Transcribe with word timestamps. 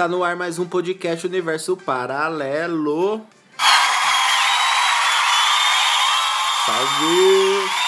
Está 0.00 0.08
no 0.08 0.24
ar 0.24 0.34
mais 0.34 0.58
um 0.58 0.64
podcast 0.64 1.26
Universo 1.26 1.76
Paralelo. 1.76 3.20
Salve! 6.64 7.79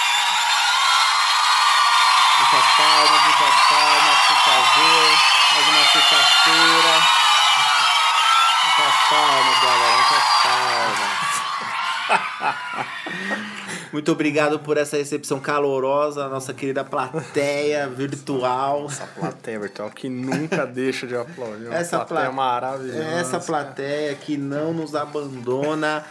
Muito 13.93 14.10
obrigado 14.10 14.59
por 14.59 14.79
essa 14.79 14.96
recepção 14.96 15.38
calorosa, 15.38 16.26
nossa 16.29 16.54
querida 16.54 16.82
plateia 16.82 17.87
virtual. 17.88 18.87
Essa 18.88 19.07
plateia 19.07 19.60
virtual 19.60 19.90
que 19.90 20.09
nunca 20.09 20.65
deixa 20.66 21.07
de 21.07 21.15
aplaudir. 21.15 21.66
Uma 21.66 21.74
Essa 21.74 21.99
plateia 21.99 22.21
pla- 22.30 22.32
maravilhosa. 22.32 23.02
Essa 23.04 23.38
plateia 23.38 24.15
que 24.15 24.37
não 24.38 24.73
nos 24.73 24.95
abandona 24.95 26.04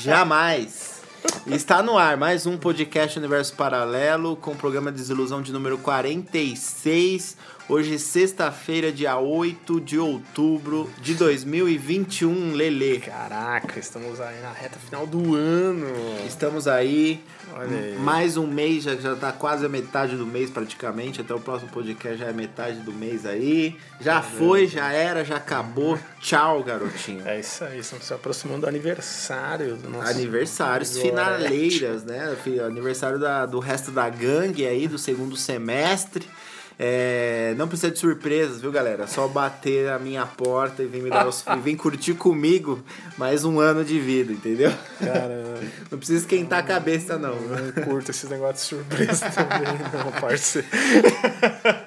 jamais. 0.00 1.00
Está 1.46 1.82
no 1.82 1.98
ar 1.98 2.16
mais 2.16 2.46
um 2.46 2.56
podcast 2.56 3.18
Universo 3.18 3.54
Paralelo 3.54 4.34
com 4.36 4.52
o 4.52 4.56
programa 4.56 4.90
Desilusão 4.90 5.42
de 5.42 5.52
número 5.52 5.76
46. 5.76 7.36
Hoje, 7.70 8.00
sexta-feira, 8.00 8.90
dia 8.90 9.16
8 9.16 9.80
de 9.80 9.96
outubro 9.96 10.90
de 11.00 11.14
2021, 11.14 12.52
Lele. 12.52 12.98
Caraca, 12.98 13.78
estamos 13.78 14.20
aí 14.20 14.40
na 14.40 14.50
reta 14.50 14.76
final 14.76 15.06
do 15.06 15.36
ano. 15.36 15.86
Estamos 16.26 16.66
aí, 16.66 17.22
Olha 17.54 17.78
aí. 17.78 17.96
mais 18.00 18.36
um 18.36 18.44
mês, 18.44 18.82
já, 18.82 18.96
já 18.96 19.14
tá 19.14 19.30
quase 19.30 19.64
a 19.64 19.68
metade 19.68 20.16
do 20.16 20.26
mês 20.26 20.50
praticamente, 20.50 21.20
até 21.20 21.32
o 21.32 21.38
próximo 21.38 21.70
podcast 21.70 22.18
já 22.18 22.26
é 22.26 22.32
metade 22.32 22.80
do 22.80 22.92
mês 22.92 23.24
aí. 23.24 23.78
Já 24.00 24.20
foi, 24.20 24.66
já 24.66 24.90
era, 24.92 25.24
já 25.24 25.36
acabou. 25.36 25.96
Tchau, 26.18 26.64
garotinho. 26.64 27.22
É 27.24 27.38
isso 27.38 27.62
aí, 27.62 27.78
estamos 27.78 28.04
se 28.04 28.12
aproximando 28.12 28.62
do 28.62 28.66
aniversário 28.66 29.76
do 29.76 29.88
nosso. 29.88 30.10
Aniversários, 30.10 30.98
finaleiras, 30.98 32.02
né? 32.02 32.36
Aniversário 32.66 33.20
da, 33.20 33.46
do 33.46 33.60
resto 33.60 33.92
da 33.92 34.08
gangue 34.08 34.66
aí, 34.66 34.88
do 34.88 34.98
segundo 34.98 35.36
semestre. 35.36 36.26
É, 36.78 37.54
não 37.58 37.68
precisa 37.68 37.90
de 37.92 37.98
surpresas, 37.98 38.60
viu, 38.60 38.72
galera? 38.72 39.06
Só 39.06 39.28
bater 39.28 39.90
a 39.90 39.98
minha 39.98 40.24
porta 40.24 40.82
e 40.82 40.86
vem, 40.86 41.02
me 41.02 41.10
dar 41.10 41.26
os, 41.26 41.44
e 41.46 41.60
vem 41.60 41.76
curtir 41.76 42.14
comigo 42.14 42.82
mais 43.18 43.44
um 43.44 43.60
ano 43.60 43.84
de 43.84 43.98
vida, 44.00 44.32
entendeu? 44.32 44.72
Cara, 44.98 45.42
Não 45.90 45.98
precisa 45.98 46.20
esquentar 46.20 46.60
a 46.60 46.62
cabeça, 46.62 47.18
não. 47.18 47.34
eu 47.34 47.84
curto 47.84 48.10
esses 48.10 48.28
negócios 48.30 48.62
de 48.62 48.76
surpresa 48.76 49.28
também, 49.30 49.74
não, 49.92 50.12
parceiro. 50.20 50.66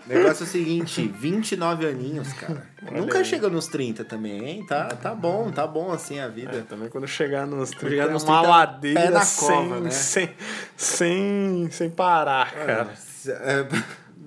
O 0.05 0.09
negócio 0.09 0.43
é 0.43 0.47
o 0.47 0.49
seguinte, 0.49 1.11
29 1.17 1.87
aninhos, 1.87 2.31
cara. 2.33 2.67
Olha 2.85 3.01
Nunca 3.01 3.19
aí. 3.19 3.25
chega 3.25 3.49
nos 3.49 3.67
30 3.67 4.03
também, 4.03 4.45
hein? 4.45 4.65
Tá, 4.67 4.87
tá 4.89 5.15
bom, 5.15 5.49
tá 5.51 5.65
bom 5.65 5.91
assim 5.91 6.19
a 6.19 6.27
vida. 6.27 6.57
É, 6.57 6.61
também 6.61 6.89
quando 6.89 7.07
chegar 7.07 7.47
nos 7.47 7.71
30, 7.71 7.89
chegar 7.89 8.09
é 8.09 8.11
nos 8.11 8.23
uma 8.23 8.39
30, 8.39 8.49
ladeira 8.49 9.01
pé 9.01 9.09
na 9.09 9.21
sem, 9.21 9.47
cova, 9.47 9.79
né? 9.79 9.89
sem, 9.89 10.29
sem, 10.75 11.69
sem 11.71 11.89
parar, 11.89 12.51
cara. 12.51 12.89
É, 13.25 13.65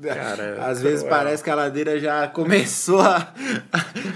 Cara, 0.03 0.59
Às 0.67 0.81
é 0.81 0.83
vezes 0.83 1.01
cruel. 1.03 1.17
parece 1.17 1.43
que 1.45 1.51
a 1.51 1.55
ladeira 1.55 1.99
já 1.99 2.27
começou 2.29 3.01
a, 3.01 3.33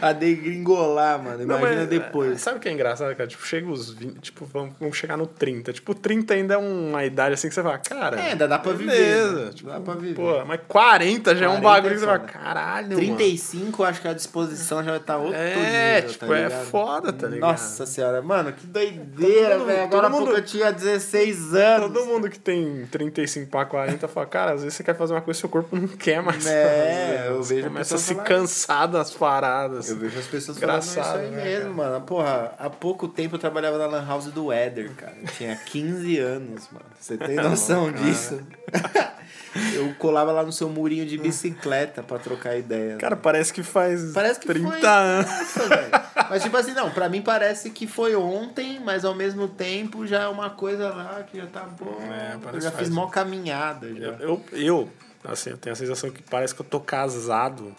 a 0.01 0.13
degringolar, 0.13 1.23
mano. 1.23 1.39
Não, 1.39 1.57
Imagina 1.59 1.81
mas, 1.81 1.89
depois. 1.89 2.33
é, 2.33 2.37
Sabe 2.39 2.59
o 2.59 2.61
que 2.61 2.69
é 2.69 2.73
engraçado, 2.73 3.15
cara? 3.15 3.29
Tipo, 3.29 3.45
chega 3.47 3.71
os 3.71 3.91
20, 3.91 4.19
tipo, 4.21 4.45
vamos, 4.45 4.75
vamos 4.79 4.97
chegar 4.97 5.17
no 5.17 5.27
30. 5.27 5.73
Tipo, 5.73 5.95
30 5.95 6.35
ainda 6.35 6.55
é 6.55 6.59
uma 6.59 7.05
idade 7.05 7.35
assim 7.35 7.49
que 7.49 7.55
você 7.55 7.63
fala, 7.63 7.79
cara. 7.79 8.21
É, 8.21 8.31
ainda 8.33 8.47
dá 8.49 8.59
pra 8.59 8.73
viver, 8.73 8.91
beleza. 8.93 9.45
né? 9.47 9.51
Tipo, 9.53 9.71
Dá 9.71 9.81
pra 9.81 9.95
viver. 9.95 10.15
Pô, 10.15 10.45
mas 10.45 10.61
40 10.67 11.37
já 11.37 11.47
é 11.47 11.49
um 11.49 11.61
40 11.61 11.63
bagulho 11.63 11.91
é 11.91 11.95
que 11.95 12.01
você 12.01 12.07
fala, 12.07 12.19
caralho, 12.21 12.89
mano. 12.89 13.01
35, 13.01 13.85
acho 13.85 14.01
que 14.01 14.09
a 14.09 14.13
disposição 14.15 14.83
já 14.83 14.91
vai 14.91 15.01
estar 15.01 15.17
outro 15.17 15.35
É, 15.37 15.97
nível, 15.97 16.11
tipo, 16.13 16.27
tá 16.27 16.39
é 16.39 16.51
foda, 16.51 17.13
tá 17.13 17.27
ligado? 17.29 17.51
Nossa 17.51 17.87
senhora, 17.87 18.21
mano, 18.23 18.53
que 18.53 18.67
doideira, 18.67 19.59
velho. 19.59 19.83
Agora 19.85 20.07
há 20.07 20.11
todo 20.11 20.25
pouco 20.25 20.37
eu 20.39 20.45
tinha 20.45 20.73
16 20.73 21.55
anos. 21.55 21.93
Todo 21.93 22.07
mundo 22.07 22.29
que 22.29 22.39
tem 22.39 22.87
35 22.91 23.51
pra 23.51 23.65
40 23.65 24.09
fala, 24.09 24.27
cara, 24.27 24.53
às 24.53 24.63
vezes 24.63 24.77
você 24.77 24.83
quer 24.83 24.97
fazer 24.97 25.13
uma 25.15 25.21
coisa 25.21 25.39
e 25.39 25.41
seu 25.41 25.49
corpo 25.49 25.70
não 25.73 25.89
quer 25.89 26.23
mais. 26.23 26.47
É, 26.47 27.19
fazer. 27.19 27.27
eu 27.29 27.43
vejo 27.43 27.69
Começa 27.69 27.95
a 27.95 27.99
se 27.99 28.15
falar 28.15 28.27
cansar 28.27 28.89
das 28.89 29.11
paradas. 29.13 29.89
Eu 29.89 29.97
vejo 29.97 30.19
as 30.19 30.27
pessoas 30.27 30.59
falando 30.59 30.83
isso 30.83 30.93
Engraçado, 30.93 31.21
aí 31.21 31.31
né, 31.31 31.45
mesmo, 31.45 31.75
mano. 31.75 32.01
Porra, 32.03 32.55
há 32.59 32.71
pouco 32.71 33.09
tempo 33.09 33.37
eu 33.37 33.39
trabalhava 33.39 33.79
na 33.79 33.87
Lan 33.87 34.07
House 34.07 34.27
do 34.27 34.53
Éder, 34.53 34.93
cara. 34.95 35.17
Eu 35.21 35.29
tinha 35.29 35.57
15 35.57 36.19
anos, 36.19 36.69
mano. 36.71 36.87
Você 36.99 37.17
tem 37.17 37.37
noção 37.37 37.91
disso? 37.93 38.41
eu 39.75 39.95
colava 39.95 40.33
lá 40.33 40.43
no 40.43 40.53
seu 40.53 40.69
murinho 40.69 41.05
de 41.05 41.19
bicicleta 41.19 42.03
pra 42.03 42.19
trocar 42.19 42.57
ideia. 42.57 42.97
Cara, 42.97 43.17
parece 43.17 43.53
que 43.53 43.63
faz 43.63 44.13
Parece 44.13 44.41
que 44.41 44.47
30 44.47 44.71
foi. 44.71 44.87
anos. 44.87 45.27
Nossa, 45.27 45.69
velho. 45.69 45.91
Mas 46.29 46.43
tipo 46.43 46.57
assim, 46.57 46.73
não, 46.73 46.91
pra 46.91 47.09
mim 47.09 47.23
parece 47.23 47.71
que 47.71 47.87
foi 47.87 48.15
ontem, 48.15 48.81
mas 48.81 49.05
ao 49.05 49.15
mesmo 49.15 49.49
tempo 49.49 50.07
já 50.07 50.23
é 50.23 50.29
uma 50.29 50.51
coisa 50.51 50.91
lá 50.91 51.25
que 51.29 51.39
já 51.39 51.47
tá 51.47 51.63
bom. 51.63 51.99
É, 52.03 52.39
eu 52.55 52.61
já 52.61 52.71
fiz 52.71 52.89
mó 52.89 53.07
caminhada 53.07 53.93
já. 53.95 54.07
Eu, 54.07 54.19
eu, 54.21 54.43
eu, 54.53 54.89
assim, 55.25 55.51
eu 55.51 55.57
tenho 55.57 55.73
a 55.73 55.77
sensação 55.77 56.11
que 56.11 56.23
parece 56.23 56.55
que 56.55 56.61
eu 56.61 56.67
tô 56.67 56.81
casado 56.81 57.75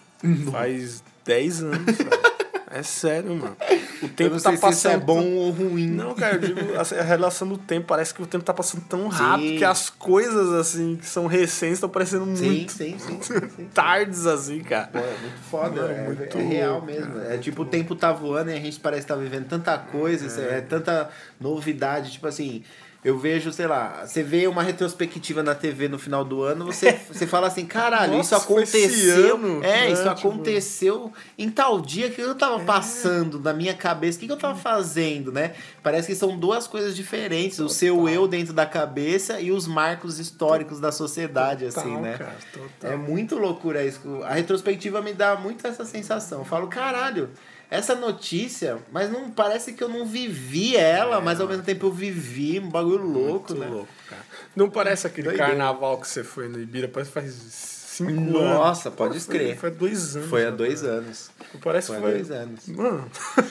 faz 0.52 1.04
10 1.26 1.64
anos. 1.64 1.80
É 2.74 2.82
sério, 2.84 3.36
mano. 3.36 3.58
O 4.02 4.08
tempo 4.08 4.36
não 4.36 4.40
tá 4.40 4.52
sei 4.52 4.58
passando. 4.58 4.76
se 4.76 4.88
é 4.88 4.98
bom 4.98 5.22
ou 5.36 5.52
ruim. 5.52 5.88
Não, 5.88 6.16
cara, 6.16 6.36
eu 6.36 6.40
digo, 6.40 6.60
assim, 6.80 6.96
a 6.96 7.02
relação 7.04 7.46
do 7.46 7.58
tempo 7.58 7.88
parece 7.88 8.14
que 8.14 8.22
o 8.24 8.26
tempo 8.26 8.46
tá 8.46 8.54
passando 8.54 8.86
tão 8.86 9.10
rápido 9.10 9.50
Sim. 9.50 9.58
que 9.58 9.66
as 9.66 9.90
coisas, 9.90 10.54
assim, 10.54 10.96
que 10.96 11.06
são 11.06 11.28
recentes 11.28 11.74
estão 11.74 11.90
parecendo 11.90 12.26
Sim, 12.34 12.46
muito 12.46 12.72
sim, 12.72 12.98
sim, 12.98 13.20
sim, 13.22 13.66
tardes, 13.76 14.26
assim, 14.26 14.62
cara. 14.62 14.88
Pô, 14.88 15.00
é 15.00 15.18
muito 15.22 15.40
foda, 15.50 15.82
Mano, 15.82 15.94
é, 15.94 16.04
muito 16.14 16.38
é 16.38 16.42
real 16.42 16.82
mesmo. 16.82 17.12
cara. 17.12 17.34
É 17.34 17.38
tipo, 17.38 17.64
o 17.64 17.66
tempo 17.66 17.94
tá 17.94 18.14
voando 18.14 18.52
e 18.52 18.54
a 18.54 18.60
gente 18.60 18.80
parece 18.80 19.02
estar 19.02 19.16
vivendo 19.18 19.50
tanta 19.50 19.78
coisa, 19.78 20.26
isso 20.26 20.40
é. 20.40 20.62
tanta 20.62 21.10
novidade. 21.42 22.14
Tipo 22.14 22.28
assim, 22.28 22.64
eu 23.04 23.18
vejo, 23.18 23.52
sei 23.52 23.66
lá, 23.66 24.06
você 24.06 24.22
vê 24.22 24.48
uma 24.48 24.62
retrospectiva 24.62 25.42
na 25.42 25.56
TV 25.56 25.88
no 25.88 25.98
final 25.98 26.24
do 26.24 26.44
ano, 26.44 26.66
você, 26.66 26.92
você 27.12 27.26
fala 27.26 27.48
assim, 27.48 27.66
caralho, 27.66 28.14
Nossa, 28.18 28.36
isso 28.36 28.44
aconteceu. 28.46 29.36
ano, 29.36 29.58
é, 29.64 29.68
né? 29.86 29.92
isso 29.92 30.02
Tipo- 30.04 30.28
aconteceu 30.28 31.12
em 31.38 31.50
tal 31.50 31.82
dia 31.82 32.10
que 32.12 32.22
eu 32.22 32.36
tava 32.36 32.60
passando 32.60 33.40
na 33.40 33.54
minha 33.54 33.74
cabeça, 33.74 34.18
o 34.18 34.22
que, 34.22 34.28
que 34.28 34.32
eu 34.34 34.38
tava 34.38 34.56
fazendo, 34.56 35.32
né? 35.32 35.54
Parece 35.82 36.08
que 36.08 36.16
são 36.16 36.38
duas 36.38 36.68
coisas 36.68 36.96
diferentes. 36.96 37.58
O 37.60 37.70
seu 37.70 38.08
eu 38.08 38.28
dentro 38.28 38.54
da 38.54 38.66
cabeça 38.66 39.40
e 39.40 39.52
os 39.52 39.66
marcos 39.68 40.20
históricos 40.20 40.80
da 40.80 40.92
sociedade, 40.92 41.66
assim, 41.66 41.82
Total, 41.82 42.02
né? 42.02 42.18
cara, 42.18 42.36
total. 42.54 42.92
É 42.92 42.96
muito 42.96 43.36
loucura 43.38 43.84
isso. 43.84 44.00
A 44.24 44.34
retrospectiva 44.34 45.02
me 45.02 45.14
dá 45.14 45.36
muito 45.36 45.66
essa 45.66 45.86
sensação. 45.86 46.40
Eu 46.40 46.46
falo, 46.46 46.68
caralho, 46.68 47.30
essa 47.72 47.96
notícia, 47.96 48.78
mas 48.92 49.10
não 49.10 49.32
parece 49.32 49.74
que 49.74 49.84
eu 49.84 49.90
não 49.90 50.06
vivi 50.06 50.76
ela, 50.76 51.20
mas 51.22 51.40
ao 51.42 51.48
mesmo 51.48 51.64
tempo 51.64 51.88
eu 51.88 51.92
vivi 51.92 52.60
um 52.60 52.70
bagulho 52.70 53.04
louco, 53.04 53.54
É. 53.54 53.56
Né? 53.58 53.66
louco, 53.68 53.88
cara. 54.10 54.22
Não 54.56 54.70
parece 54.70 55.08
aquele 55.08 55.30
Doideira. 55.30 55.48
carnaval 55.52 55.98
que 56.00 56.08
você 56.08 56.24
foi 56.24 56.48
no 56.50 56.60
Ibira, 56.62 56.88
parece 56.90 57.10
que 57.12 57.14
faz 57.20 57.34
5 57.34 58.12
anos. 58.12 58.32
Nossa, 58.34 58.92
pode 58.92 59.20
crer. 59.22 59.58
Foi 59.58 59.70
há 59.70 59.72
dois 59.72 60.16
anos. 60.16 60.30
Foi 60.30 60.46
há 60.46 60.50
dois 60.52 60.82
cara? 60.82 60.94
anos. 60.94 61.32
Parece 61.64 61.88
Foi 61.88 61.98
há 61.98 62.02
foi. 62.02 62.12
dois 62.12 62.32
anos. 62.32 62.68
Mano. 62.68 63.10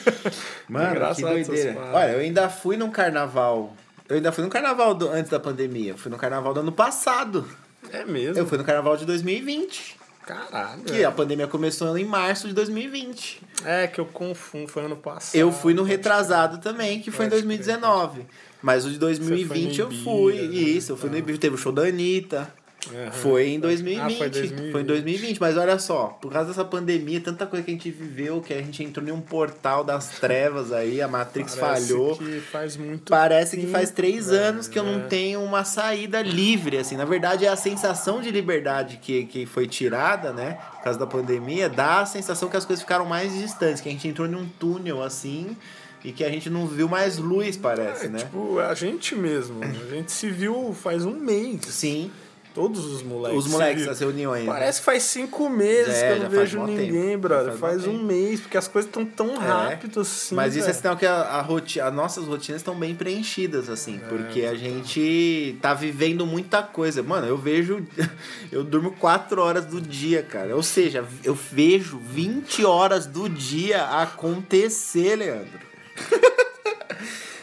Mano, 0.69 1.15
que 1.15 1.21
doideira. 1.21 1.79
Olha, 1.93 2.11
eu 2.11 2.19
ainda 2.19 2.49
fui 2.49 2.77
num 2.77 2.89
carnaval. 2.91 3.75
Eu 4.07 4.15
ainda 4.17 4.31
fui 4.31 4.43
num 4.43 4.49
carnaval 4.49 4.93
do- 4.93 5.09
antes 5.09 5.31
da 5.31 5.39
pandemia. 5.39 5.91
Eu 5.91 5.97
fui 5.97 6.11
no 6.11 6.17
carnaval 6.17 6.53
do 6.53 6.59
ano 6.59 6.71
passado. 6.71 7.47
É 7.91 8.05
mesmo? 8.05 8.37
Eu 8.37 8.45
fui 8.45 8.57
no 8.57 8.63
carnaval 8.63 8.95
de 8.97 9.05
2020. 9.05 9.97
Caralho. 10.25 10.83
Que 10.83 11.03
a 11.03 11.11
pandemia 11.11 11.47
começou 11.47 11.97
em 11.97 12.05
março 12.05 12.47
de 12.47 12.53
2020. 12.53 13.41
É 13.65 13.87
que 13.87 13.99
eu 13.99 14.05
confundo, 14.05 14.67
foi 14.67 14.85
ano 14.85 14.95
passado. 14.95 15.39
Eu 15.39 15.51
fui 15.51 15.73
no 15.73 15.83
retrasado 15.83 16.59
também, 16.59 17.01
que 17.01 17.11
foi 17.11 17.25
em 17.25 17.29
Pode 17.29 17.41
2019. 17.41 18.25
Mas 18.61 18.85
o 18.85 18.91
de 18.91 18.99
2020 18.99 19.79
eu 19.79 19.91
fui. 19.91 20.35
né? 20.35 20.55
Isso, 20.55 20.91
eu 20.91 20.97
fui 20.97 21.09
no 21.09 21.17
Ibira. 21.17 21.37
Teve 21.37 21.55
o 21.55 21.57
show 21.57 21.71
da 21.71 21.83
Anitta. 21.83 22.53
Aham. 22.89 23.11
Foi 23.11 23.47
em 23.49 23.59
2020. 23.59 23.99
Ah, 24.01 24.07
foi 24.09 24.17
foi, 24.17 24.29
2020. 24.29 24.81
em 24.81 24.85
2020. 24.85 25.39
Mas 25.39 25.55
olha 25.57 25.77
só, 25.77 26.17
por 26.19 26.31
causa 26.31 26.47
dessa 26.49 26.65
pandemia, 26.65 27.21
tanta 27.21 27.45
coisa 27.45 27.63
que 27.63 27.69
a 27.71 27.73
gente 27.75 27.91
viveu, 27.91 28.41
que 28.41 28.53
a 28.53 28.57
gente 28.57 28.83
entrou 28.83 29.07
em 29.07 29.11
um 29.11 29.21
portal 29.21 29.83
das 29.83 30.19
trevas 30.19 30.71
aí, 30.71 30.99
a 31.01 31.07
Matrix 31.07 31.55
Parece 31.55 31.87
falhou. 31.89 32.17
que 32.17 32.39
faz 32.39 32.75
muito 32.77 33.09
Parece 33.09 33.55
que 33.55 33.61
tempo, 33.63 33.71
faz 33.73 33.91
três 33.91 34.29
anos 34.31 34.67
que 34.67 34.79
eu 34.79 34.83
não 34.83 35.01
é. 35.01 35.03
tenho 35.03 35.43
uma 35.43 35.63
saída 35.63 36.21
livre, 36.23 36.77
assim. 36.77 36.97
Na 36.97 37.05
verdade, 37.05 37.45
é 37.45 37.49
a 37.49 37.55
sensação 37.55 38.19
de 38.19 38.31
liberdade 38.31 38.97
que, 39.01 39.25
que 39.25 39.45
foi 39.45 39.67
tirada, 39.67 40.33
né? 40.33 40.57
Por 40.77 40.83
causa 40.85 40.97
da 40.97 41.05
pandemia, 41.05 41.69
dá 41.69 42.01
a 42.01 42.05
sensação 42.07 42.49
que 42.49 42.57
as 42.57 42.65
coisas 42.65 42.81
ficaram 42.81 43.05
mais 43.05 43.31
distantes, 43.37 43.79
que 43.81 43.89
a 43.89 43.91
gente 43.91 44.07
entrou 44.07 44.27
num 44.27 44.47
túnel, 44.59 45.03
assim, 45.03 45.55
e 46.03 46.11
que 46.11 46.23
a 46.23 46.29
gente 46.31 46.49
não 46.49 46.65
viu 46.65 46.89
mais 46.89 47.19
luz, 47.19 47.55
parece, 47.55 48.07
É, 48.07 48.09
né? 48.09 48.17
tipo, 48.19 48.57
a 48.57 48.73
gente 48.73 49.13
mesmo. 49.15 49.63
A 49.63 49.93
gente 49.95 50.11
se 50.11 50.31
viu 50.31 50.73
faz 50.73 51.05
um 51.05 51.11
mês. 51.13 51.61
Sim. 51.67 52.09
Todos 52.53 52.83
os 52.85 53.01
moleques. 53.01 53.37
Os 53.39 53.47
moleques, 53.47 53.87
as 53.87 53.99
reuniões. 53.99 54.43
né? 54.45 54.51
Parece 54.51 54.79
que 54.79 54.85
faz 54.85 55.03
cinco 55.03 55.49
meses 55.49 55.93
É, 55.95 56.07
que 56.07 56.11
eu 56.13 56.17
já 56.17 56.23
não 56.23 56.29
faz 56.31 56.31
vejo 56.51 56.63
ninguém, 56.65 56.91
tempo. 56.91 57.11
Já 57.11 57.17
brother. 57.17 57.53
faz 57.53 57.59
Faz, 57.59 57.85
mó 57.85 57.89
um 57.89 57.93
tempo. 57.93 58.05
mês, 58.05 58.41
porque 58.41 58.57
as 58.57 58.67
coisas 58.67 58.89
estão 58.89 59.05
tão 59.05 59.37
rápido 59.37 60.01
assim. 60.01 60.35
Mas 60.35 60.55
isso 60.55 60.65
é 60.65 60.67
velho. 60.67 60.77
sinal 60.81 60.97
que 60.97 61.05
a, 61.05 61.13
a 61.21 61.41
roti 61.41 61.79
as 61.79 61.93
nossas 61.93 62.25
rotinas 62.25 62.59
estão 62.61 62.75
bem 62.75 62.93
preenchidas, 62.93 63.69
assim, 63.69 63.99
porque 64.09 64.41
a 64.45 64.55
gente 64.55 65.57
tá 65.61 65.73
vivendo 65.73 66.25
muita 66.25 66.61
coisa. 66.61 67.01
Mano, 67.01 67.25
eu 67.27 67.37
vejo. 67.37 67.85
Eu 68.51 68.65
durmo 68.65 68.91
4 68.91 69.41
horas 69.41 69.65
do 69.65 69.79
dia, 69.79 70.21
cara. 70.21 70.53
Ou 70.55 70.61
seja, 70.63 71.05
eu 71.23 71.33
vejo 71.33 71.97
20 71.99 72.65
horas 72.65 73.05
do 73.05 73.29
dia 73.29 73.85
acontecer, 73.85 75.15
Leandro. 75.15 75.59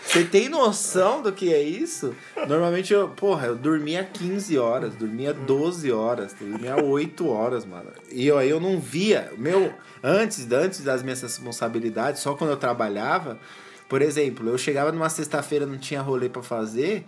Você 0.08 0.24
tem 0.24 0.48
noção 0.48 1.20
do 1.20 1.30
que 1.30 1.52
é 1.52 1.60
isso? 1.60 2.16
Normalmente 2.48 2.94
eu, 2.94 3.10
porra, 3.10 3.48
eu 3.48 3.54
dormia 3.54 4.02
15 4.02 4.56
horas, 4.56 4.94
dormia 4.94 5.34
12 5.34 5.92
horas, 5.92 6.32
dormia 6.32 6.82
8 6.82 7.28
horas, 7.28 7.66
mano. 7.66 7.90
E 8.10 8.26
eu, 8.26 8.38
aí 8.38 8.48
eu 8.48 8.58
não 8.58 8.80
via. 8.80 9.30
Meu, 9.36 9.70
antes, 10.02 10.50
antes 10.50 10.80
das 10.80 11.02
minhas 11.02 11.20
responsabilidades, 11.20 12.22
só 12.22 12.34
quando 12.34 12.50
eu 12.50 12.56
trabalhava, 12.56 13.38
por 13.86 14.00
exemplo, 14.00 14.48
eu 14.48 14.56
chegava 14.56 14.90
numa 14.90 15.10
sexta-feira, 15.10 15.66
não 15.66 15.76
tinha 15.76 16.00
rolê 16.00 16.30
pra 16.30 16.42
fazer, 16.42 17.06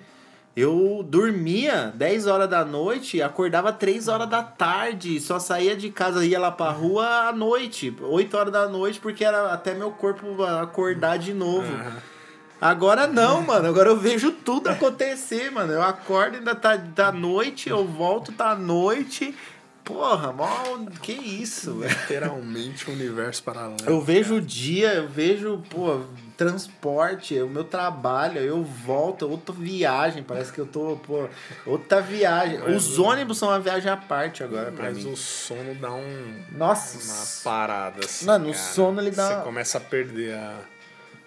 eu 0.55 1.03
dormia 1.03 1.91
10 1.95 2.27
horas 2.27 2.51
da 2.51 2.67
noite, 2.67 3.23
acordava 3.23 3.73
3 3.73 4.09
horas 4.09 4.29
da 4.29 4.43
tarde, 4.43 5.19
só 5.21 5.39
saía 5.39 5.75
de 5.75 5.89
casa, 5.89 6.23
ia 6.23 6.39
lá 6.39 6.51
pra 6.51 6.71
rua 6.71 7.29
à 7.29 7.33
noite, 7.33 7.97
8 7.99 8.37
horas 8.37 8.53
da 8.53 8.69
noite, 8.69 9.01
porque 9.01 9.25
era 9.25 9.55
até 9.55 9.73
meu 9.73 9.91
corpo 9.91 10.43
acordar 10.45 11.17
de 11.17 11.33
novo. 11.33 11.67
Agora 12.61 13.07
não, 13.07 13.43
mano. 13.43 13.69
Agora 13.69 13.89
eu 13.89 13.97
vejo 13.97 14.33
tudo 14.33 14.69
acontecer, 14.69 15.51
mano. 15.51 15.73
Eu 15.73 15.83
acordo, 15.83 16.37
ainda 16.37 16.55
tá 16.55 16.77
da 16.77 17.11
noite, 17.11 17.69
eu 17.71 17.85
volto, 17.87 18.33
tá 18.33 18.55
noite. 18.55 19.35
Porra, 19.83 20.31
mal. 20.33 20.79
Que 21.03 21.13
isso, 21.13 21.75
velho. 21.79 21.91
Literalmente 21.91 22.89
um 22.89 22.93
universo 22.93 23.43
paralelo. 23.43 23.79
Eu 23.87 24.01
vejo 24.01 24.37
o 24.37 24.41
dia, 24.41 24.93
eu 24.95 25.09
vejo, 25.09 25.63
pô, 25.71 26.03
transporte, 26.37 27.37
o 27.41 27.49
meu 27.49 27.65
trabalho, 27.65 28.39
eu 28.41 28.63
volto, 28.63 29.29
outra 29.29 29.53
viagem, 29.55 30.23
parece 30.23 30.53
que 30.53 30.61
eu 30.61 30.67
tô, 30.67 30.97
pô, 31.05 31.29
outra 31.67 32.01
viagem. 32.01 32.59
Mas 32.61 32.77
Os 32.77 32.99
ônibus 32.99 33.39
são 33.39 33.49
uma 33.49 33.59
viagem 33.59 33.91
à 33.91 33.97
parte 33.97 34.45
agora 34.45 34.71
pra 34.71 34.85
Mas 34.85 34.99
mim. 35.03 35.13
o 35.13 35.17
sono 35.17 35.75
dá 35.75 35.91
um. 35.91 36.43
Nossa. 36.53 36.99
Uma 37.13 37.27
parada 37.53 38.05
assim. 38.05 38.27
Mano, 38.27 38.51
o 38.51 38.55
sono, 38.55 39.01
ele 39.01 39.11
dá- 39.11 39.39
Você 39.39 39.43
começa 39.43 39.79
a 39.79 39.81
perder 39.81 40.35
a. 40.35 40.57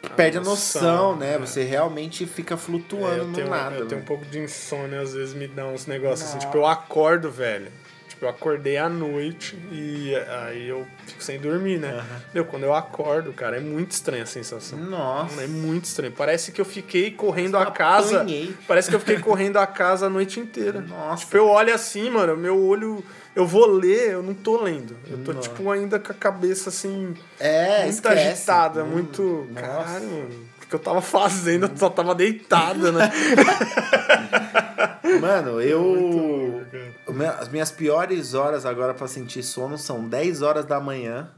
Perde 0.09 0.37
a 0.37 0.41
noção, 0.41 1.15
né? 1.15 1.35
é. 1.35 1.37
Você 1.37 1.63
realmente 1.63 2.25
fica 2.25 2.55
É, 2.55 2.57
flutuando 2.57 3.17
eu, 3.17 3.27
no 3.27 3.33
tenho, 3.33 3.49
nada. 3.49 3.75
eu 3.75 3.87
tenho 3.87 4.01
um 4.01 4.03
velho. 4.03 4.03
pouco 4.05 4.25
de 4.25 4.39
insônia, 4.39 5.01
às 5.01 5.13
vezes 5.13 5.33
me 5.33 5.47
dá 5.47 5.65
uns 5.65 5.87
negócios 5.87 6.29
assim. 6.29 6.39
Tipo, 6.39 6.57
eu 6.57 6.65
acordo, 6.67 7.31
velho. 7.31 7.71
Eu 8.23 8.29
acordei 8.29 8.77
à 8.77 8.87
noite 8.87 9.57
e 9.71 10.15
aí 10.45 10.67
eu 10.69 10.87
fico 11.05 11.21
sem 11.21 11.37
dormir, 11.39 11.77
né? 11.77 12.01
Meu, 12.33 12.45
quando 12.45 12.63
eu 12.63 12.73
acordo, 12.73 13.33
cara, 13.33 13.57
é 13.57 13.59
muito 13.59 13.91
estranha 13.91 14.23
a 14.23 14.25
sensação. 14.25 14.79
Nossa. 14.79 15.41
É 15.43 15.47
muito 15.47 15.85
estranho. 15.85 16.13
Parece 16.13 16.51
que 16.53 16.61
eu 16.61 16.65
fiquei 16.65 17.11
correndo 17.11 17.57
a 17.57 17.65
casa. 17.69 18.21
apanhei. 18.21 18.55
Parece 18.67 18.89
que 18.89 18.95
eu 18.95 18.99
fiquei 18.99 19.19
correndo 19.19 19.57
a 19.57 19.67
casa 19.67 20.05
a 20.05 20.09
noite 20.09 20.39
inteira. 20.39 20.79
Nossa. 20.81 21.25
Tipo, 21.25 21.37
eu 21.37 21.47
olho 21.47 21.73
assim, 21.73 22.09
mano, 22.09 22.35
meu 22.37 22.57
olho. 22.57 23.03
Eu 23.35 23.47
vou 23.47 23.65
ler, 23.65 24.11
eu 24.11 24.21
não 24.23 24.33
tô 24.33 24.61
lendo. 24.61 24.95
Eu 25.09 25.17
tô, 25.23 25.33
Nossa. 25.33 25.49
tipo, 25.49 25.69
ainda 25.71 25.99
com 25.99 26.11
a 26.11 26.15
cabeça 26.15 26.69
assim. 26.69 27.15
É, 27.39 27.79
muito 27.83 27.95
esquece. 27.95 28.27
agitada, 28.27 28.83
Hum, 28.83 28.87
muito. 28.87 29.47
nossa. 29.51 29.67
Caralho, 29.67 30.05
mano. 30.05 30.29
O 30.61 30.65
que 30.67 30.75
eu 30.75 30.79
tava 30.79 31.01
fazendo? 31.01 31.65
Eu 31.65 31.71
só 31.75 31.89
tava 31.89 32.13
deitada, 32.15 32.91
né? 32.91 33.11
Mano, 35.21 35.61
eu. 35.61 36.42
As 37.39 37.49
minhas 37.49 37.71
piores 37.71 38.33
horas 38.33 38.65
agora 38.65 38.93
pra 38.93 39.07
sentir 39.07 39.43
sono 39.43 39.77
são 39.77 40.07
10 40.07 40.41
horas 40.41 40.65
da 40.65 40.79
manhã. 40.79 41.29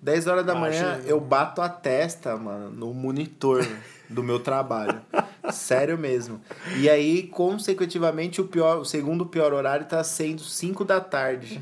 10 0.00 0.26
horas 0.26 0.44
da 0.44 0.52
manhã 0.54 0.94
Imagina. 0.94 1.08
eu 1.08 1.20
bato 1.20 1.62
a 1.62 1.68
testa, 1.68 2.36
mano, 2.36 2.70
no 2.70 2.92
monitor 2.92 3.64
do 4.08 4.20
meu 4.20 4.40
trabalho. 4.40 5.00
Sério 5.52 5.96
mesmo. 5.96 6.40
E 6.76 6.90
aí, 6.90 7.22
consecutivamente, 7.28 8.40
o, 8.40 8.44
pior, 8.48 8.78
o 8.78 8.84
segundo 8.84 9.24
pior 9.26 9.52
horário 9.52 9.86
tá 9.86 10.02
sendo 10.02 10.42
5 10.42 10.84
da 10.84 11.00
tarde. 11.00 11.60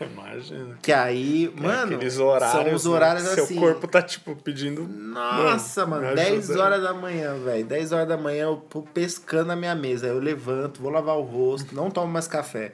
Imagina. 0.00 0.78
Que 0.80 0.92
aí, 0.92 1.52
mano, 1.56 1.96
Aqueles 1.96 2.18
horários. 2.18 2.64
são 2.64 2.74
os 2.74 2.84
né, 2.86 2.90
horários 2.90 3.28
que 3.34 3.40
assim. 3.40 3.54
Seu 3.54 3.62
corpo 3.62 3.86
tá, 3.86 4.00
tipo, 4.00 4.34
pedindo. 4.36 4.88
Nossa, 4.88 5.84
Mano, 5.84 6.02
mano, 6.04 6.16
me 6.16 6.22
10 6.22 6.50
ajuda. 6.50 6.64
horas 6.64 6.82
da 6.82 6.94
manhã, 6.94 7.34
velho. 7.34 7.66
10 7.66 7.92
horas 7.92 8.08
da 8.08 8.16
manhã 8.16 8.44
eu 8.44 8.56
tô 8.68 8.80
pescando 8.82 9.52
a 9.52 9.56
minha 9.56 9.74
mesa. 9.74 10.06
Eu 10.06 10.18
levanto, 10.18 10.80
vou 10.80 10.90
lavar 10.90 11.16
o 11.16 11.22
rosto, 11.22 11.74
não 11.74 11.90
tomo 11.90 12.10
mais 12.10 12.26
café. 12.26 12.72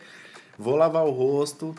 Vou 0.61 0.77
lavar 0.77 1.07
o 1.07 1.11
rosto, 1.11 1.75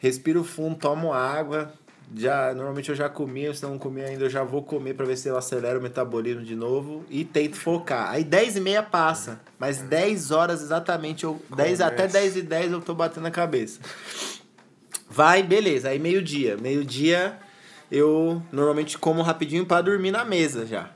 respiro 0.00 0.42
fundo, 0.42 0.76
tomo 0.76 1.12
água. 1.12 1.70
Já, 2.14 2.54
normalmente 2.54 2.88
eu 2.88 2.94
já 2.94 3.08
comi, 3.08 3.54
se 3.54 3.62
não 3.62 3.78
comi 3.78 4.02
ainda, 4.02 4.24
eu 4.24 4.30
já 4.30 4.42
vou 4.42 4.62
comer 4.62 4.94
pra 4.94 5.04
ver 5.04 5.16
se 5.16 5.28
eu 5.28 5.36
acelero 5.36 5.78
o 5.78 5.82
metabolismo 5.82 6.42
de 6.42 6.54
novo 6.54 7.04
e 7.10 7.22
tento 7.22 7.56
focar. 7.56 8.10
Aí 8.10 8.24
10 8.24 8.56
e 8.56 8.60
meia 8.60 8.82
passa, 8.82 9.40
mas 9.58 9.78
10 9.78 10.30
horas 10.30 10.62
exatamente, 10.62 11.24
eu, 11.24 11.40
10, 11.54 11.80
até 11.82 11.96
Começa. 11.96 12.18
10 12.18 12.36
e 12.36 12.42
10 12.42 12.72
eu 12.72 12.80
tô 12.80 12.94
batendo 12.94 13.26
a 13.26 13.30
cabeça. 13.30 13.80
Vai, 15.10 15.42
beleza. 15.42 15.90
Aí 15.90 15.98
meio-dia. 15.98 16.56
Meio-dia 16.56 17.38
eu 17.90 18.42
normalmente 18.50 18.98
como 18.98 19.22
rapidinho 19.22 19.66
pra 19.66 19.82
dormir 19.82 20.10
na 20.10 20.24
mesa 20.24 20.66
já. 20.66 20.90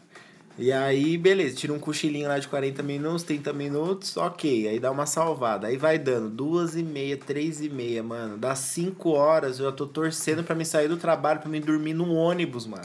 E 0.59 0.73
aí, 0.73 1.17
beleza, 1.17 1.55
tira 1.55 1.73
um 1.73 1.79
cochilinho 1.79 2.27
lá 2.29 2.37
de 2.39 2.49
40 2.49 2.83
minutos, 2.83 3.23
30 3.23 3.53
minutos, 3.53 4.17
ok. 4.17 4.67
Aí 4.69 4.81
dá 4.81 4.91
uma 4.91 5.07
salvada. 5.07 5.69
Aí 5.69 5.77
vai 5.77 5.99
dando 5.99 6.29
duas 6.29 6.75
e 6.75 6.83
meia, 6.83 7.17
três 7.17 7.61
e 7.61 7.69
meia, 7.69 8.03
mano. 8.03 8.37
Dá 8.37 8.57
cinco 8.57 9.11
horas, 9.11 9.61
eu 9.61 9.67
já 9.67 9.73
tô 9.73 9.87
torcendo 9.87 10.43
pra 10.43 10.57
me 10.57 10.65
sair 10.65 10.89
do 10.89 10.97
trabalho, 10.97 11.39
pra 11.39 11.49
me 11.49 11.61
dormir 11.61 11.95
no 11.95 12.13
ônibus, 12.13 12.67
mano. 12.67 12.83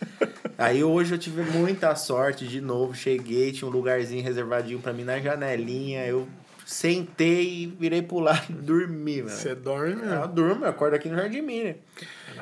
Aí 0.56 0.82
hoje 0.82 1.14
eu 1.14 1.18
tive 1.18 1.42
muita 1.42 1.94
sorte 1.94 2.46
de 2.48 2.60
novo. 2.60 2.94
Cheguei, 2.94 3.52
tinha 3.52 3.68
um 3.68 3.72
lugarzinho 3.72 4.22
reservadinho 4.24 4.78
pra 4.78 4.92
mim 4.94 5.04
na 5.04 5.18
janelinha. 5.20 6.06
Eu 6.06 6.26
sentei 6.64 7.64
e 7.64 7.66
virei 7.66 8.00
pro 8.00 8.18
lado 8.20 8.46
dormi, 8.62 9.22
mano. 9.22 9.28
Você 9.36 9.54
dorme 9.54 9.92
Eu 9.92 9.98
mesmo. 10.08 10.28
durmo, 10.28 10.64
eu 10.64 10.70
acordo 10.70 10.94
aqui 10.94 11.08
no 11.10 11.16
Jardim 11.16 11.42
Miriam. 11.42 11.74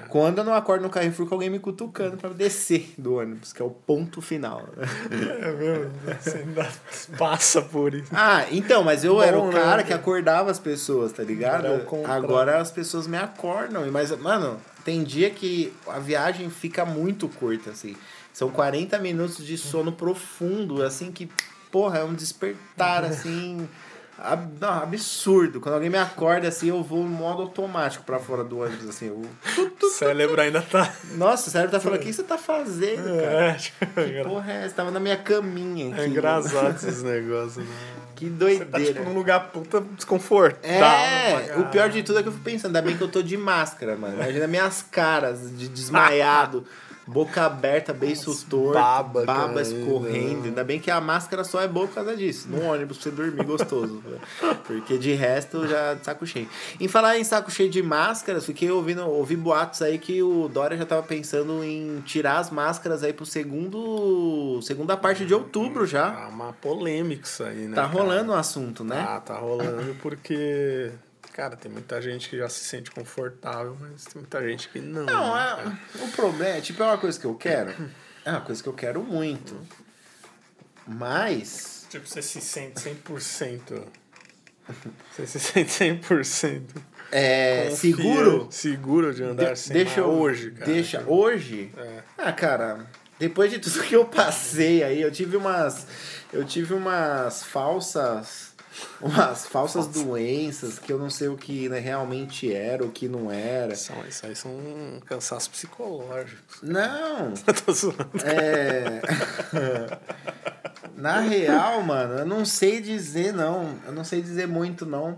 Quando 0.09 0.39
eu 0.39 0.45
não 0.45 0.55
acordo 0.55 0.83
no 0.83 0.91
Carrefour 0.91 1.27
com 1.27 1.35
alguém 1.35 1.51
me 1.51 1.59
cutucando 1.59 2.17
pra 2.17 2.31
descer 2.31 2.95
do 2.97 3.17
ônibus, 3.17 3.53
que 3.53 3.61
é 3.61 3.65
o 3.65 3.71
ponto 3.71 4.21
final. 4.21 4.69
É 5.11 5.53
mesmo. 5.53 5.91
Você 6.21 6.39
ainda 6.39 6.69
passa 7.17 7.63
por 7.63 7.95
isso. 7.95 8.11
Ah, 8.13 8.47
então, 8.51 8.83
mas 8.85 9.05
eu 9.05 9.15
Bom, 9.15 9.23
era 9.23 9.39
o 9.39 9.47
né? 9.47 9.53
cara 9.53 9.83
que 9.83 9.93
acordava 9.93 10.51
as 10.51 10.59
pessoas, 10.59 11.13
tá 11.13 11.23
ligado? 11.23 11.67
Agora 12.07 12.59
as 12.59 12.71
pessoas 12.71 13.07
me 13.07 13.17
acordam. 13.17 13.91
Mas, 13.91 14.17
mano, 14.19 14.61
tem 14.85 15.03
dia 15.05 15.31
que 15.31 15.73
a 15.87 15.99
viagem 15.99 16.49
fica 16.51 16.85
muito 16.85 17.29
curta, 17.29 17.71
assim. 17.71 17.97
São 18.33 18.51
40 18.51 18.99
minutos 18.99 19.45
de 19.45 19.59
sono 19.59 19.93
profundo, 19.93 20.83
assim, 20.83 21.11
que, 21.11 21.29
porra, 21.73 21.99
é 21.99 22.05
um 22.05 22.15
despertar, 22.15 23.03
assim. 23.05 23.69
Ab- 24.19 24.53
não, 24.61 24.83
absurdo. 24.83 25.61
Quando 25.61 25.75
alguém 25.77 25.91
me 25.91 25.99
acorda, 25.99 26.49
assim, 26.49 26.69
eu 26.69 26.83
vou 26.83 27.03
no 27.03 27.09
modo 27.09 27.43
automático 27.43 28.05
pra 28.05 28.19
fora 28.19 28.43
do 28.45 28.59
ônibus, 28.61 28.89
assim. 28.89 29.07
Eu... 29.09 29.23
O 29.83 29.91
cérebro 29.91 30.41
ainda 30.41 30.61
tá. 30.63 30.93
Nossa, 31.15 31.49
o 31.49 31.53
cérebro 31.53 31.73
tá 31.73 31.81
falando, 31.81 31.99
o 32.01 32.03
que 32.03 32.13
você 32.13 32.23
tá 32.23 32.37
fazendo, 32.39 33.05
cara? 33.05 33.51
É, 33.51 33.55
tipo, 33.55 34.01
é 34.01 34.05
Que 34.05 34.25
porra 34.29 34.53
é 34.53 34.65
essa? 34.65 34.75
Tava 34.75 34.91
na 34.91 35.01
minha 35.01 35.17
caminha 35.17 35.93
aqui. 35.93 36.01
é 36.03 36.07
engraçado 36.07 36.77
esses 36.77 37.03
negócios, 37.03 37.65
né? 37.65 37.75
Que 38.17 38.27
Você 38.29 38.65
tá 38.65 38.79
doideira. 38.79 38.95
tipo 39.01 39.05
num 39.09 39.15
lugar 39.15 39.49
puta 39.53 39.81
desconfortável. 39.81 40.69
É, 41.55 41.57
o 41.57 41.67
pior 41.67 41.89
de 41.89 42.03
tudo 42.03 42.19
é 42.19 42.23
que 42.23 42.29
eu 42.29 42.33
fico 42.33 42.45
pensando, 42.45 42.75
ainda 42.77 42.83
bem 42.83 42.97
que 42.97 43.03
eu 43.03 43.09
tô 43.09 43.23
de 43.23 43.37
máscara, 43.37 43.95
mano. 43.97 44.15
Imagina 44.15 44.49
minhas 44.49 44.83
caras 44.83 45.41
de 45.57 45.69
desmaiado, 45.69 46.65
boca 47.09 47.47
aberta, 47.47 47.93
beiço 47.93 48.47
torto, 48.47 48.73
baba 49.25 49.63
escorrendo. 49.63 50.45
Ainda 50.45 50.63
bem 50.63 50.79
que 50.79 50.91
a 50.91 51.01
máscara 51.01 51.43
só 51.43 51.61
é 51.63 51.67
boa 51.67 51.87
por 51.87 51.95
causa 51.95 52.17
disso. 52.17 52.49
No 52.49 52.63
ônibus 52.63 52.99
você 52.99 53.11
dormir 53.11 53.45
gostoso. 53.45 54.03
Porque 54.67 54.99
de 54.99 55.15
resto 55.15 55.67
já 55.67 55.97
saco 56.03 56.27
cheio. 56.27 56.49
Em 56.79 56.87
falar 56.87 57.19
em 57.19 57.25
saco 57.25 57.51
cheio 57.51 57.71
de 57.71 57.83
máscaras, 57.83 58.45
fiquei 58.45 58.71
ouvindo, 58.71 59.09
ouvi 59.09 59.37
boatos 59.37 59.81
aí 59.81 59.99
que 59.99 60.23
o 60.23 60.49
Dória 60.49 60.77
já 60.77 60.85
tava 60.85 61.03
pensando 61.03 61.65
em 61.65 62.03
tirar 62.05 62.39
as 62.39 62.51
máscaras 62.51 63.03
aí 63.03 63.13
pro 63.13 63.25
segundo. 63.25 64.61
segunda 64.63 64.97
parte 64.97 65.25
de 65.25 65.33
outubro 65.33 65.87
já. 65.87 66.11
Tá 66.11 66.29
uma 66.29 66.53
polêmica 66.53 67.27
isso 67.27 67.43
aí, 67.43 67.67
né? 67.67 67.75
Tá 67.75 67.83
cara? 67.83 67.95
rolando 67.95 68.33
o 68.33 68.35
assunto, 68.35 68.85
né? 68.85 69.05
Ah, 69.09 69.21
tá 69.21 69.35
rolando 69.39 69.95
porque. 70.03 70.93
Cara, 71.39 71.55
tem 71.57 71.71
muita 71.71 72.03
gente 72.03 72.29
que 72.29 72.37
já 72.37 72.49
se 72.49 72.65
sente 72.65 72.91
confortável, 72.91 73.77
mas 73.79 74.05
tem 74.07 74.21
muita 74.21 74.43
gente 74.45 74.69
que 74.71 74.81
não. 74.81 75.05
Não, 75.05 75.37
né, 75.37 75.41
é, 75.41 75.55
cara? 75.55 75.79
o 76.05 76.09
problema 76.11 76.57
é, 76.57 76.61
tipo, 76.61 76.83
é 76.83 76.87
uma 76.87 76.99
coisa 76.99 77.17
que 77.17 77.27
eu 77.27 77.35
quero. 77.37 77.73
É 78.25 78.33
uma 78.33 78.41
coisa 78.41 78.61
que 78.61 78.69
eu 78.69 78.73
quero 78.73 79.01
muito. 79.05 79.57
Mas. 80.85 81.87
Tipo, 81.89 82.09
você 82.09 82.23
se 82.23 82.41
sente 82.41 82.81
100%. 82.81 83.85
Você 85.13 85.27
se 85.29 85.39
sente 85.39 85.71
100%. 85.71 86.63
É. 87.13 87.71
Seguro? 87.71 88.49
Seguro 88.51 89.15
de 89.15 89.23
andar 89.23 89.53
De- 89.53 89.61
sem 89.61 89.75
deixa 89.75 90.01
eu. 90.01 90.09
hoje, 90.09 90.51
cara. 90.51 90.67
Deixa. 90.73 91.05
Hoje? 91.07 91.73
É. 91.77 92.03
Ah, 92.19 92.33
cara. 92.33 92.85
Depois 93.17 93.53
de 93.53 93.61
tudo 93.61 93.81
que 93.85 93.95
eu 93.95 94.05
passei 94.07 94.83
aí, 94.83 95.01
eu 95.01 95.13
tive 95.13 95.37
umas. 95.37 95.87
Eu 96.33 96.45
tive 96.45 96.75
umas 96.75 97.45
falsas. 97.45 98.48
Umas 99.01 99.47
falsas 99.47 99.87
doenças 99.87 100.79
que 100.79 100.93
eu 100.93 100.99
não 100.99 101.11
sei 101.11 101.29
o 101.29 101.37
que 101.37 101.69
né, 101.69 101.79
realmente 101.79 102.53
era, 102.53 102.85
o 102.85 102.91
que 102.91 103.09
não 103.09 103.31
era. 103.31 103.75
São, 103.75 104.07
isso 104.07 104.27
aí 104.27 104.35
são 104.35 104.53
cansaços 105.07 105.49
psicológicos. 105.49 106.61
Não! 106.63 107.35
Tô 107.65 107.73
zoando. 107.73 108.11
É. 108.25 109.01
Na 110.97 111.21
real, 111.21 111.83
mano, 111.83 112.15
eu 112.15 112.27
não 112.27 112.45
sei 112.45 112.81
dizer 112.81 113.33
não. 113.33 113.79
Eu 113.87 113.93
não 113.93 114.05
sei 114.05 114.21
dizer 114.21 114.49
muito 114.49 114.85
não. 114.85 115.17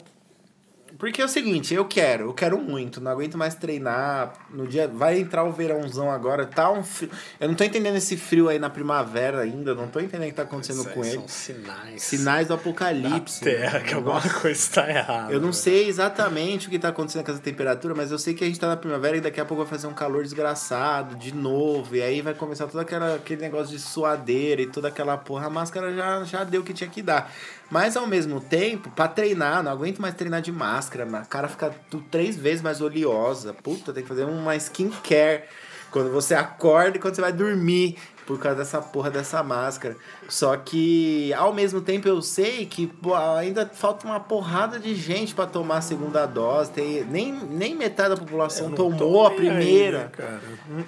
Porque 1.00 1.22
é 1.22 1.24
o 1.24 1.28
seguinte, 1.28 1.72
eu 1.72 1.86
quero, 1.86 2.24
eu 2.26 2.34
quero 2.34 2.58
muito, 2.58 3.00
não 3.00 3.10
aguento 3.10 3.38
mais 3.38 3.54
treinar. 3.54 4.34
No 4.50 4.68
dia 4.68 4.86
vai 4.86 5.18
entrar 5.18 5.44
o 5.44 5.50
verãozão 5.50 6.10
agora, 6.10 6.44
tá 6.44 6.70
um 6.70 6.84
frio. 6.84 7.10
Eu 7.40 7.48
não 7.48 7.54
tô 7.54 7.64
entendendo 7.64 7.96
esse 7.96 8.18
frio 8.18 8.50
aí 8.50 8.58
na 8.58 8.68
primavera 8.68 9.40
ainda, 9.40 9.74
não 9.74 9.88
tô 9.88 9.98
entendendo 9.98 10.28
o 10.28 10.30
que 10.30 10.36
tá 10.36 10.42
acontecendo 10.42 10.84
com 10.90 11.02
ele. 11.02 11.14
São 11.14 11.26
sinais. 11.26 12.02
Sinais 12.02 12.46
do 12.48 12.50
da 12.50 12.54
apocalipse. 12.56 13.40
terra 13.40 13.80
que 13.80 13.94
alguma 13.94 14.20
coisa 14.20 14.50
está 14.50 14.90
errada. 14.90 15.32
Eu 15.32 15.40
não 15.40 15.54
sei 15.54 15.88
exatamente 15.88 16.68
o 16.68 16.70
que 16.70 16.78
tá 16.78 16.90
acontecendo 16.90 17.24
com 17.24 17.32
essa 17.32 17.40
temperatura, 17.40 17.94
mas 17.94 18.12
eu 18.12 18.18
sei 18.18 18.34
que 18.34 18.44
a 18.44 18.46
gente 18.46 18.60
tá 18.60 18.68
na 18.68 18.76
primavera 18.76 19.16
e 19.16 19.22
daqui 19.22 19.40
a 19.40 19.44
pouco 19.46 19.64
vai 19.64 19.70
fazer 19.70 19.86
um 19.86 19.94
calor 19.94 20.22
desgraçado 20.22 21.16
de 21.16 21.34
novo. 21.34 21.96
E 21.96 22.02
aí 22.02 22.20
vai 22.20 22.34
começar 22.34 22.66
todo 22.66 22.78
aquela, 22.78 23.14
aquele 23.14 23.40
negócio 23.40 23.74
de 23.74 23.82
suadeira 23.82 24.60
e 24.60 24.66
toda 24.66 24.88
aquela 24.88 25.16
porra. 25.16 25.46
A 25.46 25.50
máscara 25.50 25.94
já, 25.94 26.24
já 26.24 26.44
deu 26.44 26.60
o 26.60 26.64
que 26.64 26.74
tinha 26.74 26.90
que 26.90 27.00
dar. 27.00 27.32
Mas 27.70 27.96
ao 27.96 28.06
mesmo 28.06 28.40
tempo, 28.40 28.90
pra 28.90 29.06
treinar, 29.06 29.62
não 29.62 29.70
aguento 29.70 30.00
mais 30.00 30.14
treinar 30.14 30.42
de 30.42 30.50
máscara. 30.50 31.08
A 31.18 31.24
cara 31.24 31.48
fica 31.48 31.72
três 32.10 32.36
vezes 32.36 32.60
mais 32.60 32.80
oleosa. 32.80 33.54
Puta, 33.54 33.92
tem 33.92 34.02
que 34.02 34.08
fazer 34.08 34.24
uma 34.24 34.56
skincare 34.56 35.44
quando 35.90 36.10
você 36.10 36.34
acorda 36.34 36.96
e 36.96 37.00
quando 37.00 37.14
você 37.14 37.20
vai 37.20 37.32
dormir 37.32 37.96
por 38.30 38.38
causa 38.38 38.58
dessa 38.58 38.80
porra 38.80 39.10
dessa 39.10 39.42
máscara. 39.42 39.96
Só 40.28 40.56
que 40.56 41.34
ao 41.34 41.52
mesmo 41.52 41.80
tempo 41.80 42.06
eu 42.06 42.22
sei 42.22 42.64
que 42.64 42.86
pô, 42.86 43.12
ainda 43.16 43.66
falta 43.66 44.06
uma 44.06 44.20
porrada 44.20 44.78
de 44.78 44.94
gente 44.94 45.34
pra 45.34 45.46
tomar 45.46 45.78
a 45.78 45.80
segunda 45.80 46.26
dose. 46.26 46.70
Tem, 46.70 47.04
nem, 47.06 47.32
nem 47.32 47.74
metade 47.74 48.10
da 48.10 48.16
população 48.16 48.70
tomou 48.70 49.26
a 49.26 49.32
primeira. 49.32 50.02
ainda, 50.02 50.10
cara. 50.10 50.40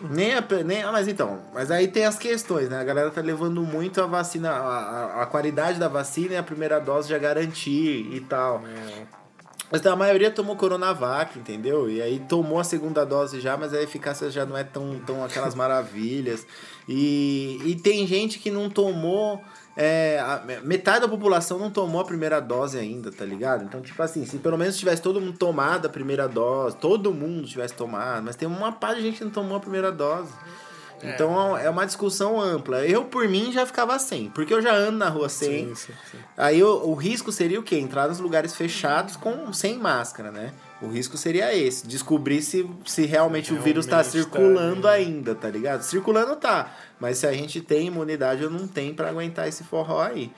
Nem 0.08 0.34
a, 0.34 0.44
nem, 0.64 0.84
ah, 0.84 0.92
mas 0.92 1.08
então, 1.08 1.40
mas 1.52 1.72
aí 1.72 1.88
tem 1.88 2.04
as 2.04 2.16
questões, 2.16 2.68
né? 2.68 2.78
A 2.78 2.84
galera 2.84 3.10
tá 3.10 3.20
levando 3.20 3.60
muito 3.62 4.00
a 4.00 4.06
vacina, 4.06 4.50
a, 4.50 4.78
a, 4.78 5.22
a 5.22 5.26
qualidade 5.26 5.80
da 5.80 5.88
vacina 5.88 6.34
e 6.34 6.36
a 6.36 6.44
primeira 6.44 6.78
dose 6.78 7.08
já 7.08 7.18
garantir 7.18 8.06
e 8.12 8.20
tal. 8.20 8.62
É. 8.64 9.21
Mas 9.72 9.84
a 9.86 9.96
maioria 9.96 10.30
tomou 10.30 10.54
Coronavac, 10.54 11.38
entendeu? 11.38 11.88
E 11.88 12.02
aí 12.02 12.18
tomou 12.28 12.60
a 12.60 12.64
segunda 12.64 13.04
dose 13.06 13.40
já, 13.40 13.56
mas 13.56 13.72
a 13.72 13.82
eficácia 13.82 14.30
já 14.30 14.44
não 14.44 14.56
é 14.56 14.62
tão, 14.62 15.00
tão 15.06 15.24
aquelas 15.24 15.54
maravilhas. 15.54 16.46
E, 16.86 17.58
e 17.64 17.74
tem 17.76 18.06
gente 18.06 18.38
que 18.38 18.50
não 18.50 18.68
tomou. 18.68 19.40
é, 19.74 20.18
a- 20.20 20.42
metade 20.62 21.00
da 21.00 21.08
população 21.08 21.58
não 21.58 21.70
tomou 21.70 22.02
a 22.02 22.04
primeira 22.04 22.38
dose 22.40 22.78
ainda, 22.78 23.10
tá 23.10 23.24
ligado? 23.24 23.64
Então, 23.64 23.80
tipo 23.80 24.02
assim, 24.02 24.26
se 24.26 24.36
pelo 24.36 24.58
menos 24.58 24.76
tivesse 24.76 25.00
todo 25.00 25.18
mundo 25.18 25.38
tomado 25.38 25.86
a 25.86 25.88
primeira 25.88 26.28
dose, 26.28 26.76
todo 26.76 27.10
mundo 27.14 27.48
tivesse 27.48 27.72
tomado, 27.72 28.22
mas 28.24 28.36
tem 28.36 28.46
uma 28.46 28.70
parte 28.70 28.98
de 29.00 29.06
gente 29.06 29.18
que 29.18 29.24
não 29.24 29.30
tomou 29.30 29.56
a 29.56 29.60
primeira 29.60 29.90
dose. 29.90 30.30
Então 31.02 31.56
é 31.58 31.68
uma 31.68 31.84
discussão 31.84 32.40
ampla. 32.40 32.86
Eu, 32.86 33.04
por 33.04 33.28
mim, 33.28 33.50
já 33.52 33.66
ficava 33.66 33.98
sem, 33.98 34.30
porque 34.30 34.54
eu 34.54 34.62
já 34.62 34.74
ando 34.74 34.98
na 34.98 35.08
rua 35.08 35.28
sem. 35.28 35.68
Sim, 35.68 35.74
sim, 35.74 35.92
sim. 36.10 36.18
Aí 36.36 36.62
o, 36.62 36.88
o 36.88 36.94
risco 36.94 37.32
seria 37.32 37.58
o 37.58 37.62
quê? 37.62 37.76
Entrar 37.76 38.08
nos 38.08 38.20
lugares 38.20 38.54
fechados 38.54 39.16
com 39.16 39.52
sem 39.52 39.78
máscara, 39.78 40.30
né? 40.30 40.52
O 40.80 40.88
risco 40.88 41.16
seria 41.16 41.54
esse, 41.54 41.86
descobrir 41.86 42.42
se, 42.42 42.68
se 42.84 43.06
realmente, 43.06 43.52
o 43.52 43.60
vírus 43.60 43.86
tá 43.86 44.02
Realmente 44.02 44.12
tá 44.12 44.18
circulando 44.18 44.88
ali. 44.88 45.04
ainda, 45.04 45.34
tá 45.34 45.48
ligado? 45.48 45.82
Circulando 45.82 46.34
tá, 46.36 46.74
mas 46.98 47.18
se 47.18 47.26
a 47.26 47.32
gente 47.32 47.60
tem 47.60 47.86
imunidade 47.86 48.44
ou 48.44 48.50
não 48.50 48.66
tem 48.66 48.92
pra 48.92 49.08
aguentar 49.08 49.48
esse 49.48 49.62
forró 49.62 50.02
aí. 50.02 50.32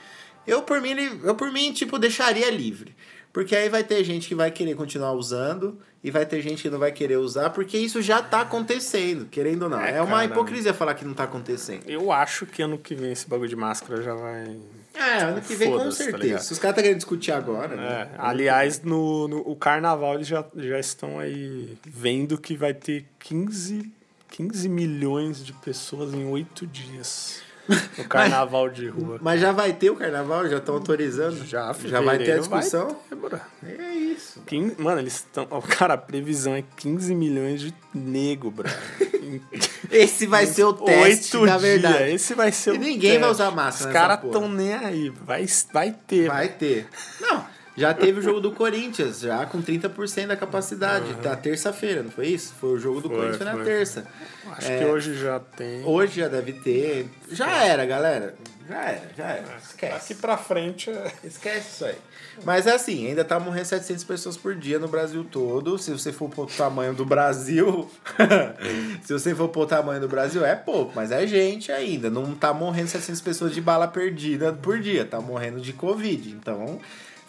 Eu 0.47 0.63
por 0.63 0.81
mim, 0.83 0.95
eu 1.23 1.35
por 1.35 1.51
mim 1.51 1.73
tipo 1.73 1.99
deixaria 1.99 2.51
livre. 2.51 2.95
Porque 3.35 3.57
aí 3.57 3.69
vai 3.69 3.83
ter 3.83 4.05
gente 4.05 4.29
que 4.29 4.35
vai 4.35 4.49
querer 4.49 4.77
continuar 4.77 5.11
usando 5.11 5.77
e 6.05 6.09
vai 6.09 6.25
ter 6.25 6.41
gente 6.41 6.63
que 6.63 6.71
não 6.71 6.79
vai 6.79 6.93
querer 6.93 7.17
usar, 7.17 7.51
porque 7.51 7.77
isso 7.77 8.01
já 8.01 8.23
tá 8.23 8.43
acontecendo, 8.43 9.27
querendo 9.27 9.65
ou 9.65 9.69
não. 9.69 9.81
É, 9.81 9.97
É, 9.97 10.01
uma 10.03 10.19
cara. 10.19 10.25
hipocrisia 10.27 10.73
falar 10.73 10.95
que 10.95 11.05
não 11.05 11.15
tá 11.15 11.25
acontecendo. 11.25 11.83
Eu 11.85 12.13
acho 12.13 12.47
que 12.47 12.63
ano 12.63 12.79
que 12.79 12.95
vem 12.95 13.11
esse 13.11 13.29
bagulho 13.29 13.49
de 13.49 13.57
máscara 13.57 14.01
já 14.05 14.15
vai. 14.15 14.57
É, 14.95 15.23
ano 15.23 15.41
que 15.41 15.57
vem 15.57 15.69
com 15.73 15.79
tá 15.79 15.91
certeza. 15.91 16.23
ligado? 16.23 16.41
Se 16.43 16.53
os 16.53 16.61
caras 16.61 16.77
tá 16.77 16.83
querendo 16.83 16.99
discutir 16.99 17.33
agora, 17.33 17.75
né? 17.75 18.09
É, 18.15 18.17
aliás, 18.19 18.81
no, 18.85 19.27
no 19.27 19.39
o 19.41 19.57
carnaval 19.57 20.15
eles 20.15 20.29
já, 20.29 20.45
já 20.55 20.79
estão 20.79 21.19
aí 21.19 21.77
vendo 21.85 22.39
que 22.39 22.57
vai 22.57 22.73
ter 22.73 23.05
15, 23.19 23.91
15 24.31 24.69
milhões 24.69 25.45
de 25.45 25.53
pessoas 25.55 26.15
em 26.15 26.25
oito 26.25 26.65
dias. 26.69 27.43
No 27.99 28.05
carnaval 28.05 28.69
de 28.69 28.89
rua. 28.89 29.19
Mas 29.23 29.41
já 29.41 29.51
vai 29.53 29.73
ter 29.73 29.91
o 29.91 29.97
carnaval? 29.97 30.49
Já 30.49 30.59
estão 30.59 30.75
autorizando? 30.75 31.45
Já, 31.47 31.73
Já 31.85 32.01
vai 32.01 32.19
ter 32.19 32.33
a 32.33 32.41
vai 32.43 32.61
discussão? 32.61 32.97
ter. 33.09 33.41
É 33.81 33.95
isso. 33.95 34.43
15 34.47 34.81
mano, 34.81 35.01
eles 35.01 35.15
estão. 35.15 35.47
Cara, 35.63 35.95
a 35.95 35.99
previsão 35.99 36.55
é 36.55 36.63
15 36.77 37.15
milhões 37.15 37.61
de 37.61 37.75
nego, 37.95 38.51
bro. 38.51 38.69
Esse 39.91 40.27
vai 40.27 40.47
ser 40.47 40.65
o 40.65 40.73
teste, 40.73 41.37
oito 41.37 41.47
na 41.47 41.57
verdade. 41.57 41.99
dias. 41.99 42.11
Esse 42.11 42.35
vai 42.35 42.53
ser 42.53 42.75
E 42.75 42.77
o 42.77 42.81
ninguém 42.81 43.13
vai 43.13 43.29
teste. 43.29 43.33
usar 43.33 43.51
máscara 43.51 43.89
Os 43.91 43.93
caras 43.93 44.25
estão 44.25 44.49
nem 44.49 44.75
aí. 44.75 45.09
Vai, 45.09 45.47
vai 45.73 45.95
ter. 46.07 46.29
Vai 46.29 46.49
ter. 46.49 46.87
Não, 47.21 47.45
já 47.77 47.93
teve 47.93 48.21
o 48.21 48.23
jogo 48.23 48.41
do 48.41 48.53
Corinthians, 48.53 49.21
já 49.21 49.45
com 49.47 49.61
30% 49.63 50.27
da 50.29 50.37
capacidade. 50.37 51.15
Tá 51.23 51.35
terça-feira, 51.35 52.03
não 52.03 52.11
foi 52.11 52.29
isso? 52.29 52.55
Foi 52.61 52.71
o 52.71 52.79
jogo 52.79 53.01
do 53.01 53.09
Foi, 53.09 53.17
Corinthians 53.19 53.43
foi 53.51 53.59
na 53.59 53.65
terça. 53.65 54.07
Acho 54.53 54.71
É. 54.71 54.79
que 54.79 54.85
hoje 54.85 55.15
já 55.17 55.41
tem. 55.41 55.85
Hoje 55.85 56.21
já 56.21 56.29
deve 56.29 56.53
ter. 56.53 57.09
Já 57.31 57.65
era, 57.65 57.85
galera. 57.85 58.35
Já 58.69 58.83
era, 58.83 59.11
já 59.17 59.25
era. 59.25 59.57
Esquece. 59.63 59.93
Daqui 59.93 60.15
pra 60.15 60.37
frente 60.39 60.89
é. 60.89 61.13
Esquece 61.23 61.69
isso 61.75 61.85
aí. 61.85 61.97
Mas 62.45 62.67
é 62.67 62.73
assim, 62.75 63.07
ainda 63.07 63.23
tá 63.23 63.39
morrendo 63.39 63.67
700 63.67 64.03
pessoas 64.05 64.37
por 64.39 64.55
dia 64.55 64.79
no 64.79 64.89
Brasil 64.89 65.23
todo. 65.23 65.77
Se 65.79 65.91
você 65.91 66.11
for 66.13 66.31
pro 66.31 66.47
tamanho 66.47 66.95
do 66.95 67.05
Brasil. 67.05 67.91
se 69.05 69.13
você 69.13 69.35
for 69.35 69.49
pro 69.49 69.67
tamanho 69.67 70.01
do 70.01 70.09
Brasil, 70.09 70.45
é 70.45 70.55
pouco, 70.55 70.93
mas 70.95 71.11
é 71.13 71.27
gente 71.27 71.71
ainda. 71.71 72.09
Não 72.09 72.35
tá 72.35 72.55
morrendo 72.55 72.89
700 72.89 73.21
pessoas 73.21 73.53
de 73.53 73.61
bala 73.61 73.87
perdida 73.87 74.53
por 74.53 74.81
dia. 74.81 75.05
Tá 75.05 75.21
morrendo 75.21 75.61
de 75.61 75.73
Covid. 75.73 76.31
Então. 76.31 76.81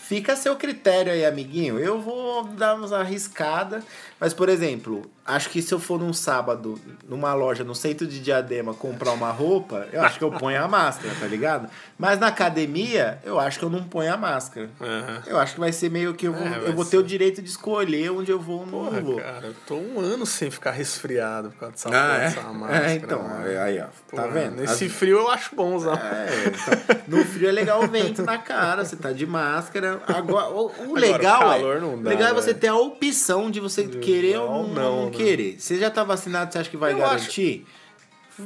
Fica 0.08 0.34
a 0.34 0.36
seu 0.36 0.56
critério 0.56 1.12
aí, 1.12 1.26
amiguinho. 1.26 1.80
Eu 1.80 2.00
vou 2.00 2.44
dar 2.44 2.76
umas 2.76 2.94
arriscadas. 2.94 3.84
Mas, 4.20 4.34
por 4.34 4.48
exemplo, 4.50 5.10
acho 5.26 5.50
que 5.50 5.62
se 5.62 5.74
eu 5.74 5.80
for 5.80 6.00
num 6.00 6.14
sábado, 6.14 6.80
numa 7.10 7.34
loja 7.34 7.64
no 7.64 7.76
centro 7.76 8.08
de 8.08 8.20
Diadema, 8.22 8.74
comprar 8.74 9.12
uma 9.12 9.30
roupa, 9.32 9.88
eu 9.92 10.02
acho 10.02 10.18
que 10.18 10.24
eu 10.24 10.32
ponho 10.32 10.64
a 10.64 10.68
máscara, 10.68 11.14
tá 11.20 11.26
ligado? 11.28 11.70
Mas 11.98 12.18
na 12.20 12.28
academia, 12.28 13.20
eu 13.26 13.40
acho 13.40 13.60
que 13.60 13.66
eu 13.66 13.70
não 13.70 13.84
ponho 13.84 14.14
a 14.14 14.18
máscara. 14.18 14.70
Aham. 14.80 15.24
Eu 15.28 15.38
acho 15.40 15.56
que 15.56 15.60
vai 15.60 15.72
ser 15.74 15.90
meio 15.92 16.14
que 16.14 16.28
eu 16.28 16.34
vou, 16.34 16.48
É, 16.48 16.70
eu 16.70 16.74
vou 16.74 16.86
ser. 16.86 16.92
ter 16.92 16.98
o 16.98 17.04
direito 17.04 17.42
de 17.42 17.50
escolher 17.50 18.10
onde 18.12 18.32
eu 18.32 18.40
vou 18.40 18.60
ou 18.60 18.66
não 18.66 18.72
Porra, 18.86 19.02
vou. 19.02 19.18
cara, 19.20 19.48
eu 19.48 19.56
tô 19.68 19.76
um 19.76 20.00
ano 20.00 20.26
sem 20.26 20.50
ficar 20.50 20.72
resfriado 20.72 21.50
por 21.50 21.60
causa 21.60 21.74
dessa, 21.76 21.90
Ah, 21.92 22.16
é? 22.18 22.20
dessa 22.22 22.42
máscara. 22.54 22.92
é, 22.92 22.96
então, 22.96 23.22
aí, 23.64 23.82
ó. 23.82 24.16
Tá 24.16 24.28
vendo? 24.28 24.56
Nesse 24.62 24.86
As- 24.86 24.92
frio 24.94 25.18
eu 25.20 25.30
acho 25.30 25.56
bom 25.56 25.76
usar. 25.76 25.98
É, 25.98 26.28
então, 26.48 27.20
no 27.20 27.26
frio 27.26 27.50
é 27.50 27.52
legal 27.52 27.84
o 27.84 27.88
vento 27.88 28.22
na 28.24 28.38
cara, 28.38 28.86
você 28.86 28.96
tá 28.96 29.12
de 29.12 29.26
máscara. 29.26 29.95
Agora, 30.08 30.50
o, 30.50 30.72
o 30.88 30.92
o 30.92 30.96
legal 30.96 31.54
é, 31.54 31.80
não 31.80 32.02
dá, 32.02 32.10
legal 32.10 32.30
é 32.30 32.34
você 32.34 32.48
velho. 32.48 32.60
ter 32.60 32.68
a 32.68 32.76
opção 32.76 33.50
de 33.52 33.60
você 33.60 33.88
querer 33.88 34.38
ou 34.38 34.50
não, 34.50 34.64
não, 34.64 34.74
não, 34.74 34.96
não 34.98 35.06
né? 35.06 35.12
querer. 35.12 35.60
Você 35.60 35.78
já 35.78 35.90
tá 35.90 36.04
vacinado, 36.04 36.52
você 36.52 36.60
acha 36.60 36.70
que 36.70 36.78
vai 36.78 36.94
Eu 36.94 36.98
garantir? 36.98 37.66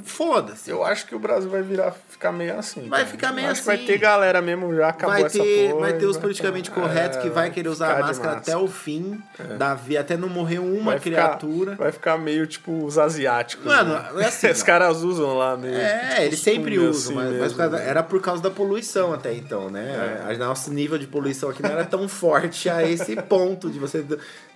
Foda-se. 0.03 0.69
Eu 0.69 0.83
acho 0.83 1.05
que 1.07 1.15
o 1.15 1.19
Brasil 1.19 1.49
vai 1.49 1.63
virar, 1.63 1.91
ficar 2.09 2.31
meio 2.31 2.57
assim. 2.57 2.87
Vai 2.87 2.99
cara. 3.01 3.11
ficar 3.11 3.33
meio 3.33 3.49
acho 3.49 3.61
que 3.61 3.67
vai 3.67 3.75
assim. 3.77 3.85
ter 3.85 3.97
galera 3.97 4.41
mesmo, 4.41 4.75
já 4.75 4.89
acabou 4.89 5.19
Vai 5.19 5.29
ter, 5.29 5.69
porra. 5.69 5.79
vai 5.81 5.93
ter 5.93 6.03
e 6.03 6.05
os 6.05 6.17
politicamente 6.17 6.69
corretos 6.69 7.17
que 7.19 7.29
vai 7.29 7.49
querer 7.49 7.69
usar 7.69 7.91
a 7.91 7.95
de 7.95 8.01
máscara 8.01 8.37
até 8.37 8.55
o 8.55 8.67
fim 8.67 9.19
da 9.57 9.73
vida, 9.73 10.01
até 10.01 10.15
não 10.15 10.29
morrer 10.29 10.59
uma 10.59 10.91
Vai 10.91 10.99
criatura. 10.99 11.71
Ficar, 11.71 11.83
vai 11.83 11.91
ficar 11.91 12.17
meio 12.17 12.45
tipo 12.45 12.85
os 12.85 12.97
asiáticos. 12.99 13.65
Mano, 13.65 13.93
né? 13.93 14.23
é 14.23 14.25
assim, 14.27 14.47
Os 14.51 14.61
caras 14.63 15.01
usam 15.01 15.35
lá 15.37 15.57
meio. 15.57 15.75
É, 15.75 16.09
tipo, 16.09 16.21
eles 16.21 16.39
sempre 16.39 16.77
usam, 16.77 17.13
assim 17.13 17.13
mas, 17.15 17.25
mas 17.31 17.41
mesmo, 17.41 17.57
causa- 17.57 17.77
né? 17.77 17.89
era 17.89 18.03
por 18.03 18.21
causa 18.21 18.43
da 18.43 18.51
poluição 18.51 19.13
até 19.13 19.33
então, 19.33 19.69
né? 19.69 20.23
A 20.27 20.33
Nosso 20.37 20.71
nível 20.71 20.97
de 20.97 21.07
poluição 21.07 21.49
aqui 21.49 21.63
não 21.63 21.71
era 21.71 21.83
tão 21.85 22.07
forte 22.07 22.69
a 22.69 22.87
esse 22.87 23.15
ponto 23.23 23.69
de 23.69 23.79
você, 23.79 24.05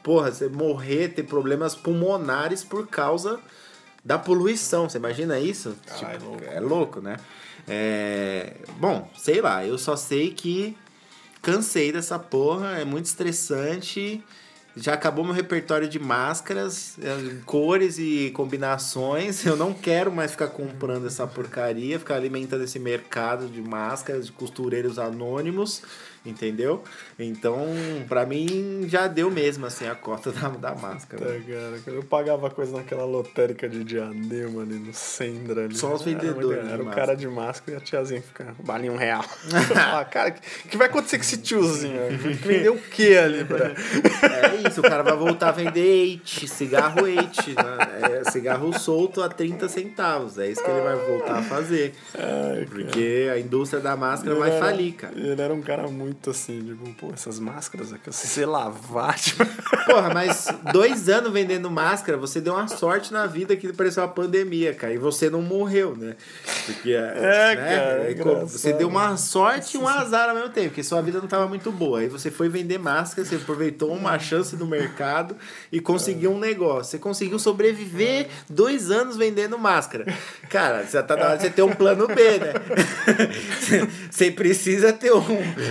porra, 0.03 0.31
você 0.31 0.47
morrer, 0.47 1.09
ter 1.09 1.23
problemas 1.23 1.75
pulmonares 1.75 2.63
por 2.63 2.87
causa 2.87 3.39
da 4.03 4.17
poluição. 4.17 4.89
Você 4.89 4.97
imagina 4.97 5.39
isso? 5.39 5.75
Caralho, 5.85 6.19
Tipo, 6.19 6.29
louco. 6.31 6.43
é 6.45 6.59
louco, 6.59 7.01
né? 7.01 7.17
É, 7.67 8.55
bom, 8.77 9.09
sei 9.17 9.39
lá, 9.41 9.65
eu 9.65 9.77
só 9.77 9.95
sei 9.95 10.33
que 10.33 10.75
cansei 11.41 11.91
dessa 11.91 12.17
porra, 12.19 12.79
é 12.79 12.85
muito 12.85 13.05
estressante 13.05 14.23
Já 14.75 14.93
acabou 14.95 15.23
meu 15.23 15.33
repertório 15.35 15.87
de 15.87 15.99
máscaras, 15.99 16.97
eh, 16.99 17.35
cores 17.45 17.99
e 17.99 18.31
combinações. 18.33 19.45
Eu 19.45 19.55
não 19.55 19.71
quero 19.71 20.11
mais 20.11 20.31
ficar 20.31 20.47
comprando 20.47 21.05
essa 21.05 21.27
porcaria, 21.27 21.99
ficar 21.99 22.15
alimentando 22.15 22.63
esse 22.63 22.79
mercado 22.79 23.47
de 23.47 23.61
máscaras, 23.61 24.25
de 24.25 24.31
costureiros 24.31 24.97
anônimos. 24.97 25.83
Entendeu? 26.25 26.81
Então, 27.19 27.67
pra 28.07 28.25
mim, 28.25 28.85
já 28.87 29.07
deu 29.07 29.29
mesmo, 29.29 29.65
assim, 29.65 29.87
a 29.87 29.93
cota 29.95 30.31
da, 30.33 30.47
da 30.49 30.73
máscara. 30.75 31.21
Tá, 31.25 31.31
cara. 31.31 31.95
Eu 31.97 32.03
pagava 32.03 32.49
coisa 32.49 32.77
naquela 32.77 33.03
lotérica 33.03 33.67
de 33.67 33.83
Diadema 33.83 34.61
ali 34.61 34.75
no 34.75 34.93
Sendra. 34.93 35.65
Ali. 35.65 35.75
Só 35.75 35.93
os 35.93 36.01
vendedores 36.01 36.59
Era, 36.59 36.69
era 36.71 36.83
o 36.83 36.85
cara 36.91 37.13
de 37.15 37.27
máscara 37.27 37.77
e 37.77 37.81
a 37.81 37.83
tiazinha 37.83 38.21
fica, 38.21 38.55
vale 38.59 38.89
um 38.89 38.95
real. 38.95 39.25
ah, 39.75 40.05
cara, 40.05 40.33
o 40.65 40.67
que, 40.69 40.77
vai 40.77 40.87
acontecer 40.87 41.17
com 41.17 41.23
esse 41.23 41.37
tiozinho? 41.37 41.99
Vendeu 42.41 42.75
o 42.75 42.79
que 42.81 43.17
ali, 43.17 43.43
pra... 43.43 43.73
É 44.53 44.67
isso, 44.69 44.79
o 44.79 44.83
cara 44.83 45.03
vai 45.03 45.15
voltar 45.17 45.49
a 45.49 45.51
vender 45.51 45.81
eight, 45.81 46.47
cigarro 46.47 47.05
eight, 47.05 47.49
né? 47.49 48.19
É, 48.21 48.31
cigarro 48.31 48.71
solto 48.79 49.21
a 49.21 49.27
30 49.27 49.67
centavos. 49.67 50.37
É 50.37 50.47
isso 50.49 50.63
que 50.63 50.69
ele 50.69 50.81
vai 50.81 50.95
voltar 50.95 51.39
a 51.39 51.43
fazer. 51.43 51.93
Porque 52.69 53.29
a 53.33 53.39
indústria 53.39 53.81
da 53.81 53.95
máscara 53.97 54.35
vai 54.35 54.49
Ele 54.49 54.57
era- 54.57 54.65
falir, 54.65 54.93
cara. 54.93 55.13
Ele 55.17 55.41
era 55.41 55.53
um 55.53 55.61
cara 55.61 55.87
muito 55.87 56.12
assim, 56.29 56.61
tipo, 56.63 56.93
pô, 56.93 57.11
essas 57.13 57.39
máscaras 57.39 57.91
aqui, 57.93 58.11
você 58.11 58.45
lavar, 58.45 59.15
tipo... 59.19 59.45
Porra, 59.85 60.13
mas 60.13 60.47
dois 60.71 61.09
anos 61.09 61.31
vendendo 61.31 61.69
máscara, 61.69 62.17
você 62.17 62.39
deu 62.39 62.53
uma 62.53 62.67
sorte 62.67 63.11
na 63.11 63.25
vida 63.25 63.55
que 63.55 63.71
pareceu 63.73 64.03
uma 64.03 64.09
pandemia, 64.09 64.73
cara. 64.73 64.93
E 64.93 64.97
você 64.97 65.29
não 65.29 65.41
morreu, 65.41 65.95
né? 65.95 66.15
Porque, 66.65 66.91
É, 66.93 67.01
né? 67.01 67.55
cara, 67.55 68.03
É, 68.07 68.11
engraçado. 68.11 68.47
você 68.47 68.73
deu 68.73 68.87
uma 68.87 69.17
sorte 69.17 69.75
e 69.75 69.79
um 69.79 69.87
azar 69.87 70.29
ao 70.29 70.35
mesmo 70.35 70.49
tempo, 70.49 70.69
porque 70.69 70.83
sua 70.83 71.01
vida 71.01 71.17
não 71.17 71.25
estava 71.25 71.47
muito 71.47 71.71
boa. 71.71 71.99
Aí 71.99 72.07
você 72.07 72.31
foi 72.31 72.47
vender 72.49 72.77
máscara, 72.77 73.27
você 73.27 73.35
aproveitou 73.35 73.93
uma 73.93 74.17
chance 74.19 74.55
do 74.55 74.65
mercado 74.65 75.35
e 75.71 75.79
conseguiu 75.79 76.31
um 76.31 76.39
negócio. 76.39 76.91
Você 76.91 76.97
conseguiu 76.99 77.37
sobreviver 77.39 78.27
dois 78.49 78.89
anos 78.89 79.17
vendendo 79.17 79.57
máscara. 79.59 80.05
Cara, 80.49 80.83
você 80.85 81.01
tá 81.03 81.15
na 81.15 81.25
hora 81.25 81.35
de 81.37 81.43
você 81.43 81.49
ter 81.49 81.61
um 81.63 81.73
plano 81.73 82.07
B, 82.07 82.13
né? 82.39 82.53
Você 84.09 84.31
precisa 84.31 84.93
ter 84.93 85.11
um. 85.13 85.23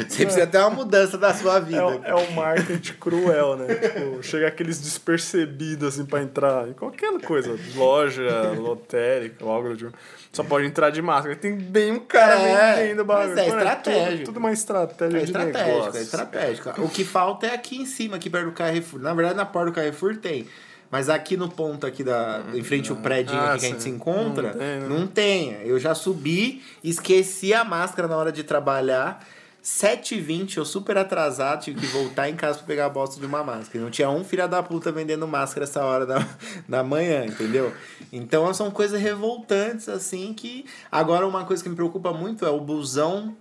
Você 0.08 0.26
precisa 0.32 0.46
ter 0.46 0.58
uma 0.58 0.70
mudança 0.70 1.16
da 1.18 1.32
sua 1.34 1.60
vida. 1.60 1.78
É, 1.78 1.84
o- 1.84 2.04
é 2.04 2.14
o 2.14 2.32
marketing 2.32 2.92
cruel, 2.94 3.56
né? 3.56 3.74
Tipo, 3.74 4.22
chega 4.22 4.48
aqueles 4.48 4.78
despercebidos, 4.80 5.88
assim, 5.94 6.04
pra 6.04 6.22
entrar 6.22 6.68
em 6.68 6.72
qualquer 6.72 7.12
coisa. 7.20 7.58
Loja, 7.74 8.52
lotérica, 8.56 9.44
algo 9.44 9.76
de... 9.76 9.88
Só 10.32 10.42
pode 10.42 10.66
entrar 10.66 10.90
de 10.90 11.02
máscara. 11.02 11.36
Tem 11.36 11.54
bem 11.54 11.92
um 11.92 11.98
cara 12.00 12.34
É, 12.40 12.76
vendendo 12.82 13.04
mas 13.04 13.18
bagulho. 13.28 13.38
é 13.38 13.48
Mano, 13.48 13.58
estratégico. 13.58 14.10
Tudo, 14.16 14.24
tudo 14.24 14.36
uma 14.38 14.52
estratégia 14.52 15.16
É 15.16 15.20
de 15.20 15.26
estratégico, 15.26 15.68
negócio. 15.76 15.98
é 15.98 16.02
estratégico. 16.02 16.82
O 16.82 16.88
que 16.88 17.04
falta 17.04 17.46
é 17.46 17.54
aqui 17.54 17.76
em 17.76 17.84
cima, 17.86 18.16
aqui 18.16 18.30
perto 18.30 18.46
do 18.46 18.52
Carrefour. 18.52 19.00
Na 19.00 19.12
verdade, 19.12 19.36
na 19.36 19.44
porta 19.44 19.70
do 19.70 19.74
Carrefour 19.74 20.16
tem. 20.16 20.46
Mas 20.90 21.08
aqui 21.08 21.36
no 21.38 21.48
ponto 21.50 21.86
aqui 21.86 22.02
da. 22.04 22.42
Em 22.54 22.62
frente 22.62 22.90
ao 22.90 22.96
prédio 22.98 23.34
Ah, 23.34 23.56
que 23.58 23.66
a 23.66 23.68
gente 23.70 23.82
se 23.82 23.88
encontra, 23.88 24.48
Não 24.52 24.58
tem, 24.58 24.80
né? 24.80 24.86
não 24.88 25.06
tem. 25.06 25.56
Eu 25.64 25.78
já 25.78 25.94
subi, 25.94 26.62
esqueci 26.84 27.52
a 27.54 27.64
máscara 27.64 28.06
na 28.08 28.16
hora 28.16 28.30
de 28.32 28.42
trabalhar. 28.42 29.26
7h20, 29.62 30.56
eu 30.56 30.64
super 30.64 30.98
atrasado, 30.98 31.62
tive 31.62 31.80
que 31.80 31.86
voltar 31.86 32.28
em 32.28 32.34
casa 32.34 32.58
pra 32.58 32.66
pegar 32.66 32.86
a 32.86 32.88
bosta 32.88 33.20
de 33.20 33.26
uma 33.26 33.44
máscara. 33.44 33.84
Não 33.84 33.90
tinha 33.90 34.10
um 34.10 34.24
filho 34.24 34.48
da 34.48 34.62
puta 34.62 34.90
vendendo 34.90 35.26
máscara 35.28 35.64
essa 35.64 35.84
hora 35.84 36.04
da, 36.04 36.26
da 36.68 36.82
manhã, 36.82 37.24
entendeu? 37.24 37.72
Então 38.12 38.52
são 38.52 38.70
coisas 38.70 39.00
revoltantes, 39.00 39.88
assim, 39.88 40.34
que. 40.34 40.64
Agora, 40.90 41.26
uma 41.26 41.44
coisa 41.44 41.62
que 41.62 41.68
me 41.68 41.76
preocupa 41.76 42.12
muito 42.12 42.44
é 42.44 42.50
o 42.50 42.60
busão 42.60 43.36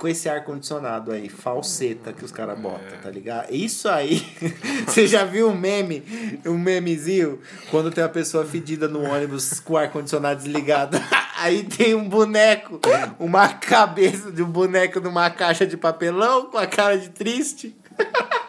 com 0.00 0.08
esse 0.08 0.30
ar-condicionado 0.30 1.12
aí, 1.12 1.28
falseta 1.28 2.10
que 2.10 2.24
os 2.24 2.32
caras 2.32 2.58
botam, 2.58 2.98
tá 3.02 3.10
ligado? 3.10 3.52
Isso 3.52 3.86
aí, 3.86 4.26
você 4.88 5.06
já 5.06 5.26
viu 5.26 5.50
um 5.50 5.54
meme, 5.54 6.02
um 6.46 6.56
memezinho, 6.56 7.38
quando 7.70 7.90
tem 7.90 8.02
uma 8.02 8.08
pessoa 8.08 8.46
fedida 8.46 8.88
no 8.88 9.02
ônibus 9.02 9.60
com 9.60 9.74
o 9.74 9.76
ar-condicionado 9.76 10.42
desligado, 10.42 10.96
aí 11.36 11.64
tem 11.64 11.94
um 11.94 12.08
boneco, 12.08 12.80
uma 13.18 13.48
cabeça 13.48 14.32
de 14.32 14.42
um 14.42 14.50
boneco 14.50 15.00
numa 15.00 15.28
caixa 15.28 15.66
de 15.66 15.76
papelão 15.76 16.46
com 16.46 16.56
a 16.56 16.66
cara 16.66 16.96
de 16.96 17.10
triste. 17.10 17.76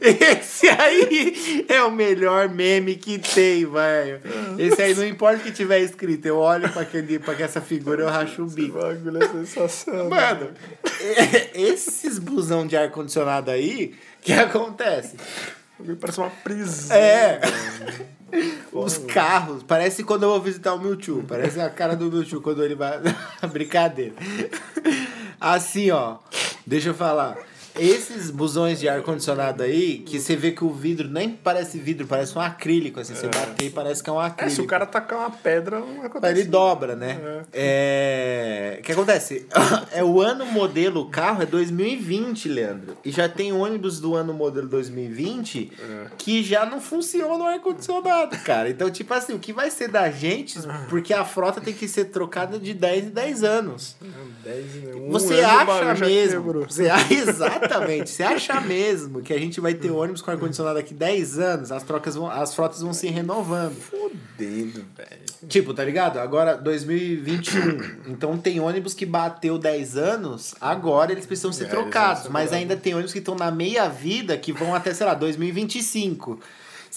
Esse 0.00 0.68
aí 0.68 1.66
é 1.68 1.82
o 1.82 1.90
melhor 1.90 2.48
meme 2.48 2.94
que 2.96 3.18
tem, 3.18 3.64
velho. 3.66 4.20
Esse 4.58 4.80
aí, 4.82 4.94
não 4.94 5.06
importa 5.06 5.38
o 5.38 5.40
que 5.40 5.52
tiver 5.52 5.80
escrito, 5.80 6.26
eu 6.26 6.36
olho 6.38 6.68
pra, 6.70 6.82
aquele, 6.82 7.18
pra 7.18 7.34
essa 7.34 7.60
figura 7.60 8.02
eu 8.02 8.08
racho 8.08 8.42
o 8.42 8.46
Esse 8.46 8.54
bico. 8.56 8.78
bagulho 8.78 9.22
é 9.22 9.28
sensacional. 9.28 10.08
Mano, 10.08 10.50
é- 11.00 11.50
esses 11.60 12.18
busão 12.18 12.66
de 12.66 12.76
ar-condicionado 12.76 13.50
aí, 13.50 13.94
o 14.20 14.22
que 14.22 14.32
acontece? 14.32 15.16
Parece 16.00 16.18
uma 16.18 16.30
prisão. 16.30 16.96
É. 16.96 17.40
Os 18.72 18.98
carros, 18.98 19.62
parece 19.62 20.04
quando 20.04 20.24
eu 20.24 20.28
vou 20.30 20.40
visitar 20.40 20.74
o 20.74 20.78
Mewtwo. 20.80 21.24
Parece 21.26 21.60
a 21.60 21.70
cara 21.70 21.96
do 21.96 22.10
Mewtwo 22.10 22.40
quando 22.42 22.62
ele 22.64 22.74
vai. 22.74 22.98
Brincadeira. 23.52 24.14
Assim, 25.40 25.90
ó. 25.90 26.16
Deixa 26.66 26.90
eu 26.90 26.94
falar. 26.94 27.38
Esses 27.78 28.30
busões 28.30 28.78
de 28.80 28.88
ar-condicionado 28.88 29.62
aí, 29.62 29.98
que 29.98 30.20
você 30.20 30.34
vê 30.36 30.50
que 30.52 30.64
o 30.64 30.70
vidro 30.72 31.08
nem 31.08 31.30
parece 31.30 31.78
vidro, 31.78 32.06
parece 32.06 32.36
um 32.36 32.40
acrílico. 32.40 33.00
Assim, 33.00 33.14
você 33.14 33.26
bater 33.28 33.66
e 33.66 33.70
parece 33.70 34.02
que 34.02 34.10
é 34.10 34.12
um 34.12 34.20
É, 34.22 34.26
acrílico. 34.26 34.56
se 34.56 34.60
o 34.60 34.66
cara 34.66 34.84
tacar 34.86 35.18
uma 35.20 35.30
pedra, 35.30 35.78
não 35.80 36.02
acontece. 36.04 36.32
Ele 36.40 36.44
dobra, 36.48 36.94
né? 36.96 37.18
É... 37.52 38.76
O 38.80 38.82
que 38.82 38.92
acontece? 38.92 39.46
É 39.92 40.04
o 40.04 40.20
ano 40.20 40.44
modelo 40.46 41.08
carro 41.08 41.42
é 41.42 41.46
2020, 41.46 42.48
Leandro. 42.48 42.96
E 43.04 43.10
já 43.10 43.28
tem 43.28 43.52
ônibus 43.52 44.00
do 44.00 44.14
ano 44.14 44.32
modelo 44.34 44.68
2020 44.68 45.72
que 46.18 46.42
já 46.42 46.64
não 46.66 46.80
funciona 46.80 47.42
o 47.44 47.46
ar-condicionado, 47.46 48.36
cara. 48.38 48.68
Então, 48.68 48.90
tipo 48.90 49.12
assim, 49.14 49.34
o 49.34 49.38
que 49.38 49.52
vai 49.52 49.70
ser 49.70 49.88
da 49.88 50.10
gente, 50.10 50.58
porque 50.88 51.12
a 51.14 51.24
frota 51.24 51.60
tem 51.60 51.72
que 51.74 51.88
ser 51.88 52.06
trocada 52.06 52.58
de 52.58 52.74
10 52.74 53.06
em 53.06 53.10
10 53.10 53.44
anos. 53.44 53.96
10, 54.44 54.74
né? 54.84 54.94
Um 54.94 55.10
Você 55.10 55.40
ano, 55.40 55.46
acha 55.48 55.64
bagulho 55.64 55.96
já 55.96 56.06
mesmo? 56.06 56.42
quebrou. 56.44 56.66
Exatamente. 57.68 58.10
Você 58.10 58.22
acha 58.22 58.60
mesmo 58.60 59.20
que 59.22 59.32
a 59.32 59.38
gente 59.38 59.60
vai 59.60 59.74
ter 59.74 59.90
ônibus 59.90 60.22
com 60.22 60.30
ar-condicionado 60.30 60.76
daqui 60.76 60.94
10 60.94 61.38
anos? 61.38 61.72
As, 61.72 61.82
trocas 61.82 62.14
vão, 62.14 62.30
as 62.30 62.54
frotas 62.54 62.80
vão 62.80 62.92
se 62.92 63.08
renovando. 63.08 63.74
Fudendo, 63.76 64.84
velho. 64.96 65.28
Tipo, 65.48 65.72
tá 65.72 65.84
ligado? 65.84 66.18
Agora, 66.18 66.56
2021. 66.56 68.10
então 68.10 68.36
tem 68.38 68.58
ônibus 68.60 68.94
que 68.94 69.06
bateu 69.06 69.58
10 69.58 69.96
anos, 69.96 70.54
agora 70.60 71.12
eles 71.12 71.26
precisam 71.26 71.52
ser 71.52 71.64
É, 71.64 71.68
trocados. 71.68 72.28
Mas 72.28 72.52
ainda 72.52 72.76
tem 72.76 72.94
ônibus 72.94 73.12
que 73.12 73.18
estão 73.18 73.34
na 73.34 73.50
meia 73.50 73.88
vida, 73.88 74.36
que 74.36 74.52
vão 74.52 74.74
até, 74.74 74.92
sei 74.92 75.06
lá, 75.06 75.14
2025. 75.14 76.40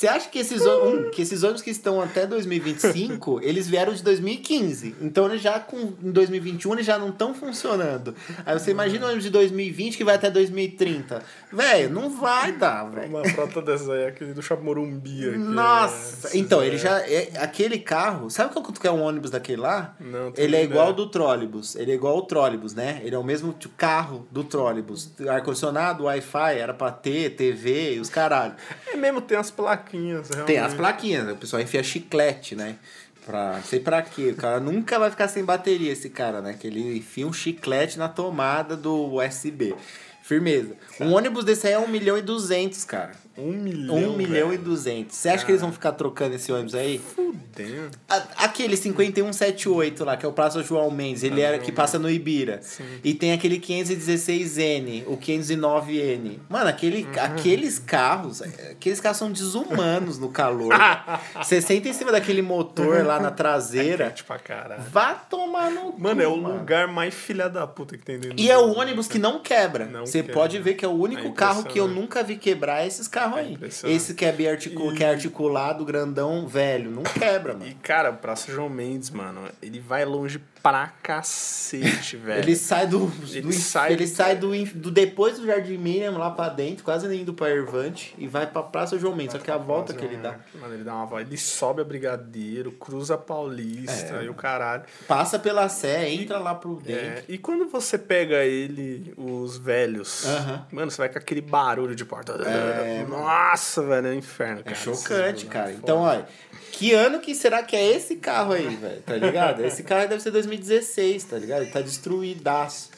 Você 0.02 0.08
acha 0.08 0.30
que 0.30 0.40
esses, 0.40 0.66
um, 0.66 1.12
que 1.12 1.22
esses 1.22 1.44
ônibus 1.44 1.62
que 1.62 1.70
estão 1.70 2.02
até 2.02 2.26
2025, 2.26 3.40
eles 3.46 3.68
vieram 3.68 3.94
de 3.94 4.02
2015. 4.02 4.96
Então 5.00 5.28
eles 5.28 5.44
já 5.44 5.60
com, 5.60 5.94
em 6.02 6.12
2021 6.12 6.74
eles 6.74 6.88
já 6.88 6.98
não 6.98 7.10
estão 7.10 7.36
funcionando. 7.36 8.16
Aí 8.44 8.58
você 8.58 8.72
imagina 8.72 9.06
o 9.06 9.10
ônibus 9.10 9.26
de 9.26 9.30
2020 9.30 9.98
que 9.98 10.04
vai 10.04 10.16
até 10.16 10.32
2030. 10.32 11.22
Velho, 11.54 11.92
não 11.92 12.10
vai 12.10 12.52
dar, 12.52 12.86
velho. 12.86 13.10
Uma 13.10 13.30
frota 13.30 13.62
dessa 13.62 13.94
aí, 13.94 14.08
aquele 14.08 14.34
do 14.34 14.42
Chamorumbi 14.42 15.30
aqui. 15.30 15.38
Nossa! 15.38 16.36
é, 16.36 16.40
então, 16.40 16.64
é, 16.64 16.66
ele 16.66 16.80
já. 16.80 17.00
É, 17.02 17.34
aquele 17.38 17.78
carro. 17.78 18.28
Sabe 18.32 18.52
quanto 18.52 18.82
que 18.82 18.88
é 18.88 18.92
um 18.92 19.04
ônibus 19.04 19.30
daquele 19.30 19.62
lá? 19.62 19.96
Não, 20.00 20.32
tenho 20.32 20.48
Ele 20.48 20.56
é 20.56 20.64
ideia. 20.64 20.64
igual 20.64 20.88
ao 20.88 20.94
do 20.94 21.12
trólebus. 21.12 21.76
Ele 21.76 21.92
é 21.92 21.94
igual 21.94 22.16
ao 22.16 22.24
trólebus, 22.24 22.74
né? 22.74 23.02
Ele 23.04 23.14
é 23.14 23.20
o 23.20 23.24
mesmo 23.24 23.54
tipo, 23.54 23.76
carro 23.78 24.28
do 24.32 24.44
trólebus. 24.44 25.12
Ar-condicionado, 25.30 26.06
Wi-Fi, 26.06 26.58
era 26.58 26.74
pra 26.74 26.90
ter, 26.90 27.36
TV 27.36 27.98
e 27.98 28.00
os 28.00 28.10
caralho. 28.10 28.56
É 28.88 28.96
mesmo, 28.96 29.22
tem 29.22 29.38
as 29.38 29.52
plaquinhas. 29.92 30.30
Realmente. 30.30 30.48
Tem 30.48 30.58
as 30.58 30.74
plaquinhas, 30.74 31.26
né? 31.26 31.32
o 31.34 31.38
pessoal 31.38 31.62
enfia 31.62 31.84
chiclete, 31.84 32.56
né? 32.56 32.78
Pra, 33.26 33.62
sei 33.62 33.80
pra 33.80 34.02
quê. 34.02 34.30
O 34.30 34.36
cara 34.36 34.60
nunca 34.60 34.98
vai 34.98 35.12
ficar 35.12 35.28
sem 35.28 35.44
bateria, 35.44 35.92
esse 35.92 36.10
cara, 36.10 36.42
né? 36.42 36.56
Que 36.60 36.68
ele 36.68 36.98
enfia 36.98 37.28
um 37.28 37.34
chiclete 37.34 38.00
na 38.00 38.10
tomada 38.10 38.76
do 38.76 39.14
USB. 39.16 39.76
Firmeza. 40.24 40.76
Um 41.00 41.14
ônibus 41.14 41.44
desse 41.44 41.68
aí 41.68 41.74
é 41.74 41.80
1 41.80 41.88
milhão 41.88 42.18
e 42.18 42.22
200, 42.22 42.84
cara. 42.86 43.12
Um 43.42 43.52
milhão. 43.54 43.96
1 43.96 44.18
milhão 44.18 44.54
e. 44.54 44.58
200. 44.58 45.16
Você 45.16 45.30
acha 45.30 45.44
que 45.46 45.52
eles 45.52 45.62
vão 45.62 45.72
ficar 45.72 45.92
trocando 45.94 46.36
esse 46.36 46.52
ônibus 46.52 46.76
aí? 46.76 47.00
Fudendo. 47.00 47.92
A- 48.08 48.24
Aquele 48.38 48.76
5178 48.78 50.04
lá, 50.04 50.16
que 50.18 50.26
é 50.26 50.30
o 50.30 50.34
Praça 50.34 50.62
João 50.62 50.92
Mendes, 50.92 51.24
ele 51.24 51.42
era 51.42 51.58
que 51.60 51.72
passa 51.72 51.98
no 51.98 52.10
Ibira. 52.10 52.60
E 53.04 53.14
tem 53.14 53.32
aquele 53.34 53.60
516N, 53.60 55.04
o 55.08 55.18
509N. 55.18 56.40
Mano, 56.50 56.70
aquele, 56.70 57.08
aqueles 57.20 57.80
carros, 57.80 58.42
aqueles 58.42 59.00
carros 59.00 59.18
são 59.18 59.32
desumanos 59.32 60.18
no 60.20 60.30
calor. 60.30 60.74
Você 61.42 61.62
senta 61.62 61.90
em 61.90 61.94
cima 61.94 62.12
daquele 62.12 62.42
motor 62.42 63.06
lá 63.06 63.20
na 63.20 63.32
traseira, 63.32 64.08
Quente 64.08 64.24
pra 64.24 64.38
caralho. 64.40 64.82
vá 64.92 65.14
tomar 65.16 65.70
no 65.72 65.94
cu, 65.94 66.02
Mano, 66.02 66.22
é 66.22 66.28
o 66.28 66.38
mano. 66.38 66.60
lugar 66.60 66.88
mais 66.88 67.14
filha 67.14 67.50
da 67.50 67.66
puta 67.66 67.98
que 67.98 68.04
tem 68.04 68.20
dentro 68.20 68.40
E 68.40 68.50
é 68.50 68.58
o 68.58 68.78
ônibus 68.78 69.08
que 69.08 69.18
não 69.20 69.40
quebra. 69.40 69.86
Não 69.86 70.06
Você 70.06 70.22
pode 70.24 70.60
ver 70.60 70.74
que 70.76 70.86
é 70.86 70.88
o 70.88 70.92
único 70.92 71.28
É 71.28 71.32
carro 71.32 71.64
que 71.64 71.80
eu 71.80 71.88
nunca 71.88 72.24
vi 72.24 72.36
quebrar 72.38 72.84
é 72.84 72.88
esses 72.88 73.08
carros 73.08 73.31
aí. 73.36 73.54
impressionante. 73.54 73.98
Esse 73.98 74.14
que 74.14 74.26
é, 74.26 74.32
bem 74.32 74.48
articu... 74.48 74.94
que 74.94 75.04
é 75.04 75.10
articulado, 75.10 75.86
grandão, 75.86 76.48
velho. 76.48 76.92
Não 76.92 77.04
quebra, 77.04 77.54
mano. 77.54 77.68
E, 77.68 77.74
cara, 77.76 78.12
o 78.12 78.18
Praça 78.18 78.52
João 78.52 78.70
Mendes, 78.70 79.10
mano, 79.10 79.50
ele 79.62 79.80
vai 79.80 80.06
longe 80.06 80.40
pra 80.62 80.92
cacete, 81.02 82.18
velho. 82.18 82.40
Ele 82.44 82.56
sai 82.56 82.88
do. 82.88 83.12
Ele 83.30 83.42
do- 83.42 83.54
sai- 83.54 83.94
ele 83.94 84.08
sai 84.08 84.36
do, 84.36 84.52
do 84.76 84.92
depois 84.92 85.40
do 85.40 85.46
Jardim 85.46 85.78
Miriam 85.78 86.18
lá 86.18 86.30
pra 86.32 86.50
dentro, 86.50 86.84
quase 86.84 87.08
nem 87.08 87.22
indo 87.22 87.34
pra 87.34 87.50
Ervante, 87.50 88.14
e 88.18 88.28
vai 88.28 88.46
pra 88.48 88.62
Praça 88.64 88.98
João 88.98 89.16
Mendes. 89.16 89.34
Só 89.34 89.40
que 89.40 89.50
a 89.52 89.58
volta 89.58 89.94
que 89.94 90.04
ele 90.06 90.18
dá. 90.18 90.36
Mano, 90.60 90.74
ele 90.74 90.84
dá 90.84 90.94
uma 90.94 91.06
volta. 91.06 91.26
Ele 91.26 91.38
sobe 91.38 91.82
a 91.82 91.84
Brigadeiro, 91.84 92.72
cruza 92.74 93.16
a 93.16 93.18
Paulista 93.18 94.16
É. 94.18 94.24
e 94.26 94.30
o 94.30 94.34
caralho. 94.34 94.84
Passa 95.08 95.40
pela 95.40 95.68
Sé, 95.70 96.10
entra 96.10 96.38
lá 96.38 96.54
pro 96.56 96.76
dentro. 96.76 97.06
É, 97.06 97.24
e 97.28 97.38
quando 97.38 97.68
você 97.70 97.98
pega 97.98 98.44
ele, 98.44 99.14
os 99.18 99.58
velhos, 99.58 100.26
Aham. 100.28 100.66
mano, 100.72 100.92
você 100.92 100.98
vai 100.98 101.10
com 101.10 101.18
aquele 101.18 101.42
barulho 101.42 101.96
de 101.96 102.06
porta. 102.06 102.34
É, 102.34 103.06
Nossa, 103.08 103.82
velho, 103.84 104.08
é 104.08 104.12
um 104.12 104.14
inferno, 104.14 104.60
É 104.62 104.64
cara. 104.64 104.76
chocante, 104.76 105.38
Isso, 105.44 105.48
cara. 105.48 105.72
Então, 105.72 106.00
olha, 106.00 106.28
que 106.72 106.94
ano 106.94 107.20
que 107.20 107.36
será 107.36 107.62
que 107.62 107.76
é 107.76 107.96
esse 107.96 108.16
carro 108.16 108.54
aí, 108.54 108.76
velho? 108.76 109.02
Tá 109.02 109.16
ligado? 109.16 109.64
Esse 109.64 109.84
carro 109.84 110.08
deve 110.08 110.22
ser 110.22 110.32
2016, 110.32 111.24
tá 111.26 111.38
ligado? 111.38 111.64
Ele 111.64 111.72
tá 111.72 111.82
destruídaço. 111.82 112.90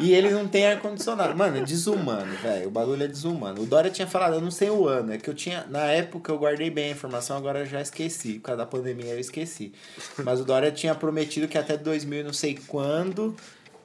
E 0.00 0.12
ele 0.12 0.30
não 0.30 0.46
tem 0.46 0.66
ar-condicionado. 0.66 1.34
Mano, 1.36 1.58
é 1.58 1.60
desumano, 1.60 2.36
velho. 2.36 2.68
O 2.68 2.70
bagulho 2.70 3.02
é 3.02 3.08
desumano. 3.08 3.62
O 3.62 3.66
Dória 3.66 3.90
tinha 3.90 4.06
falado, 4.06 4.34
eu 4.34 4.40
não 4.40 4.50
sei 4.50 4.70
o 4.70 4.86
ano, 4.86 5.12
é 5.12 5.18
que 5.18 5.28
eu 5.28 5.34
tinha. 5.34 5.66
Na 5.68 5.86
época 5.86 6.30
eu 6.30 6.38
guardei 6.38 6.70
bem 6.70 6.88
a 6.88 6.92
informação, 6.92 7.36
agora 7.36 7.60
eu 7.60 7.66
já 7.66 7.80
esqueci. 7.80 8.34
Por 8.34 8.42
causa 8.42 8.58
da 8.58 8.66
pandemia 8.66 9.12
eu 9.12 9.18
esqueci. 9.18 9.72
Mas 10.18 10.40
o 10.40 10.44
Dória 10.44 10.70
tinha 10.70 10.94
prometido 10.94 11.48
que 11.48 11.56
até 11.56 11.76
2000 11.76 12.20
e 12.20 12.22
não 12.22 12.32
sei 12.32 12.58
quando 12.66 13.34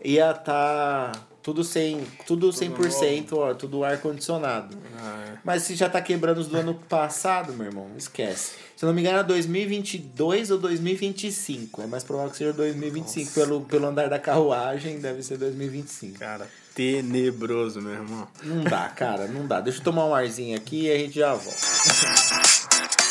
ia 0.03 0.31
estar 0.31 1.13
tudo 1.41 1.63
sem. 1.63 2.01
Tudo 2.27 2.49
100%, 2.49 3.33
ó, 3.33 3.53
tudo 3.53 3.83
ar-condicionado. 3.83 4.77
Ah, 4.97 5.25
é. 5.27 5.37
Mas 5.43 5.63
se 5.63 5.75
já 5.75 5.89
tá 5.89 6.01
quebrando 6.01 6.37
os 6.39 6.47
do 6.47 6.57
ano 6.57 6.75
passado, 6.87 7.53
meu 7.53 7.67
irmão, 7.67 7.87
esquece. 7.97 8.55
Se 8.83 8.85
não 8.85 8.93
me 8.93 8.99
engano, 8.99 9.19
é 9.19 9.23
2022 9.23 10.51
ou 10.51 10.57
2025. 10.57 11.83
É 11.83 11.87
mais 11.87 12.03
provável 12.03 12.29
que 12.29 12.35
seja 12.35 12.51
2025. 12.51 13.31
Pelo, 13.31 13.61
pelo 13.61 13.87
andar 13.87 14.09
da 14.09 14.19
carruagem, 14.19 14.99
deve 14.99 15.23
ser 15.23 15.37
2025. 15.37 16.19
Cara, 16.19 16.49
tenebroso, 16.75 17.81
meu 17.81 17.93
irmão. 17.93 18.27
Não 18.43 18.61
dá, 18.61 18.89
cara, 18.89 19.25
não 19.25 19.47
dá. 19.47 19.61
Deixa 19.61 19.79
eu 19.79 19.83
tomar 19.85 20.05
um 20.05 20.13
arzinho 20.13 20.57
aqui 20.57 20.87
e 20.87 20.91
a 20.91 20.97
gente 20.97 21.17
já 21.17 21.33
volta. 21.33 21.57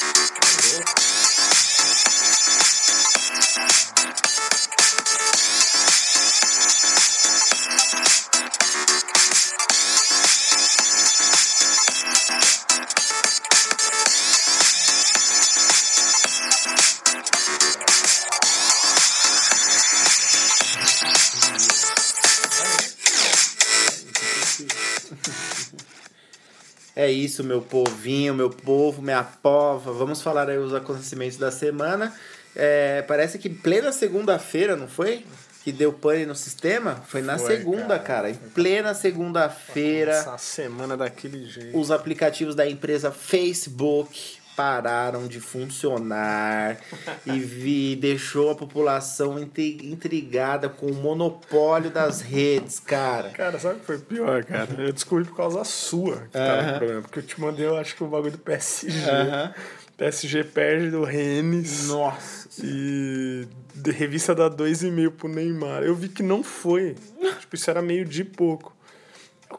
É 27.02 27.10
isso, 27.10 27.42
meu 27.42 27.60
povinho, 27.60 28.32
meu 28.32 28.48
povo, 28.48 29.02
minha 29.02 29.24
pova. 29.24 29.92
Vamos 29.92 30.22
falar 30.22 30.48
aí 30.48 30.56
os 30.56 30.72
acontecimentos 30.72 31.36
da 31.36 31.50
semana. 31.50 32.14
É, 32.54 33.02
parece 33.02 33.38
que 33.40 33.50
plena 33.50 33.90
segunda-feira, 33.90 34.76
não 34.76 34.86
foi? 34.86 35.24
Que 35.64 35.72
deu 35.72 35.92
pane 35.92 36.24
no 36.24 36.34
sistema? 36.36 37.02
Foi 37.08 37.20
na 37.20 37.36
Foi, 37.38 37.56
segunda, 37.56 37.98
cara. 37.98 38.00
cara. 38.00 38.30
Em 38.30 38.34
plena 38.34 38.94
segunda-feira. 38.94 40.12
Essa 40.12 40.38
semana 40.38 40.96
daquele 40.96 41.44
jeito. 41.44 41.76
os 41.76 41.90
aplicativos 41.90 42.54
da 42.54 42.68
empresa 42.68 43.10
Facebook 43.10 44.38
pararam 44.62 45.26
de 45.26 45.40
funcionar 45.40 46.78
e 47.26 47.38
vi, 47.40 47.96
deixou 47.96 48.50
a 48.50 48.54
população 48.54 49.38
intri- 49.38 49.80
intrigada 49.82 50.68
com 50.68 50.86
o 50.86 50.94
monopólio 50.94 51.90
das 51.90 52.20
redes, 52.20 52.78
cara. 52.78 53.30
Cara, 53.30 53.58
sabe 53.58 53.76
o 53.76 53.80
que 53.80 53.86
foi 53.86 53.98
pior, 53.98 54.44
cara? 54.44 54.68
Eu 54.78 54.92
descobri 54.92 55.24
por 55.24 55.36
causa 55.36 55.64
sua 55.64 56.18
que 56.22 56.28
tava 56.38 56.60
Aham. 56.60 56.72
no 56.72 56.78
problema. 56.78 57.02
Porque 57.02 57.18
eu 57.18 57.22
te 57.24 57.40
mandei, 57.40 57.66
eu 57.66 57.76
acho 57.76 57.96
que 57.96 58.04
o 58.04 58.06
bagulho 58.06 58.32
do 58.32 58.38
PSG. 58.38 59.00
Aham. 59.10 59.54
PSG 59.96 60.44
perde 60.44 60.90
do 60.90 61.04
Rennes. 61.04 61.88
Nossa. 61.88 62.48
E 62.64 63.46
de 63.74 63.90
revista 63.90 64.34
dá 64.34 64.48
2,5 64.50 65.10
pro 65.10 65.28
Neymar. 65.28 65.82
Eu 65.82 65.94
vi 65.94 66.08
que 66.08 66.22
não 66.22 66.42
foi. 66.42 66.94
tipo, 67.40 67.54
isso 67.56 67.68
era 67.70 67.82
meio 67.82 68.04
de 68.04 68.24
pouco. 68.24 68.71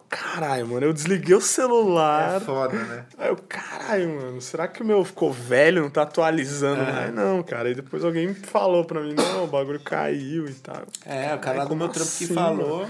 Caralho, 0.10 0.68
mano, 0.68 0.86
eu 0.86 0.94
desliguei 0.94 1.36
o 1.36 1.42
celular. 1.42 2.38
É 2.38 2.40
foda, 2.40 2.78
né? 2.78 3.06
Aí 3.18 3.30
eu, 3.30 3.36
caralho, 3.36 4.16
mano, 4.16 4.42
será 4.42 4.68
que 4.68 4.82
o 4.82 4.86
meu 4.86 5.04
ficou 5.04 5.32
velho, 5.32 5.82
não 5.82 5.90
tá 5.90 6.04
atualizando 6.04 6.84
mais? 6.84 7.14
Não, 7.14 7.42
cara. 7.44 7.70
E 7.70 7.76
depois 7.76 8.04
alguém 8.04 8.34
falou 8.34 8.86
pra 8.86 9.02
mim, 9.02 9.14
não, 9.14 9.44
o 9.46 9.48
bagulho 9.48 9.80
caiu 9.80 10.48
e 10.48 10.54
tal. 10.54 10.84
É, 11.06 11.34
o 11.34 11.40
cara 11.40 11.60
lá 11.60 11.66
do 11.66 11.76
meu 11.76 11.90
trampo 11.90 12.12
que 12.12 12.28
falou. 12.28 12.88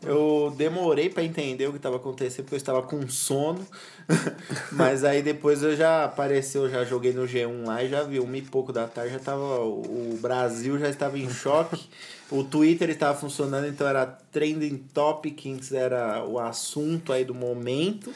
Eu 0.00 0.54
demorei 0.56 1.10
pra 1.10 1.24
entender 1.24 1.66
o 1.66 1.72
que 1.72 1.78
tava 1.78 1.96
acontecendo 1.96 2.44
porque 2.44 2.54
eu 2.54 2.58
estava 2.58 2.82
com 2.82 3.08
sono. 3.08 3.66
Mas 4.70 5.02
aí 5.02 5.22
depois 5.22 5.62
eu 5.62 5.76
já 5.76 6.04
apareceu, 6.04 6.68
já 6.70 6.84
joguei 6.84 7.12
no 7.12 7.24
G1 7.24 7.66
lá 7.66 7.82
e 7.82 7.88
já 7.88 8.02
vi 8.04 8.20
uma 8.20 8.36
e 8.36 8.42
pouco 8.42 8.72
da 8.72 8.86
tarde, 8.86 9.14
já 9.14 9.18
tava. 9.18 9.60
O 9.60 10.16
Brasil 10.20 10.78
já 10.78 10.88
estava 10.88 11.18
em 11.18 11.28
choque. 11.28 11.88
O 12.30 12.44
Twitter 12.44 12.90
estava 12.90 13.18
funcionando, 13.18 13.66
então 13.66 13.86
era 13.88 14.06
trending 14.06 14.76
topics, 14.94 15.72
era 15.72 16.24
o 16.24 16.38
assunto 16.38 17.12
aí 17.12 17.24
do 17.24 17.34
momento. 17.34 18.12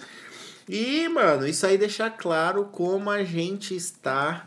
E, 0.68 1.08
mano, 1.08 1.46
isso 1.46 1.66
aí 1.66 1.76
deixa 1.76 2.08
claro 2.10 2.66
como 2.66 3.10
a 3.10 3.24
gente 3.24 3.74
está 3.74 4.46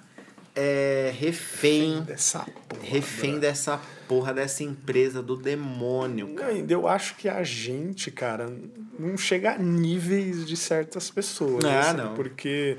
é, 0.55 1.13
refém 1.17 2.01
Dessa 2.01 2.39
porra. 2.39 2.81
refém 2.83 3.39
dessa 3.39 3.81
porra 4.07 4.33
dessa 4.33 4.63
empresa 4.63 5.21
do 5.21 5.35
demônio, 5.35 6.27
Não, 6.27 6.35
cara. 6.35 6.51
ainda 6.51 6.73
eu 6.73 6.87
acho 6.87 7.15
que 7.15 7.27
a 7.29 7.43
gente, 7.43 8.11
cara, 8.11 8.51
não 8.99 9.17
chega 9.17 9.53
a 9.53 9.57
níveis 9.57 10.45
de 10.45 10.55
certas 10.55 11.09
pessoas. 11.09 11.63
Ah, 11.65 11.79
assim, 11.79 11.97
não. 11.97 12.13
Porque 12.15 12.77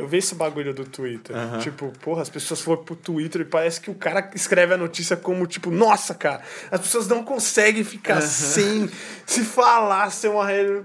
eu 0.00 0.08
vi 0.08 0.18
esse 0.18 0.34
bagulho 0.34 0.72
do 0.72 0.84
Twitter. 0.84 1.36
Aham. 1.36 1.58
Tipo, 1.58 1.92
porra, 2.00 2.22
as 2.22 2.30
pessoas 2.30 2.60
foram 2.60 2.82
pro 2.82 2.96
Twitter 2.96 3.42
e 3.42 3.44
parece 3.44 3.80
que 3.80 3.90
o 3.90 3.94
cara 3.94 4.30
escreve 4.34 4.74
a 4.74 4.76
notícia 4.76 5.16
como, 5.16 5.46
tipo, 5.46 5.70
nossa, 5.70 6.14
cara, 6.14 6.42
as 6.70 6.80
pessoas 6.80 7.06
não 7.06 7.22
conseguem 7.22 7.84
ficar 7.84 8.20
sem 8.20 8.88
se 9.26 9.44
falar, 9.44 10.10
ser 10.10 10.28
uma. 10.28 10.50
Eu, 10.52 10.84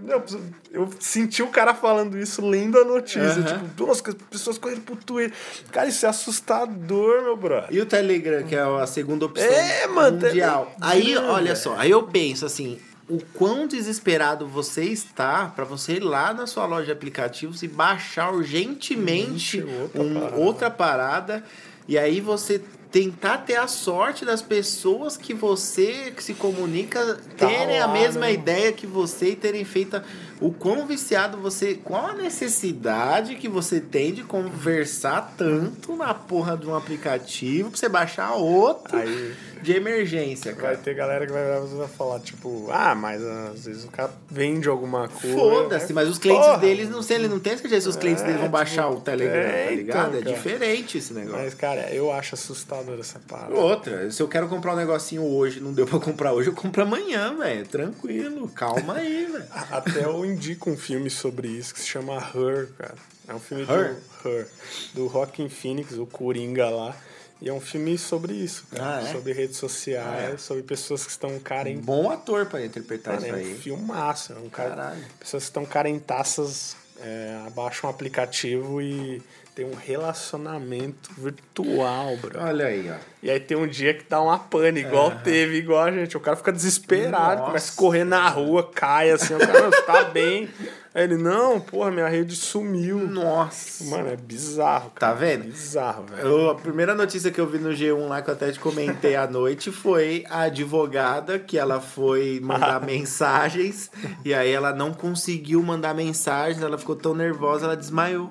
eu 0.72 0.90
senti 1.00 1.42
o 1.42 1.48
cara 1.48 1.74
falando 1.74 2.18
isso 2.18 2.46
lendo 2.46 2.78
a 2.78 2.84
notícia. 2.84 3.22
Aham. 3.22 3.44
Tipo, 3.44 3.86
nossa, 3.88 4.10
as 4.10 4.16
pessoas 4.30 4.58
correndo 4.58 4.82
pro 4.82 4.96
Twitter. 4.98 5.36
Cara, 5.72 5.88
isso 5.88 6.06
é 6.06 6.10
assustador, 6.10 7.24
meu 7.24 7.38
brother. 7.38 7.70
E 7.72 7.80
o 7.80 7.86
Telegram, 7.86 8.44
que 8.44 8.56
é 8.56 8.60
a 8.60 8.86
segunda 8.86 9.26
opção 9.26 9.48
É, 9.48 9.88
mano, 9.88 10.20
mundial. 10.20 10.74
Telegram, 10.80 10.90
Aí, 10.90 11.18
olha 11.18 11.56
só, 11.56 11.76
aí 11.78 11.92
eu 11.92 12.04
penso 12.04 12.46
assim, 12.46 12.78
o 13.08 13.20
quão 13.34 13.68
desesperado 13.68 14.48
você 14.48 14.84
está 14.86 15.46
pra 15.56 15.64
você 15.64 15.94
ir 15.94 16.00
lá 16.04 16.34
na 16.34 16.48
sua 16.48 16.66
loja 16.66 16.88
de 16.88 16.92
aplicativos 16.92 17.62
e 17.62 17.68
baixar 17.68 18.34
urgentemente 18.34 19.58
Ixi, 19.60 19.64
outra 19.82 20.02
um- 20.04 20.14
parada. 20.14 20.36
outra 20.38 20.72
parada 20.72 21.44
e 21.88 21.98
aí 21.98 22.20
você 22.20 22.62
tentar 22.92 23.40
ter 23.40 23.58
a 23.58 23.68
sorte 23.68 24.24
das 24.26 24.42
pessoas 24.42 25.18
que 25.18 25.34
você 25.34 26.14
que 26.16 26.24
se 26.24 26.34
comunica 26.34 27.20
terem 27.38 27.80
a 27.80 27.86
lá, 27.88 27.94
mesma 27.94 28.22
né? 28.22 28.34
ideia 28.34 28.72
que 28.72 28.88
você 28.88 29.32
e 29.32 29.36
terem 29.36 29.66
feito 29.66 30.02
o 30.42 30.52
quão 30.52 30.86
viciado 30.86 31.38
você. 31.38 31.76
Qual 31.76 32.08
a 32.08 32.14
necessidade 32.14 33.36
que 33.36 33.48
você 33.48 33.80
tem 33.80 34.14
de 34.14 34.24
conversar 34.24 35.34
tanto 35.38 35.96
na 35.96 36.14
porra 36.14 36.58
de 36.58 36.68
um 36.68 36.76
aplicativo 36.76 37.70
pra 37.70 37.80
você 37.80 37.90
baixar 37.90 38.34
outro 38.36 38.98
Aí 38.98 39.34
de 39.62 39.72
emergência, 39.74 40.54
vai 40.54 40.62
cara? 40.62 40.78
ter 40.78 40.94
galera 40.94 41.26
que 41.26 41.32
vai, 41.32 41.44
vai 41.44 41.88
falar, 41.88 42.20
tipo, 42.20 42.68
ah, 42.72 42.94
mas 42.94 43.24
às 43.24 43.66
vezes 43.66 43.84
o 43.86 43.88
cara 43.88 44.12
vende 44.30 44.70
alguma 44.70 45.08
coisa. 45.08 45.36
Foda-se, 45.36 45.92
mas 45.92 46.08
os 46.08 46.20
clientes 46.20 46.46
Porra! 46.46 46.60
deles, 46.60 46.90
não 46.90 47.02
sei, 47.02 47.18
ele 47.18 47.28
não 47.28 47.40
tem 47.40 47.54
esquecer 47.54 47.82
se 47.82 47.90
os 47.90 47.96
clientes 47.96 48.22
É, 48.22 48.28
deles 48.28 48.42
vão 48.42 48.50
baixar 48.50 48.84
tipo, 48.88 48.98
o 48.98 49.02
Telegram, 49.02 49.36
é, 49.40 49.66
tá 49.66 49.74
então, 49.74 49.76
ligado? 49.78 50.18
é 50.18 50.22
cara. 50.22 50.36
diferente 50.36 50.98
esse 51.00 51.14
negócio. 51.14 51.42
Mas, 51.44 51.54
cara, 51.56 51.90
eu 51.92 52.12
acho 52.12 52.36
assustador 52.36 53.00
essa 53.00 53.20
parada. 53.28 53.56
Outra, 53.56 54.12
se 54.12 54.22
eu 54.22 54.28
quero 54.28 54.48
comprar 54.48 54.74
um 54.74 54.78
negocinho 54.78 55.24
hoje, 55.24 55.60
não 55.60 55.74
deu 55.74 55.88
pra 55.88 56.00
comprar 56.00 56.32
hoje, 56.34 56.50
eu 56.50 56.54
compro 56.54 56.84
amanhã, 56.84 57.36
velho. 57.36 57.66
Tranquilo, 57.66 58.48
calma 58.50 58.96
aí, 58.96 59.26
velho. 59.26 59.46
Até 59.72 60.08
eu 60.26 60.34
indico 60.34 60.70
um 60.70 60.78
filme 60.78 61.10
sobre 61.10 61.48
isso 61.48 61.74
que 61.74 61.80
se 61.80 61.88
chama 61.88 62.16
Her, 62.16 62.70
cara. 62.78 62.96
É 63.28 63.34
um 63.34 63.40
filme 63.40 63.64
Her? 63.64 63.96
do 64.24 64.30
Her, 64.30 64.48
do 64.94 65.08
Rockin' 65.08 65.50
Phoenix, 65.50 65.94
o 65.98 66.06
Coringa 66.06 66.70
lá. 66.70 66.96
E 67.42 67.50
é 67.50 67.54
um 67.54 67.60
filme 67.60 67.98
sobre 67.98 68.34
isso, 68.34 68.66
cara. 68.72 68.98
Ah, 68.98 69.10
é? 69.10 69.12
Sobre 69.12 69.34
redes 69.34 69.58
sociais, 69.58 70.08
Ah, 70.32 70.34
é? 70.34 70.38
sobre 70.38 70.64
pessoas 70.64 71.04
que 71.04 71.12
estão 71.12 71.38
carentes. 71.40 71.84
Bom 71.86 72.10
ator 72.10 72.46
pra 72.46 72.64
interpretar 72.66 73.16
Cara, 73.20 73.28
isso 73.28 73.36
é 73.36 73.40
um 73.40 73.46
aí. 73.54 73.58
filmaço. 73.58 74.34
É 74.34 74.38
um 74.38 74.50
cara, 74.50 74.70
Caralho. 74.70 75.04
pessoas 75.20 75.44
que 75.44 75.50
estão 75.50 75.66
carentaças, 75.66 76.76
é, 77.02 77.42
abaixam 77.46 77.90
um 77.90 77.94
aplicativo 77.94 78.82
e 78.82 79.22
ter 79.56 79.64
um 79.66 79.74
relacionamento 79.74 81.10
virtual, 81.18 82.18
bro. 82.18 82.40
Olha 82.42 82.66
aí, 82.66 82.92
ó. 82.92 82.96
E 83.24 83.32
aí 83.32 83.40
tem 83.40 83.56
um 83.58 83.66
dia 83.66 83.94
que 83.94 84.04
dá 84.08 84.22
uma 84.22 84.38
pane, 84.38 84.82
igual 84.82 85.10
teve, 85.24 85.58
igual 85.58 85.82
a 85.86 85.92
gente. 85.92 86.16
O 86.18 86.20
cara 86.20 86.36
fica 86.36 86.52
desesperado, 86.52 87.38
Nossa. 87.40 87.46
começa 87.46 87.72
a 87.74 87.76
correr 87.76 88.04
na 88.04 88.28
rua, 88.30 88.70
cai 88.72 89.10
assim, 89.12 89.34
o 89.34 89.40
cara, 89.40 89.72
"Você 89.72 89.82
tá 89.84 90.04
bem. 90.04 90.50
Aí 90.94 91.04
ele, 91.04 91.18
não, 91.18 91.60
porra, 91.60 91.90
minha 91.92 92.08
rede 92.08 92.36
sumiu. 92.36 93.00
Nossa. 93.00 93.84
Mano, 93.86 94.10
é 94.10 94.16
bizarro, 94.16 94.92
cara. 94.92 95.14
Tá 95.14 95.20
vendo? 95.20 95.44
Bizarro, 95.46 96.06
velho. 96.06 96.22
Eu- 96.28 96.50
a 96.52 96.56
primeira 96.56 96.94
notícia 96.96 97.32
que 97.32 97.40
eu 97.42 97.48
vi 97.48 97.58
no 97.58 97.72
G1 97.72 98.08
lá, 98.08 98.22
que 98.22 98.30
eu 98.30 98.34
até 98.34 98.52
te 98.52 98.60
comentei 98.60 99.16
à 99.16 99.28
noite, 99.28 99.72
foi 99.72 100.24
a 100.30 100.42
advogada 100.44 101.38
que 101.40 101.58
ela 101.58 101.82
foi 101.82 102.40
mandar 102.42 102.80
mensagens 102.86 103.90
e 104.24 104.34
aí 104.34 104.52
ela 104.52 104.72
não 104.74 104.94
conseguiu 104.94 105.62
mandar 105.64 105.94
mensagens, 105.94 106.62
ela 106.64 106.78
ficou 106.78 106.96
tão 106.96 107.14
nervosa, 107.16 107.66
ela 107.66 107.76
desmaiou. 107.76 108.30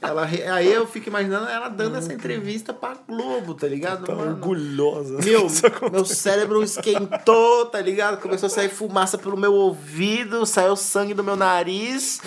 Ela, 0.00 0.24
aí 0.26 0.70
eu 0.72 0.86
fico 0.86 1.08
imaginando 1.08 1.48
ela 1.48 1.68
dando 1.68 1.96
essa 1.96 2.12
entrevista 2.12 2.72
pra 2.74 2.94
Globo, 3.08 3.54
tá 3.54 3.66
ligado? 3.66 4.04
Tá 4.04 4.14
Mano, 4.14 4.32
orgulhosa. 4.32 5.18
Meu, 5.24 5.46
meu 5.90 6.04
cérebro 6.04 6.62
esquentou, 6.62 7.66
tá 7.66 7.80
ligado? 7.80 8.20
Começou 8.20 8.46
a 8.46 8.50
sair 8.50 8.68
fumaça 8.68 9.16
pelo 9.16 9.36
meu 9.36 9.52
ouvido, 9.54 10.44
saiu 10.44 10.76
sangue 10.76 11.14
do 11.14 11.24
meu 11.24 11.34
nariz. 11.36 12.20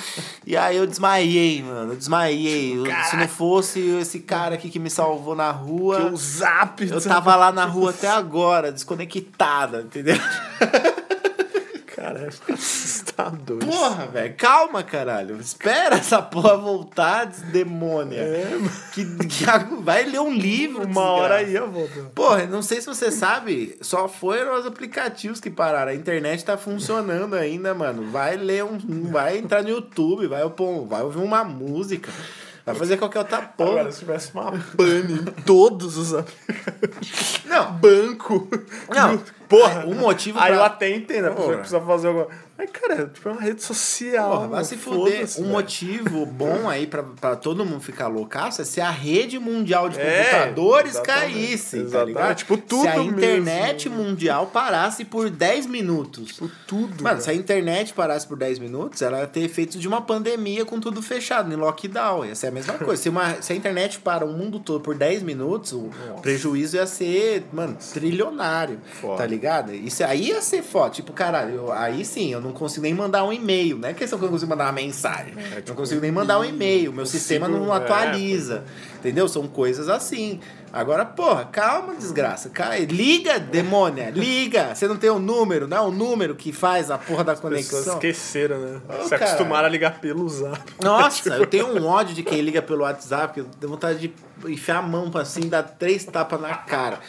E 0.46 0.58
aí 0.58 0.78
eu 0.78 0.88
desmaiei, 0.88 1.62
mano. 1.62 1.94
Eu 1.94 1.98
desmaiei. 1.98 2.78
Eu- 2.78 2.86
se 3.10 3.16
não 3.16 3.28
fosse 3.28 3.80
esse 3.80 4.20
cara 4.20 4.56
aqui 4.56 4.70
que 4.70 4.80
me 4.80 4.90
salvou 4.90 5.36
na 5.36 5.54
Que 5.54 5.60
rua, 5.60 6.12
o 6.12 6.18
zap. 6.18 6.84
eu 6.90 7.00
tava 7.02 7.36
lá 7.36 7.52
na 7.52 7.66
rua 7.66 7.92
até 7.92 8.08
agora, 8.08 8.72
desconectada, 8.72 9.82
entendeu? 9.82 10.18
Cara, 11.96 12.30
isso. 13.28 13.68
Porra, 13.68 14.08
velho, 14.08 14.36
calma, 14.38 14.84
caralho. 14.84 15.38
Espera 15.40 15.96
essa 15.96 16.22
porra 16.22 16.56
voltar, 16.58 17.26
demônia. 17.26 18.20
É. 18.20 18.58
Que, 18.94 19.06
que 19.28 19.46
vai 19.82 20.04
ler 20.06 20.20
um 20.20 20.34
livro. 20.34 20.84
Uma 20.86 21.02
hora 21.12 21.44
desgraça. 21.44 21.46
aí 21.46 21.56
eu 21.56 21.72
volto. 21.72 22.12
Porra, 22.16 22.46
não 22.46 22.62
sei 22.62 22.80
se 22.82 22.88
você 22.88 23.12
sabe, 23.12 23.78
só 23.82 24.08
foram 24.08 24.60
os 24.60 24.66
aplicativos 24.66 25.40
que 25.40 25.50
pararam. 25.50 25.92
A 25.92 25.96
internet 25.96 26.44
tá 26.46 26.58
funcionando 26.58 27.36
ainda, 27.36 27.74
mano. 27.74 28.10
Vai 28.12 28.38
ler 28.38 28.64
um. 28.64 28.78
Vai 29.12 29.38
entrar 29.38 29.62
no 29.64 29.70
YouTube, 29.70 30.28
vai, 30.28 30.42
vai 30.88 31.02
ouvir 31.04 31.20
uma 31.20 31.44
música. 31.44 32.12
Vai 32.66 32.76
fazer 32.76 32.98
qualquer 32.98 33.20
outra 33.20 33.42
porra. 33.42 33.70
Agora, 33.72 33.92
se 33.92 34.00
tivesse 34.00 34.32
uma 34.34 34.52
pane 34.78 35.14
em 35.14 35.26
todos 35.44 35.98
os 35.98 36.14
aplicativos. 36.14 37.42
Não. 37.46 37.72
Banco. 37.74 38.48
Não. 38.94 39.18
Porra. 39.48 39.86
O 39.88 39.96
motivo 39.96 40.38
Aí 40.40 40.48
pra- 40.48 40.56
eu 40.56 40.64
até 40.64 40.96
entendo, 40.96 41.30
a 41.30 41.32
pessoa 41.32 41.58
precisa 41.58 41.82
fazer 41.82 42.08
alguma. 42.10 42.28
Mas, 42.60 42.70
cara, 42.72 43.08
tipo, 43.08 43.30
é 43.30 43.32
uma 43.32 43.42
rede 43.42 43.64
social. 43.64 44.32
Porra, 44.32 44.48
vai 44.50 44.64
se 44.66 44.76
fuder. 44.76 45.24
Um 45.24 45.44
velho. 45.44 45.48
motivo 45.48 46.26
bom 46.26 46.68
aí 46.68 46.86
pra, 46.86 47.04
pra 47.04 47.38
todo 47.38 47.66
mundo 47.66 47.80
ficar 47.80 48.08
loucaço 48.08 48.62
é 48.62 48.66
se 48.66 48.82
a 48.82 48.90
rede 48.92 49.40
mundial 49.40 49.88
de 49.88 49.98
É, 49.98 50.24
computadores 50.26 50.92
exatamente, 50.96 51.22
caísse, 51.34 51.84
tá 51.86 52.04
ligado? 52.04 52.36
Tipo, 52.36 52.58
tudo 52.58 52.82
Se 52.82 52.88
a 52.90 52.98
internet 52.98 53.88
mesmo. 53.90 54.04
mundial 54.04 54.48
parasse 54.48 55.06
por 55.06 55.30
10 55.30 55.68
minutos. 55.68 56.34
Tipo, 56.34 56.52
tudo. 56.68 57.02
Mano, 57.02 57.16
velho. 57.16 57.22
se 57.22 57.30
a 57.30 57.34
internet 57.34 57.94
parasse 57.94 58.28
por 58.28 58.36
10 58.38 58.60
minutos, 58.60 59.02
ela 59.02 59.20
ia 59.22 59.28
ter 59.28 59.40
efeitos 59.46 59.80
de 59.80 59.88
uma 59.88 60.02
pandemia 60.02 60.66
com 60.66 60.82
tudo 60.82 61.02
fechado, 61.02 61.50
em 61.54 61.56
lockdown. 61.56 62.26
Ia 62.26 62.36
ser 62.36 62.48
a 62.48 62.52
mesma 62.52 62.74
coisa. 62.74 63.02
Se, 63.02 63.08
uma, 63.08 63.42
se 63.42 63.54
a 63.54 63.56
internet 63.56 64.00
para 64.00 64.26
o 64.26 64.34
mundo 64.34 64.60
todo 64.60 64.82
por 64.82 64.96
10 64.96 65.24
minutos, 65.24 65.72
o 65.72 65.90
prejuízo 66.22 66.76
ia 66.76 66.86
ser, 66.86 67.46
mano, 67.54 67.78
trilionário. 67.94 68.82
Foda. 69.00 69.16
Tá 69.18 69.26
ligado? 69.26 69.74
Isso 69.74 70.04
aí 70.04 70.28
ia 70.28 70.42
ser 70.42 70.62
foda. 70.62 70.90
Tipo, 70.90 71.14
caralho, 71.14 71.72
aí 71.72 72.04
sim, 72.04 72.34
eu 72.34 72.42
não 72.42 72.49
consigo 72.54 72.84
nem 72.84 72.94
mandar 72.94 73.24
um 73.24 73.34
e-mail. 73.34 73.78
Não 73.78 73.90
é 73.90 73.94
questão 73.94 74.18
que 74.18 74.26
eu 74.26 74.28
não 74.28 74.34
consigo 74.34 74.50
mandar 74.50 74.66
uma 74.66 74.72
mensagem. 74.74 75.34
eu 75.56 75.64
não 75.68 75.76
consigo 75.76 76.02
nem 76.02 76.12
mandar 76.12 76.40
um 76.40 76.46
e-mail. 76.46 76.94
Meu 76.94 77.06
sistema 77.06 77.48
não 77.48 77.74
é, 77.74 77.78
atualiza. 77.78 78.64
Entendeu? 79.00 79.28
São 79.28 79.48
coisas 79.48 79.90
assim. 79.90 80.40
Agora, 80.72 81.04
porra, 81.04 81.46
calma, 81.46 81.96
desgraça. 81.96 82.50
Cai. 82.50 82.86
Liga, 82.86 83.40
demônia, 83.40 84.12
liga. 84.12 84.76
Você 84.76 84.88
não 84.88 84.98
tem 84.98 85.10
o 85.10 85.18
número, 85.18 85.68
não 85.68 85.78
é 85.78 85.82
o 85.82 85.92
número 85.92 86.36
que 86.36 86.52
faz 86.52 86.92
a 86.92 86.98
porra 86.98 87.24
da 87.24 87.32
As 87.34 87.40
pessoas 87.40 87.72
conexão. 87.72 87.94
esqueceram, 87.96 88.60
né? 88.60 88.82
Ô, 88.88 89.04
Se 89.04 89.10
cara. 89.10 89.26
acostumaram 89.26 89.68
a 89.68 89.70
ligar 89.70 90.00
pelo 90.00 90.28
zap. 90.30 90.60
Nossa, 90.82 91.30
eu 91.30 91.48
tenho 91.48 91.68
um 91.68 91.86
ódio 91.88 92.14
de 92.14 92.24
quem 92.24 92.42
liga 92.42 92.62
pelo 92.62 92.84
WhatsApp, 92.84 93.40
eu 93.40 93.46
tenho 93.60 93.72
vontade 93.72 94.00
de 94.00 94.14
enfiar 94.48 94.78
a 94.78 94.82
mão 94.82 95.10
assim, 95.16 95.50
dar 95.50 95.64
três 95.64 96.06
tapas 96.06 96.40
na 96.40 96.54
cara. 96.54 97.00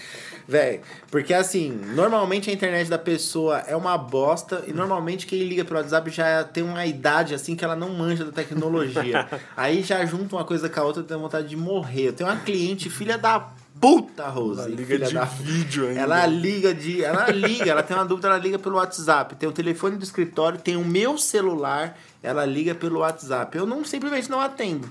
Véi, 0.51 0.81
porque 1.13 1.33
assim, 1.33 1.71
normalmente 1.95 2.51
a 2.51 2.53
internet 2.53 2.91
da 2.91 2.99
pessoa 2.99 3.59
é 3.69 3.77
uma 3.77 3.97
bosta 3.97 4.65
e 4.67 4.73
normalmente 4.73 5.25
quem 5.25 5.45
liga 5.45 5.65
pelo 5.65 5.79
WhatsApp 5.79 6.11
já 6.11 6.43
tem 6.43 6.65
uma 6.65 6.85
idade 6.85 7.35
assim 7.35 7.55
que 7.55 7.65
ela 7.65 7.77
não 7.77 7.91
manja 7.91 8.25
da 8.25 8.33
tecnologia. 8.33 9.29
Aí 9.57 9.85
já 9.85 10.05
junta 10.05 10.35
uma 10.35 10.45
coisa 10.45 10.69
com 10.69 10.81
a 10.81 10.83
outra, 10.83 11.05
tenho 11.05 11.21
vontade 11.21 11.47
de 11.47 11.57
morrer. 11.57 12.09
Eu 12.09 12.13
tenho 12.15 12.29
uma 12.29 12.41
cliente, 12.41 12.91
filha 12.91 13.17
da 13.17 13.49
puta, 13.81 14.27
Rose. 14.27 14.59
Ela 14.59 14.69
liga 14.69 14.85
filha 14.85 15.07
de 15.07 15.15
da 15.15 15.25
vídeo 15.25 15.87
ainda. 15.87 16.01
ela 16.01 16.27
liga 16.27 16.75
de. 16.75 17.05
Ela 17.05 17.31
liga, 17.31 17.71
ela 17.71 17.83
tem 17.85 17.97
uma 17.97 18.05
dúvida, 18.05 18.27
ela 18.27 18.39
liga 18.39 18.59
pelo 18.59 18.75
WhatsApp. 18.75 19.37
Tem 19.37 19.49
o 19.49 19.53
telefone 19.53 19.97
do 19.97 20.03
escritório, 20.03 20.59
tem 20.59 20.77
o 20.77 20.85
meu 20.85 21.17
celular, 21.17 21.97
ela 22.23 22.45
liga 22.45 22.75
pelo 22.75 23.01
WhatsApp. 23.01 23.57
Eu 23.57 23.67
não 23.67 23.85
simplesmente 23.85 24.31
não 24.31 24.41
atendo. 24.41 24.91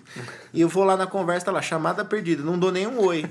E 0.53 0.61
eu 0.61 0.67
vou 0.69 0.83
lá 0.83 0.97
na 0.97 1.05
conversa, 1.05 1.45
tá 1.47 1.51
lá, 1.51 1.61
chamada 1.61 2.03
perdida, 2.03 2.41
não 2.43 2.57
dou 2.57 2.71
nem 2.71 2.87
um 2.87 2.99
oi. 3.05 3.25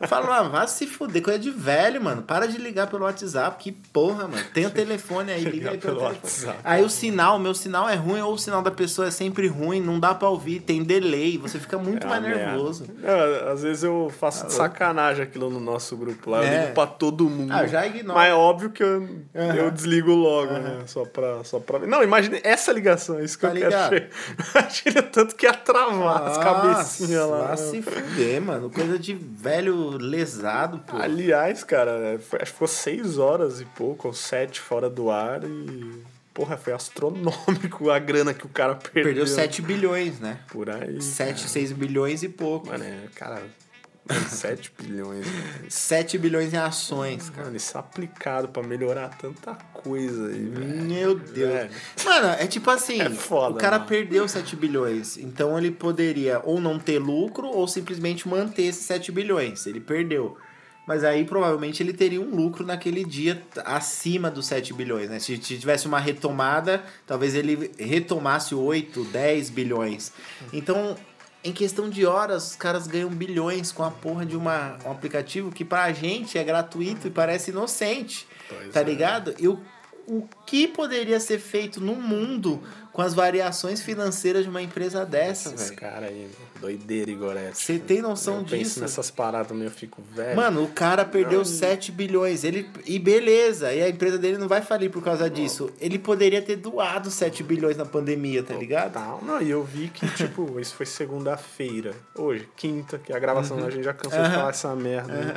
Eu 0.00 0.08
falo, 0.08 0.32
ah, 0.32 0.42
vá 0.42 0.66
se 0.66 0.86
fuder, 0.86 1.22
coisa 1.22 1.38
de 1.38 1.50
velho, 1.50 2.02
mano. 2.02 2.22
Para 2.22 2.46
de 2.48 2.58
ligar 2.58 2.88
pelo 2.88 3.04
WhatsApp. 3.04 3.62
Que 3.62 3.70
porra, 3.72 4.26
mano. 4.26 4.42
Tem 4.52 4.66
o 4.66 4.70
telefone 4.70 5.30
aí, 5.32 5.44
liga 5.44 5.70
aí 5.70 5.78
pelo, 5.78 5.96
pelo 6.00 6.08
telefone. 6.10 6.18
WhatsApp. 6.22 6.58
Aí 6.64 6.82
o 6.84 6.90
sinal, 6.90 7.38
meu 7.38 7.54
sinal 7.54 7.88
é 7.88 7.94
ruim, 7.94 8.20
ou 8.20 8.32
o 8.34 8.38
sinal 8.38 8.62
da 8.62 8.70
pessoa 8.70 9.08
é 9.08 9.10
sempre 9.10 9.46
ruim, 9.46 9.80
não 9.80 10.00
dá 10.00 10.14
pra 10.14 10.28
ouvir, 10.28 10.60
tem 10.60 10.82
delay, 10.82 11.38
você 11.38 11.58
fica 11.58 11.78
muito 11.78 12.06
É 12.06 12.10
mais 12.10 12.22
nervoso. 12.22 12.86
É, 13.02 13.50
às 13.52 13.62
vezes 13.62 13.84
eu 13.84 14.12
faço 14.18 14.46
de 14.46 14.52
sacanagem 14.54 15.22
aquilo 15.22 15.50
no 15.50 15.60
nosso 15.60 15.96
grupo 15.96 16.30
lá. 16.30 16.38
Eu 16.38 16.44
É. 16.44 16.60
ligo 16.62 16.74
pra 16.74 16.86
todo 16.86 17.28
mundo. 17.30 17.52
Ah, 17.52 17.66
já 17.66 17.86
ignoro. 17.86 18.18
Mas 18.18 18.30
é 18.30 18.34
óbvio 18.34 18.70
que 18.70 18.82
eu, 18.82 19.08
Aham. 19.34 19.54
eu 19.54 19.70
desligo 19.70 20.10
logo, 20.12 20.52
né? 20.52 20.80
Só 20.86 21.04
pra, 21.04 21.44
só 21.44 21.60
pra. 21.60 21.78
Não, 21.80 22.02
imagine 22.02 22.40
essa 22.42 22.72
ligação, 22.72 23.18
é 23.18 23.24
isso 23.36 23.38
que 23.38 23.46
Tá 23.46 23.48
eu 23.48 23.54
quero 23.54 23.66
ligado? 23.70 23.90
ver. 23.90 24.10
Imagina 24.54 25.02
tanto 25.02 25.34
que 25.36 25.46
ia 25.46 25.52
travar 25.54 26.22
as 26.22 26.38
cabecinhas 26.38 27.28
lá. 27.28 27.38
Vai 27.38 27.50
né? 27.50 27.56
se 27.56 27.82
fuder, 27.82 28.40
mano. 28.42 28.70
Coisa 28.70 28.98
de 28.98 29.14
velho 29.14 29.90
lesado, 29.98 30.78
pô. 30.86 30.96
Aliás, 30.96 31.62
cara, 31.62 31.90
é, 31.92 32.14
acho 32.14 32.28
que 32.38 32.46
ficou 32.46 32.68
seis 32.68 33.18
horas 33.18 33.60
e 33.60 33.64
pouco, 33.64 34.08
ou 34.08 34.14
sete 34.14 34.60
fora 34.60 34.88
do 34.90 35.10
ar 35.10 35.44
e. 35.44 36.02
Porra, 36.34 36.58
foi 36.58 36.74
astronômico 36.74 37.90
a 37.90 37.98
grana 37.98 38.34
que 38.34 38.44
o 38.44 38.48
cara 38.50 38.74
perdeu. 38.74 39.04
Perdeu 39.04 39.26
7 39.26 39.62
bilhões, 39.62 40.20
né? 40.20 40.38
Por 40.50 40.68
aí. 40.68 41.00
7, 41.00 41.48
6 41.48 41.72
bilhões 41.72 42.22
e 42.22 42.28
pouco. 42.28 42.66
Mano, 42.66 42.84
é, 42.84 43.08
cara, 43.14 43.42
7 44.28 44.72
bilhões. 44.80 45.26
Mano. 45.26 45.70
7 45.70 46.18
bilhões 46.18 46.52
em 46.52 46.56
ações, 46.56 47.30
cara. 47.30 47.44
Mano, 47.44 47.56
isso 47.56 47.76
é 47.76 47.80
aplicado 47.80 48.48
pra 48.48 48.62
melhorar 48.62 49.08
tanta 49.18 49.54
coisa 49.72 50.28
aí, 50.28 50.48
velho. 50.48 50.82
Meu 50.84 51.14
Deus. 51.18 51.52
Velho. 51.52 51.70
Mano, 52.04 52.28
é 52.38 52.46
tipo 52.46 52.70
assim, 52.70 53.00
É 53.00 53.10
foda, 53.10 53.54
o 53.56 53.58
cara 53.58 53.78
mano. 53.78 53.88
perdeu 53.88 54.26
7 54.28 54.54
bilhões. 54.56 55.16
Então 55.16 55.58
ele 55.58 55.70
poderia 55.70 56.40
ou 56.44 56.60
não 56.60 56.78
ter 56.78 56.98
lucro 56.98 57.48
ou 57.48 57.66
simplesmente 57.66 58.28
manter 58.28 58.62
esses 58.62 58.84
7 58.86 59.10
bilhões. 59.12 59.66
Ele 59.66 59.80
perdeu. 59.80 60.36
Mas 60.86 61.02
aí 61.02 61.24
provavelmente 61.24 61.82
ele 61.82 61.92
teria 61.92 62.20
um 62.20 62.32
lucro 62.32 62.64
naquele 62.64 63.04
dia 63.04 63.42
acima 63.64 64.30
dos 64.30 64.46
7 64.46 64.72
bilhões, 64.72 65.10
né? 65.10 65.18
Se 65.18 65.36
tivesse 65.36 65.84
uma 65.88 65.98
retomada, 65.98 66.84
talvez 67.04 67.34
ele 67.34 67.72
retomasse 67.76 68.54
8, 68.54 69.02
10 69.06 69.50
bilhões. 69.50 70.12
Então, 70.52 70.96
em 71.46 71.52
questão 71.52 71.88
de 71.88 72.04
horas, 72.04 72.50
os 72.50 72.56
caras 72.56 72.88
ganham 72.88 73.08
bilhões 73.08 73.70
com 73.70 73.84
a 73.84 73.90
porra 73.90 74.26
de 74.26 74.36
uma, 74.36 74.76
um 74.84 74.90
aplicativo 74.90 75.52
que 75.52 75.64
pra 75.64 75.92
gente 75.92 76.36
é 76.36 76.42
gratuito 76.42 77.06
e 77.06 77.10
parece 77.10 77.52
inocente. 77.52 78.26
Pois 78.48 78.72
tá 78.72 78.80
é. 78.80 78.82
ligado? 78.82 79.32
E 79.38 79.46
o, 79.46 79.60
o 80.08 80.26
que 80.44 80.66
poderia 80.66 81.20
ser 81.20 81.38
feito 81.38 81.80
no 81.80 81.94
mundo 81.94 82.60
com 82.96 83.02
as 83.02 83.12
variações 83.12 83.82
financeiras 83.82 84.42
de 84.44 84.48
uma 84.48 84.62
empresa 84.62 85.04
dessa, 85.04 85.50
Esses 85.52 85.68
velho? 85.68 85.80
caras 85.80 86.08
aí, 86.08 86.30
doideira, 86.58 87.10
Igorete. 87.10 87.58
Você 87.58 87.78
tem 87.78 88.00
noção 88.00 88.36
eu 88.38 88.42
disso? 88.44 88.56
penso 88.56 88.80
nessas 88.80 89.10
paradas 89.10 89.48
também, 89.48 89.64
eu 89.66 89.70
fico 89.70 90.00
velho. 90.14 90.34
Mano, 90.34 90.64
o 90.64 90.68
cara 90.68 91.04
perdeu 91.04 91.40
Não. 91.40 91.44
7 91.44 91.92
bilhões. 91.92 92.42
Ele, 92.42 92.66
e 92.86 92.98
beleza, 92.98 93.70
e 93.74 93.82
a 93.82 93.88
empresa 93.90 94.16
dele 94.16 94.38
não 94.38 94.48
vai 94.48 94.62
falir 94.62 94.90
por 94.90 95.04
causa 95.04 95.28
disso. 95.28 95.70
Ele 95.78 95.98
poderia 95.98 96.40
ter 96.40 96.56
doado 96.56 97.10
7 97.10 97.42
bilhões 97.42 97.76
na 97.76 97.84
pandemia, 97.84 98.42
tá 98.42 98.54
ligado? 98.54 98.94
Tal. 98.94 99.20
Não, 99.22 99.42
e 99.42 99.50
eu 99.50 99.62
vi 99.62 99.88
que, 99.88 100.08
tipo, 100.16 100.58
isso 100.58 100.74
foi 100.74 100.86
segunda-feira. 100.86 101.94
Hoje, 102.14 102.48
quinta, 102.56 102.98
que 102.98 103.12
a 103.12 103.18
gravação 103.18 103.58
a 103.62 103.68
gente 103.68 103.84
já 103.84 103.92
cansou 103.92 104.18
de 104.22 104.26
Uhum. 104.26 104.34
Falar 104.34 104.48
essa 104.50 104.74
merda. 104.74 105.12
né? 105.12 105.34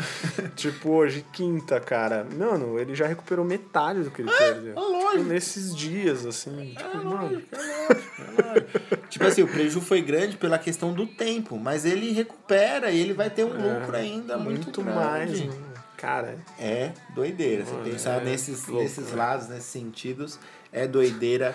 tipo, 0.56 0.92
hoje, 0.92 1.26
quinta, 1.34 1.78
cara. 1.82 2.26
Mano, 2.38 2.80
ele 2.80 2.96
já 2.96 3.06
recuperou 3.06 3.44
metade 3.44 4.02
do 4.04 4.12
que 4.12 4.22
ele 4.22 4.32
perdeu. 4.32 4.72
é 4.72 4.80
lógico. 4.80 5.10
Tipo, 5.18 5.24
nesses 5.26 5.76
dias, 5.76 6.26
assim. 6.26 6.74
Tipo, 6.78 6.98
mano. 7.04 7.42
Tipo 9.10 9.26
assim, 9.26 9.42
o 9.42 9.48
prejuízo 9.48 9.82
foi 9.82 10.02
grande 10.02 10.38
pela 10.38 10.58
questão 10.60 10.94
do 10.94 11.06
tempo, 11.06 11.58
mas 11.58 11.86
ele 11.86 12.12
recupera 12.12 12.92
e 12.92 13.00
ele 13.00 13.14
vai 13.14 13.30
ter 13.30 13.44
um 13.44 13.50
lucro 13.54 13.96
ainda 13.96 14.38
muito, 14.38 14.64
muito 14.66 14.82
grande. 14.84 14.96
mais. 14.96 15.44
né? 15.46 15.70
Cara, 15.98 16.38
É 16.58 16.92
doideira. 17.14 17.66
Você 17.66 17.90
pensar 17.90 18.22
é 18.22 18.26
nesses, 18.26 18.68
louco, 18.68 18.84
nesses 18.84 19.10
né? 19.10 19.16
lados, 19.16 19.50
nesses 19.50 19.66
sentidos, 19.66 20.40
é 20.72 20.88
doideira 20.88 21.54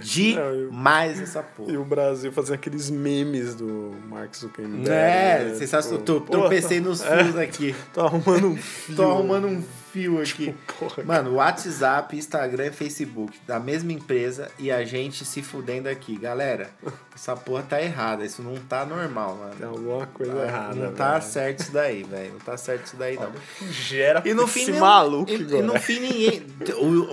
demais 0.00 1.20
essa 1.20 1.42
porra. 1.42 1.72
E 1.72 1.76
o 1.76 1.84
Brasil 1.84 2.32
fazendo 2.32 2.54
aqueles 2.54 2.88
memes 2.88 3.54
do 3.54 3.94
Mark 4.08 4.34
Zuckerberg. 4.34 4.88
É, 4.88 5.44
né? 5.44 5.54
sensacional. 5.56 6.02
Tipo, 6.02 6.20
tropecei 6.30 6.80
nos 6.80 7.02
é, 7.02 7.24
fios 7.24 7.36
aqui. 7.36 7.74
Tô 7.92 8.00
arrumando 8.00 8.48
um 8.48 8.56
fio. 8.56 8.96
Tô 8.96 9.10
arrumando 9.10 9.46
um 9.48 9.60
fio 9.62 9.83
aqui. 10.22 10.54
Porra, 10.78 11.02
Mano, 11.04 11.34
WhatsApp, 11.34 12.16
Instagram 12.16 12.66
e 12.66 12.70
Facebook 12.70 13.38
da 13.46 13.58
mesma 13.60 13.92
empresa 13.92 14.50
e 14.58 14.70
a 14.70 14.84
gente 14.84 15.24
se 15.24 15.42
fudendo 15.42 15.88
aqui. 15.88 16.16
Galera, 16.16 16.70
essa 17.14 17.36
porra 17.36 17.62
tá 17.62 17.80
errada. 17.82 18.24
Isso 18.24 18.42
não 18.42 18.56
tá 18.56 18.84
normal, 18.84 19.36
mano. 19.36 19.54
Tem 19.56 19.66
alguma 19.66 20.06
coisa 20.06 20.32
Ah, 20.42 20.46
errada. 20.46 20.74
não 20.74 20.92
tá 20.92 21.12
velho. 21.18 21.22
certo 21.32 21.60
isso 21.60 21.72
daí, 21.72 22.02
velho. 22.02 22.32
Não 22.32 22.40
tá 22.40 22.56
certo 22.56 22.86
isso 22.86 22.96
daí, 22.96 23.16
não. 23.16 23.32
Gera 23.70 24.22
E 24.24 24.34
no 24.34 24.46
fim, 24.46 24.72
maluco 24.72 25.30
e, 25.30 25.34
e 25.34 25.62
no 25.62 25.78
fim 25.78 26.00
ninguém. 26.00 26.42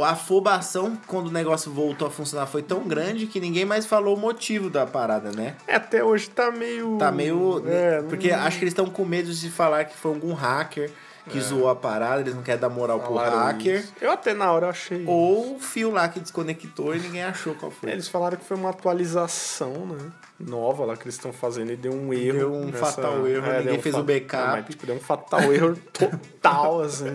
a 0.04 0.10
afobação, 0.10 0.98
quando 1.08 1.28
o 1.28 1.32
negócio 1.32 1.72
voltou 1.72 2.08
a 2.08 2.12
funcionar, 2.12 2.46
foi 2.48 2.62
tão 2.64 2.88
grande 2.88 3.28
que 3.28 3.40
ninguém 3.40 3.66
mais 3.66 3.86
falou 3.86 4.16
o 4.16 4.20
motivo 4.20 4.70
da 4.70 4.86
parada, 4.86 5.32
né? 5.32 5.56
É, 5.68 5.76
até 5.76 6.04
hoje 6.04 6.30
tá 6.30 6.52
meio. 6.52 6.98
Tá 6.98 7.12
meio. 7.12 7.64
É, 7.68 8.02
porque 8.04 8.32
acho 8.32 8.58
que 8.58 8.64
eles 8.64 8.72
estão 8.72 8.86
com 8.88 9.06
medo 9.06 9.32
de 9.32 9.50
falar 9.50 9.86
que 9.86 9.96
foi 9.98 10.14
algum 10.14 10.34
hacker 10.34 10.92
que 11.30 11.40
zoou 11.40 11.70
a 11.70 11.76
parada, 11.76 12.22
eles 12.22 12.34
não 12.36 12.42
querem 12.42 12.60
dar 12.60 12.70
moral 12.70 13.00
pro 13.00 13.10
falaram 13.10 13.38
hacker. 13.40 13.80
isso. 13.80 13.94
Eu 14.02 14.12
até 14.12 14.34
na 14.34 14.52
hora 14.52 14.70
achei. 14.70 15.04
Ou 15.06 15.56
o 15.56 15.60
fio 15.60 15.92
lá 15.92 16.08
que 16.10 16.20
desconectou 16.20 16.96
e 16.96 17.00
ninguém 17.00 17.24
achou 17.24 17.54
qual 17.56 17.72
foi. 17.72 17.92
Eles 17.92 18.08
falaram 18.08 18.38
que 18.38 18.46
foi 18.46 18.58
uma 18.58 18.70
atualização, 18.70 19.86
né? 19.86 20.12
Nova 20.40 20.86
lá 20.86 20.96
que 20.98 21.04
eles 21.04 21.16
estão 21.16 21.32
fazendo 21.32 21.72
e 21.72 21.76
deu 21.76 21.94
um 21.94 22.12
erro. 22.14 22.38
Deu 22.38 22.54
um 22.54 22.74
fatal 22.74 23.28
erro, 23.28 23.46
ninguém 23.48 23.64
deu 23.66 23.76
um 23.76 23.82
fez 23.82 23.96
o 23.96 23.98
fa- 24.00 24.04
backup. 24.04 24.44
Ah, 24.44 24.52
mas, 24.54 24.66
tipo, 24.66 24.86
deu 24.86 24.96
um 24.96 25.00
fatal 25.00 25.54
erro 25.54 25.76
total, 25.94 26.82
assim. 26.82 27.06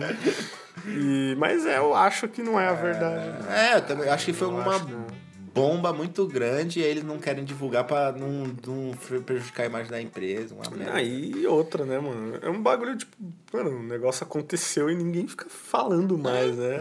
E, 0.85 1.35
mas 1.37 1.65
é, 1.65 1.77
eu 1.77 1.93
acho 1.95 2.27
que 2.27 2.41
não 2.41 2.59
é 2.59 2.67
a 2.69 2.73
verdade. 2.73 3.25
né? 3.43 3.71
É, 3.71 3.75
eu 3.77 3.81
também 3.81 4.07
acho 4.09 4.25
que 4.25 4.33
foi 4.33 4.47
uma 4.47 4.61
acho, 4.75 4.87
não. 4.87 5.05
Bomba 5.57 5.91
muito 5.91 6.25
grande 6.27 6.79
e 6.79 6.83
eles 6.83 7.03
não 7.03 7.17
querem 7.17 7.43
divulgar 7.43 7.83
pra 7.83 8.11
não, 8.11 8.55
não 8.65 8.91
prejudicar 9.21 9.63
a 9.63 9.65
imagem 9.65 9.91
da 9.91 10.01
empresa. 10.01 10.55
Uma 10.55 10.69
merda. 10.69 10.93
Aí 10.93 11.45
outra, 11.47 11.85
né, 11.85 11.99
mano? 11.99 12.37
É 12.41 12.49
um 12.49 12.61
bagulho, 12.61 12.95
tipo, 12.95 13.15
mano, 13.51 13.71
o 13.71 13.83
negócio 13.83 14.23
aconteceu 14.23 14.89
e 14.89 14.95
ninguém 14.95 15.27
fica 15.27 15.47
falando 15.49 16.17
mais, 16.17 16.55
né? 16.55 16.79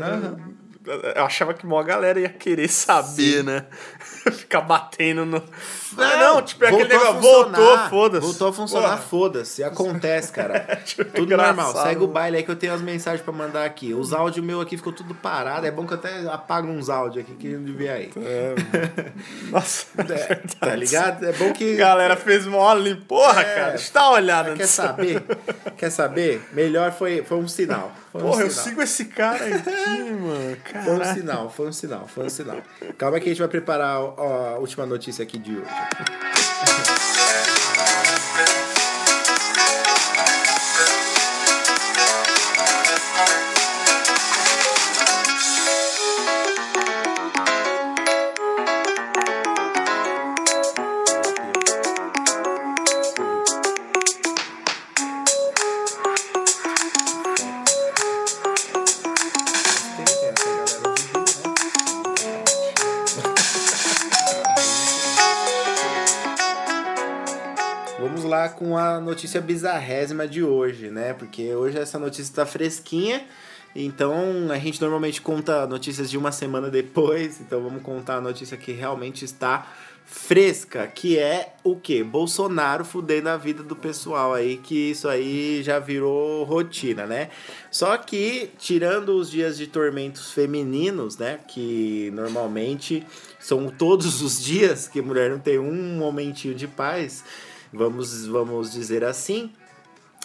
Eu 0.87 1.25
achava 1.25 1.53
que 1.53 1.67
uma 1.67 1.83
galera 1.83 2.21
ia 2.21 2.29
querer 2.29 2.69
saber, 2.69 3.43
né? 3.43 3.65
Ficar 4.31 4.61
batendo 4.61 5.25
no. 5.25 5.43
Ah, 5.99 6.17
não, 6.17 6.43
tipo, 6.43 6.65
é 6.65 6.69
aquele 6.69 6.89
negócio. 6.89 7.21
Voltou, 7.21 7.79
foda-se. 7.89 8.27
Voltou 8.27 8.49
a 8.49 8.53
funcionar, 8.53 8.97
foda-se. 8.99 9.65
Acontece, 9.65 10.33
cara. 10.33 10.77
Tipo, 10.87 11.05
tudo 11.07 11.33
engraçado, 11.33 11.57
normal. 11.57 11.83
Segue 11.83 12.05
o 12.05 12.07
né? 12.07 12.13
baile 12.13 12.37
aí 12.37 12.43
que 12.43 12.51
eu 12.51 12.57
tenho 12.57 12.73
as 12.73 12.81
mensagens 12.81 13.23
pra 13.23 13.33
mandar 13.33 13.65
aqui. 13.65 13.95
Os 13.95 14.13
áudios 14.13 14.45
meus 14.45 14.63
aqui 14.63 14.77
ficou 14.77 14.93
tudo 14.93 15.15
parado. 15.15 15.67
É 15.67 15.71
bom 15.71 15.87
que 15.87 15.93
eu 15.93 15.99
até 15.99 16.27
apago 16.29 16.69
uns 16.69 16.89
áudios 16.89 17.25
aqui 17.25 17.35
que 17.35 17.49
não 17.49 17.65
devia 17.65 17.93
aí. 17.93 18.13
É. 18.17 18.55
Nossa, 19.51 19.87
É, 19.99 20.35
tá 20.61 20.75
ligado? 20.75 21.25
É 21.25 21.33
bom 21.33 21.53
que. 21.53 21.75
A 21.75 21.77
galera 21.77 22.17
fez 22.17 22.47
mole. 22.47 22.95
Porra, 22.97 23.43
É. 23.43 23.55
cara, 23.55 23.77
uma 23.95 24.11
olhada 24.13 24.55
Quer 24.55 24.67
saber? 24.67 25.25
Quer 25.77 25.91
saber? 25.91 26.47
Melhor 26.53 26.93
foi, 26.93 27.25
foi 27.25 27.39
um 27.39 27.49
sinal. 27.49 27.93
Foi 28.19 28.27
um 28.27 28.31
Porra, 28.31 28.43
eu 28.43 28.51
sinal. 28.51 28.65
sigo 28.65 28.83
esse 28.83 29.05
cara 29.07 29.45
aqui, 29.45 30.11
mano. 30.13 30.57
Foi 30.85 30.95
um 30.95 31.15
sinal, 31.15 31.51
foi 31.51 31.69
um 31.69 31.73
sinal, 31.73 32.09
foi 32.09 32.25
um 32.27 32.31
sinal. 32.31 32.59
Calma 32.99 33.19
que 33.21 33.27
a 33.27 33.29
gente 33.29 33.39
vai 33.39 33.49
preparar 33.49 33.97
a 33.97 34.59
última 34.59 34.87
notícia 34.87 35.23
aqui 35.23 35.39
de 35.39 35.57
hoje. 35.57 35.67
Com 68.57 68.77
a 68.77 69.01
notícia 69.01 69.41
bizarrésima 69.41 70.27
de 70.27 70.43
hoje, 70.43 70.91
né? 70.91 71.13
Porque 71.13 71.55
hoje 71.55 71.79
essa 71.79 71.99
notícia 71.99 72.35
tá 72.35 72.47
fresquinha. 72.47 73.25
Então 73.75 74.51
a 74.51 74.59
gente 74.59 74.81
normalmente 74.81 75.21
conta 75.21 75.67
notícias 75.67 76.11
de 76.11 76.17
uma 76.17 76.33
semana 76.33 76.71
depois. 76.71 77.41
Então 77.47 77.63
vamos 77.63 77.83
contar 77.83 78.17
a 78.17 78.21
notícia 78.21 78.57
que 78.57 78.73
realmente 78.73 79.25
está 79.25 79.67
fresca, 80.07 80.87
que 80.87 81.19
é 81.19 81.55
o 81.65 81.77
que? 81.77 82.03
Bolsonaro 82.03 82.85
fudendo 82.85 83.29
a 83.29 83.37
vida 83.37 83.63
do 83.63 83.75
pessoal 83.75 84.33
aí, 84.33 84.57
que 84.57 84.91
isso 84.93 85.09
aí 85.09 85.63
já 85.65 85.81
virou 85.81 86.45
rotina, 86.45 87.07
né? 87.07 87.29
Só 87.73 87.97
que, 87.97 88.51
tirando 88.57 89.11
os 89.11 89.29
dias 89.29 89.59
de 89.59 89.67
tormentos 89.67 90.33
femininos, 90.33 91.19
né? 91.19 91.41
Que 91.49 92.11
normalmente 92.15 93.05
são 93.41 93.69
todos 93.69 94.23
os 94.23 94.43
dias 94.43 94.87
que 94.89 95.03
mulher 95.03 95.29
não 95.29 95.41
tem 95.41 95.59
um 95.59 95.97
momentinho 95.99 96.55
de 96.55 96.69
paz, 96.69 97.25
vamos, 97.73 98.27
vamos 98.27 98.73
dizer 98.73 99.05
assim. 99.05 99.53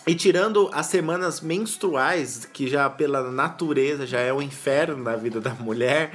E 0.06 0.16
tirando 0.16 0.70
as 0.74 0.88
semanas 0.88 1.42
menstruais, 1.42 2.46
que 2.46 2.68
já 2.68 2.90
pela 2.90 3.30
natureza 3.30 4.08
já 4.08 4.20
é 4.20 4.34
o 4.34 4.42
inferno 4.42 5.04
na 5.04 5.16
vida 5.16 5.40
da 5.40 5.54
mulher, 5.54 6.12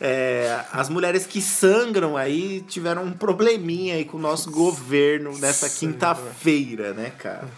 é, 0.00 0.60
as 0.72 0.88
mulheres 0.88 1.26
que 1.26 1.40
sangram 1.40 2.16
aí 2.16 2.60
tiveram 2.62 3.04
um 3.04 3.12
probleminha 3.12 3.94
aí 3.94 4.04
com 4.04 4.16
o 4.16 4.20
nosso 4.20 4.50
governo 4.50 5.36
nessa 5.38 5.68
quinta-feira, 5.68 6.92
né, 6.92 7.10
cara? 7.18 7.48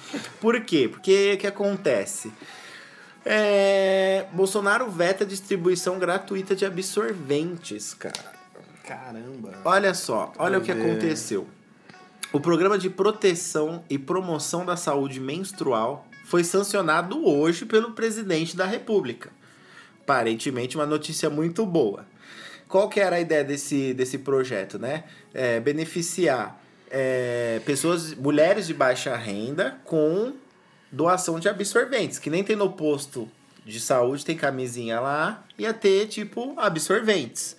Por 0.40 0.60
quê? 0.60 0.88
Porque 0.88 1.34
o 1.34 1.38
que 1.38 1.46
acontece? 1.46 2.32
É, 3.24 4.26
Bolsonaro 4.32 4.90
veta 4.90 5.24
distribuição 5.26 5.98
gratuita 5.98 6.56
de 6.56 6.64
absorventes, 6.64 7.92
cara. 7.94 8.40
Caramba. 8.84 9.58
Olha 9.64 9.94
só, 9.94 10.32
olha 10.38 10.58
o 10.58 10.62
que 10.62 10.72
aconteceu. 10.72 11.46
O 12.32 12.38
programa 12.38 12.78
de 12.78 12.88
proteção 12.88 13.82
e 13.90 13.98
promoção 13.98 14.64
da 14.64 14.76
saúde 14.76 15.18
menstrual 15.18 16.06
foi 16.24 16.44
sancionado 16.44 17.26
hoje 17.26 17.66
pelo 17.66 17.90
presidente 17.90 18.56
da 18.56 18.64
República. 18.64 19.30
Aparentemente, 20.02 20.76
uma 20.76 20.86
notícia 20.86 21.28
muito 21.28 21.66
boa. 21.66 22.06
Qual 22.68 22.88
que 22.88 23.00
era 23.00 23.16
a 23.16 23.20
ideia 23.20 23.42
desse, 23.42 23.92
desse 23.94 24.18
projeto, 24.18 24.78
né? 24.78 25.02
É, 25.34 25.58
beneficiar 25.58 26.62
é, 26.88 27.60
pessoas, 27.66 28.14
mulheres 28.14 28.68
de 28.68 28.74
baixa 28.74 29.16
renda 29.16 29.80
com 29.84 30.32
doação 30.92 31.40
de 31.40 31.48
absorventes, 31.48 32.20
que 32.20 32.30
nem 32.30 32.44
tem 32.44 32.54
no 32.54 32.70
posto 32.70 33.28
de 33.66 33.80
saúde, 33.80 34.24
tem 34.24 34.36
camisinha 34.36 35.00
lá, 35.00 35.44
ia 35.58 35.74
ter, 35.74 36.06
tipo, 36.06 36.54
absorventes. 36.56 37.56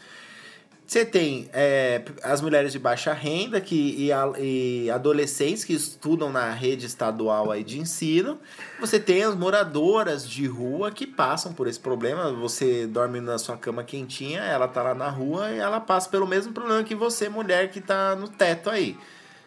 Você 0.92 1.06
tem 1.06 1.50
é, 1.54 2.02
as 2.22 2.42
mulheres 2.42 2.74
de 2.74 2.78
baixa 2.78 3.14
renda 3.14 3.62
que, 3.62 3.96
e, 3.98 4.12
a- 4.12 4.34
e 4.38 4.92
adolescentes 4.92 5.64
que 5.64 5.72
estudam 5.72 6.30
na 6.30 6.52
rede 6.52 6.86
estadual 6.86 7.50
aí 7.50 7.64
de 7.64 7.80
ensino. 7.80 8.38
Você 8.78 9.00
tem 9.00 9.24
as 9.24 9.34
moradoras 9.34 10.28
de 10.28 10.46
rua 10.46 10.92
que 10.92 11.08
passam 11.08 11.54
por 11.54 11.66
esse 11.66 11.80
problema. 11.80 12.34
Você 12.34 12.86
dorme 12.88 13.22
na 13.22 13.38
sua 13.38 13.56
cama 13.56 13.86
quentinha, 13.86 14.42
ela 14.42 14.68
tá 14.68 14.84
lá 14.84 14.94
na 14.94 15.08
rua 15.10 15.50
e 15.52 15.60
ela 15.60 15.80
passa 15.80 16.10
pelo 16.10 16.28
mesmo 16.28 16.52
problema 16.52 16.84
que 16.84 16.94
você, 16.94 17.30
mulher 17.30 17.72
que 17.72 17.80
tá 17.80 18.14
no 18.18 18.28
teto 18.28 18.70
aí. 18.70 18.98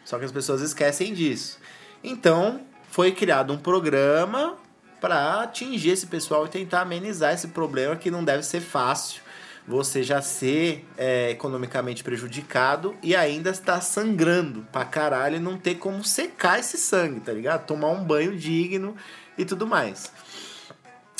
Só 0.02 0.18
que 0.18 0.24
as 0.24 0.32
pessoas 0.32 0.62
esquecem 0.62 1.12
disso. 1.12 1.58
Então, 2.02 2.62
foi 2.88 3.12
criado 3.12 3.52
um 3.52 3.58
programa 3.58 4.56
para 4.98 5.42
atingir 5.42 5.90
esse 5.90 6.06
pessoal 6.06 6.46
e 6.46 6.48
tentar 6.48 6.80
amenizar 6.80 7.34
esse 7.34 7.48
problema 7.48 7.96
que 7.96 8.10
não 8.10 8.24
deve 8.24 8.44
ser 8.44 8.62
fácil 8.62 9.23
você 9.66 10.02
já 10.02 10.20
ser 10.20 10.86
é, 10.96 11.30
economicamente 11.30 12.04
prejudicado 12.04 12.94
e 13.02 13.16
ainda 13.16 13.50
estar 13.50 13.80
sangrando 13.80 14.66
pra 14.70 14.84
caralho 14.84 15.36
e 15.36 15.40
não 15.40 15.56
ter 15.56 15.76
como 15.76 16.04
secar 16.04 16.58
esse 16.58 16.76
sangue, 16.76 17.20
tá 17.20 17.32
ligado? 17.32 17.66
Tomar 17.66 17.88
um 17.88 18.04
banho 18.04 18.36
digno 18.36 18.94
e 19.38 19.44
tudo 19.44 19.66
mais. 19.66 20.12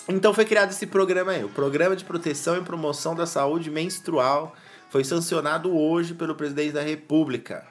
Então 0.07 0.35
foi 0.35 0.45
criado 0.45 0.71
esse 0.71 0.87
programa 0.87 1.33
aí, 1.33 1.43
o 1.43 1.49
Programa 1.49 1.97
de 1.97 2.05
Proteção 2.05 2.59
e 2.59 2.61
Promoção 2.61 3.15
da 3.15 3.27
Saúde 3.27 3.71
Menstrual. 3.71 4.55
Foi 4.91 5.03
sancionado 5.03 5.75
hoje 5.75 6.13
pelo 6.13 6.35
presidente 6.35 6.73
da 6.73 6.83
República. 6.83 7.67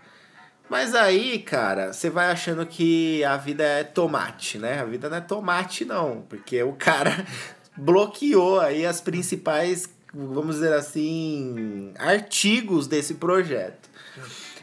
Mas 0.68 0.96
aí, 0.96 1.40
cara, 1.40 1.94
você 1.94 2.10
vai 2.10 2.32
achando 2.32 2.66
que 2.66 3.24
a 3.24 3.38
vida 3.38 3.64
é 3.64 3.84
tomate, 3.84 4.58
né? 4.58 4.80
A 4.80 4.86
vida 4.86 5.08
não 5.08 5.18
é 5.18 5.22
tomate, 5.22 5.86
não. 5.86 6.22
Porque 6.28 6.64
o 6.64 6.74
cara 6.74 7.26
bloqueou 7.78 8.60
aí 8.60 8.84
as 8.84 9.00
principais, 9.00 9.88
vamos 10.14 10.56
dizer 10.56 10.74
assim, 10.74 11.94
artigos 11.98 12.88
desse 12.88 13.16
projeto. 13.16 13.90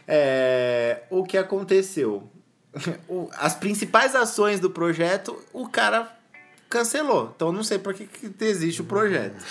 É, 0.07 1.03
o 1.11 1.25
que 1.25 1.37
aconteceu? 1.37 2.31
As 3.37 3.55
principais 3.55 4.15
ações 4.15 4.61
do 4.61 4.71
projeto, 4.71 5.37
o 5.53 5.69
cara 5.69 6.17
cancelou. 6.69 7.33
Então 7.35 7.51
não 7.51 7.65
sei 7.65 7.79
por 7.79 7.93
que, 7.93 8.07
que 8.07 8.45
existe 8.45 8.81
o 8.81 8.85
projeto. 8.85 9.45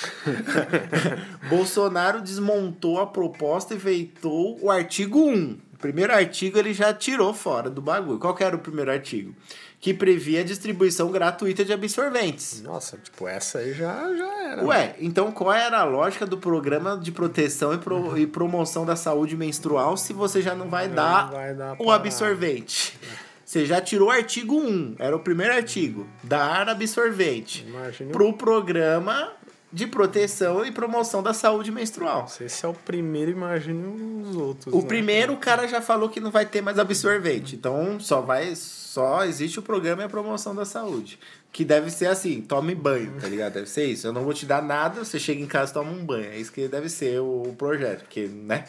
Bolsonaro 1.49 2.21
desmontou 2.21 2.99
a 2.99 3.05
proposta 3.05 3.73
e 3.73 3.77
veitou 3.77 4.57
o 4.61 4.71
artigo 4.71 5.19
1. 5.19 5.57
O 5.73 5.77
primeiro 5.77 6.13
artigo 6.13 6.57
ele 6.57 6.73
já 6.73 6.93
tirou 6.93 7.33
fora 7.33 7.69
do 7.69 7.81
bagulho. 7.81 8.19
Qual 8.19 8.33
que 8.33 8.43
era 8.43 8.55
o 8.55 8.59
primeiro 8.59 8.91
artigo? 8.91 9.35
Que 9.79 9.93
previa 9.93 10.41
a 10.41 10.43
distribuição 10.43 11.09
gratuita 11.09 11.63
de 11.63 11.71
absorventes. 11.71 12.61
Nossa, 12.61 12.97
tipo, 12.97 13.27
essa 13.27 13.59
aí 13.59 13.73
já, 13.73 14.13
já 14.13 14.43
era. 14.43 14.65
Ué, 14.65 14.95
então 14.99 15.31
qual 15.31 15.53
era 15.53 15.79
a 15.79 15.83
lógica 15.85 16.25
do 16.25 16.37
programa 16.37 16.97
de 16.97 17.11
proteção 17.13 17.73
e, 17.73 17.77
pro, 17.77 18.17
e 18.17 18.27
promoção 18.27 18.85
da 18.85 18.95
saúde 18.97 19.37
menstrual 19.37 19.95
se 19.95 20.11
você 20.11 20.41
já 20.41 20.53
não 20.53 20.69
vai 20.69 20.87
Não 20.87 20.95
dar 20.95 21.31
vai 21.31 21.53
dar 21.53 21.77
o 21.79 21.91
absorvente? 21.91 22.97
Você 23.45 23.65
já 23.65 23.81
tirou 23.81 24.09
o 24.09 24.11
artigo 24.11 24.61
1, 24.61 24.97
era 24.99 25.15
o 25.15 25.19
primeiro 25.21 25.51
artigo, 25.51 26.07
dar 26.21 26.69
absorvente 26.69 27.65
Imagina. 27.67 28.11
pro 28.11 28.31
programa 28.33 29.31
de 29.71 29.85
proteção 29.85 30.65
e 30.65 30.71
promoção 30.71 31.21
da 31.21 31.33
saúde 31.33 31.71
menstrual. 31.71 32.27
Se 32.27 32.43
esse 32.43 32.65
é 32.65 32.67
o 32.67 32.73
primeiro, 32.73 33.31
imagine 33.31 34.23
os 34.23 34.35
outros. 34.35 34.73
O 34.73 34.79
né? 34.79 34.87
primeiro 34.87 35.33
o 35.33 35.37
cara 35.37 35.67
já 35.67 35.79
falou 35.79 36.09
que 36.09 36.19
não 36.19 36.31
vai 36.31 36.45
ter 36.45 36.61
mais 36.61 36.79
absorvente, 36.79 37.55
então 37.55 37.99
só 37.99 38.21
vai 38.21 38.55
só 38.55 39.23
existe 39.23 39.59
o 39.59 39.61
programa 39.61 40.01
e 40.01 40.05
a 40.05 40.09
promoção 40.09 40.55
da 40.55 40.65
saúde, 40.65 41.19
que 41.51 41.63
deve 41.63 41.91
ser 41.91 42.07
assim, 42.07 42.41
tome 42.41 42.73
banho, 42.73 43.13
tá 43.21 43.27
ligado? 43.27 43.53
Deve 43.53 43.69
ser 43.69 43.85
isso. 43.85 44.07
Eu 44.07 44.13
não 44.13 44.23
vou 44.23 44.33
te 44.33 44.47
dar 44.47 44.63
nada, 44.63 45.05
você 45.05 45.19
chega 45.19 45.39
em 45.39 45.45
casa 45.45 45.71
e 45.71 45.73
toma 45.75 45.91
um 45.91 46.03
banho. 46.03 46.31
É 46.31 46.37
isso 46.37 46.51
que 46.51 46.67
deve 46.67 46.89
ser 46.89 47.19
o, 47.19 47.53
projeto, 47.55 47.99
porque, 47.99 48.27
né? 48.27 48.65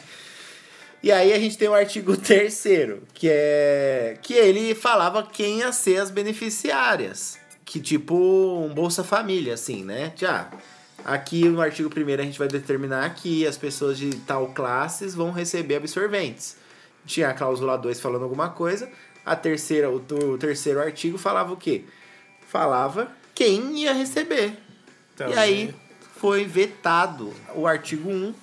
E 1.01 1.11
aí 1.11 1.33
a 1.33 1.39
gente 1.39 1.57
tem 1.57 1.67
o 1.67 1.73
artigo 1.73 2.15
terceiro, 2.21 3.01
que 3.15 3.27
é 3.27 4.15
que 4.21 4.35
ele 4.35 4.75
falava 4.75 5.23
quem 5.23 5.59
ia 5.59 5.71
ser 5.71 5.97
as 5.97 6.11
beneficiárias, 6.11 7.39
que 7.65 7.79
tipo 7.79 8.15
um 8.15 8.71
Bolsa 8.71 9.03
Família, 9.03 9.55
assim, 9.55 9.83
né? 9.83 10.13
Já 10.15 10.51
aqui 11.05 11.47
no 11.47 11.61
artigo 11.61 11.89
primeiro 11.89 12.21
a 12.21 12.25
gente 12.25 12.39
vai 12.39 12.47
determinar 12.47 13.13
que 13.15 13.45
as 13.45 13.57
pessoas 13.57 13.97
de 13.97 14.15
tal 14.17 14.47
classes 14.47 15.13
vão 15.15 15.31
receber 15.31 15.75
absorventes. 15.75 16.57
Tinha 17.05 17.29
a 17.29 17.33
cláusula 17.33 17.77
2 17.77 17.99
falando 17.99 18.23
alguma 18.23 18.49
coisa, 18.49 18.89
a 19.25 19.35
terceira, 19.35 19.89
o, 19.89 19.95
o 19.97 20.37
terceiro 20.37 20.79
artigo 20.79 21.17
falava 21.17 21.53
o 21.53 21.57
quê? 21.57 21.85
Falava 22.47 23.11
quem 23.33 23.79
ia 23.79 23.93
receber. 23.93 24.57
Também. 25.15 25.33
E 25.33 25.37
aí 25.37 25.75
foi 26.17 26.45
vetado 26.45 27.33
o 27.55 27.65
artigo 27.65 28.09
1 28.09 28.33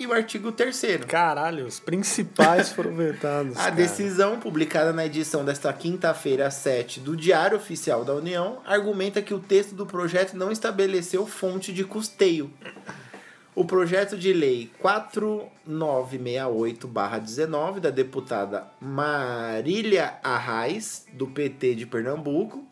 e 0.00 0.06
o 0.06 0.12
artigo 0.14 0.50
3 0.50 1.04
Caralho, 1.06 1.66
os 1.66 1.78
principais 1.78 2.72
foram 2.72 2.96
vetados. 2.96 3.52
A 3.60 3.64
cara. 3.64 3.74
decisão, 3.74 4.40
publicada 4.40 4.94
na 4.94 5.04
edição 5.04 5.44
desta 5.44 5.70
quinta-feira 5.74 6.50
7 6.50 7.00
do 7.00 7.14
Diário 7.14 7.58
Oficial 7.58 8.02
da 8.02 8.14
União, 8.14 8.62
argumenta 8.64 9.20
que 9.20 9.34
o 9.34 9.38
texto 9.38 9.74
do 9.74 9.84
projeto 9.84 10.34
não 10.34 10.50
estabeleceu 10.50 11.26
fonte 11.26 11.70
de 11.70 11.84
custeio. 11.84 12.50
O 13.54 13.66
projeto 13.66 14.16
de 14.16 14.32
lei 14.32 14.70
4968-19, 14.82 17.80
da 17.80 17.90
deputada 17.90 18.68
Marília 18.80 20.14
Arraes, 20.22 21.04
do 21.12 21.26
PT 21.26 21.74
de 21.74 21.84
Pernambuco, 21.84 22.64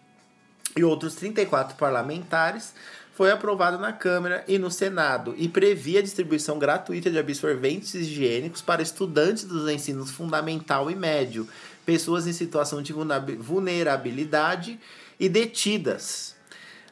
e 0.75 0.83
outros 0.85 1.15
34 1.17 1.77
parlamentares, 1.77 2.73
foi 3.19 3.33
aprovado 3.33 3.81
na 3.81 3.93
Câmara 3.93 4.45
e 4.47 4.59
no 4.61 4.71
Senado 4.71 5.35
e 5.37 5.49
previa 5.49 5.99
a 5.99 6.03
distribuição 6.05 6.57
gratuita 6.57 7.11
de 7.11 7.19
absorventes 7.19 7.93
higiênicos 7.93 8.63
para 8.63 8.81
estudantes 8.81 9.43
dos 9.43 9.69
ensinos 9.69 10.13
fundamental 10.13 10.89
e 10.89 10.95
médio, 10.95 11.49
pessoas 11.85 12.29
em 12.29 12.33
situação 12.33 12.81
de 12.81 12.93
vulnerabi- 12.93 13.35
vulnerabilidade 13.35 14.79
e 15.19 15.29
detidas. 15.29 16.37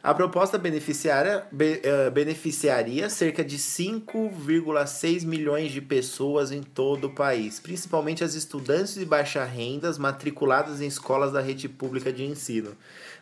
A 0.03 0.13
proposta 0.13 0.59
beneficiária, 0.59 1.45
be- 1.53 1.81
eh, 1.85 2.11
beneficiaria 2.11 3.09
cerca 3.09 3.45
de 3.45 3.57
5,6 3.57 5.23
milhões 5.25 5.71
de 5.71 5.81
pessoas 5.81 6.51
em 6.51 6.61
todo 6.63 7.05
o 7.07 7.15
país, 7.15 7.61
principalmente 7.61 8.25
as 8.25 8.35
estudantes 8.35 8.95
de 8.95 9.05
baixa 9.05 9.45
renda 9.45 9.93
matriculadas 9.97 10.81
em 10.81 10.89
escolas 10.89 11.33
da 11.33 11.41
rede 11.41 11.69
pública 11.69 12.13
de 12.13 12.25
ensino. 12.25 12.73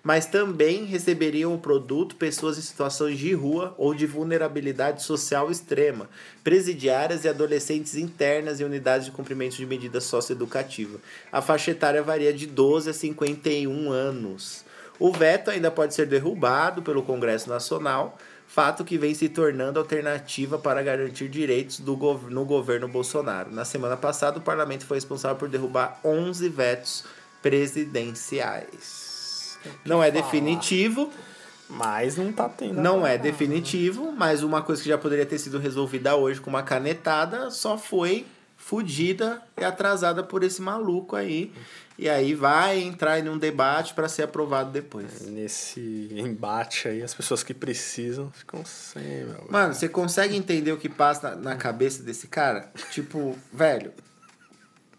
Mas 0.04 0.26
também 0.26 0.84
receberiam 0.84 1.54
o 1.54 1.58
produto 1.58 2.16
pessoas 2.16 2.58
em 2.58 2.60
situações 2.60 3.18
de 3.18 3.32
rua 3.32 3.74
ou 3.78 3.94
de 3.94 4.06
vulnerabilidade 4.06 5.02
social 5.02 5.50
extrema, 5.50 6.10
presidiárias 6.44 7.24
e 7.24 7.28
adolescentes 7.28 7.96
internas 7.96 8.60
em 8.60 8.64
unidades 8.64 9.06
de 9.06 9.12
cumprimento 9.12 9.56
de 9.56 9.64
medida 9.64 10.02
socioeducativa. 10.02 10.98
A 11.32 11.40
faixa 11.40 11.70
etária 11.70 12.02
varia 12.02 12.34
de 12.34 12.46
12 12.46 12.90
a 12.90 12.92
51 12.92 13.90
anos. 13.90 14.62
O 15.00 15.10
veto 15.10 15.50
ainda 15.50 15.70
pode 15.70 15.94
ser 15.94 16.06
derrubado 16.06 16.82
pelo 16.82 17.02
Congresso 17.02 17.48
Nacional, 17.48 18.18
fato 18.46 18.84
que 18.84 18.98
vem 18.98 19.14
se 19.14 19.30
tornando 19.30 19.80
alternativa 19.80 20.58
para 20.58 20.82
garantir 20.82 21.28
direitos 21.28 21.80
do 21.80 21.96
gov 21.96 22.30
no 22.30 22.44
governo 22.44 22.86
Bolsonaro. 22.86 23.50
Na 23.50 23.64
semana 23.64 23.96
passada, 23.96 24.38
o 24.38 24.42
parlamento 24.42 24.84
foi 24.84 24.98
responsável 24.98 25.38
por 25.38 25.48
derrubar 25.48 25.98
11 26.04 26.46
vetos 26.50 27.04
presidenciais. 27.42 29.03
Não 29.84 30.02
é 30.02 30.10
definitivo, 30.10 31.10
Mas 31.68 32.16
não 32.16 32.32
tá 32.32 32.48
tendo. 32.48 32.80
não 32.80 33.06
é 33.06 33.14
agora, 33.14 33.18
definitivo, 33.18 34.12
mas 34.12 34.42
uma 34.42 34.62
coisa 34.62 34.82
que 34.82 34.88
já 34.88 34.98
poderia 34.98 35.26
ter 35.26 35.38
sido 35.38 35.58
resolvida 35.58 36.14
hoje 36.16 36.40
com 36.40 36.50
uma 36.50 36.62
canetada 36.62 37.50
só 37.50 37.76
foi 37.78 38.26
fudida 38.56 39.42
e 39.58 39.64
atrasada 39.64 40.22
por 40.22 40.42
esse 40.42 40.60
maluco 40.62 41.16
aí. 41.16 41.52
E 41.96 42.08
aí 42.08 42.34
vai 42.34 42.80
entrar 42.80 43.20
em 43.20 43.28
um 43.28 43.38
debate 43.38 43.94
para 43.94 44.08
ser 44.08 44.24
aprovado 44.24 44.72
depois. 44.72 45.20
Nesse 45.28 46.08
embate 46.12 46.88
aí, 46.88 47.02
as 47.02 47.14
pessoas 47.14 47.44
que 47.44 47.54
precisam 47.54 48.32
ficam 48.32 48.64
sem, 48.64 49.24
meu. 49.24 49.46
Mano, 49.48 49.72
você 49.74 49.88
consegue 49.88 50.34
entender 50.36 50.72
o 50.72 50.76
que 50.76 50.88
passa 50.88 51.30
na, 51.30 51.36
na 51.36 51.56
cabeça 51.56 52.02
desse 52.02 52.26
cara? 52.26 52.72
Tipo, 52.90 53.38
velho, 53.52 53.92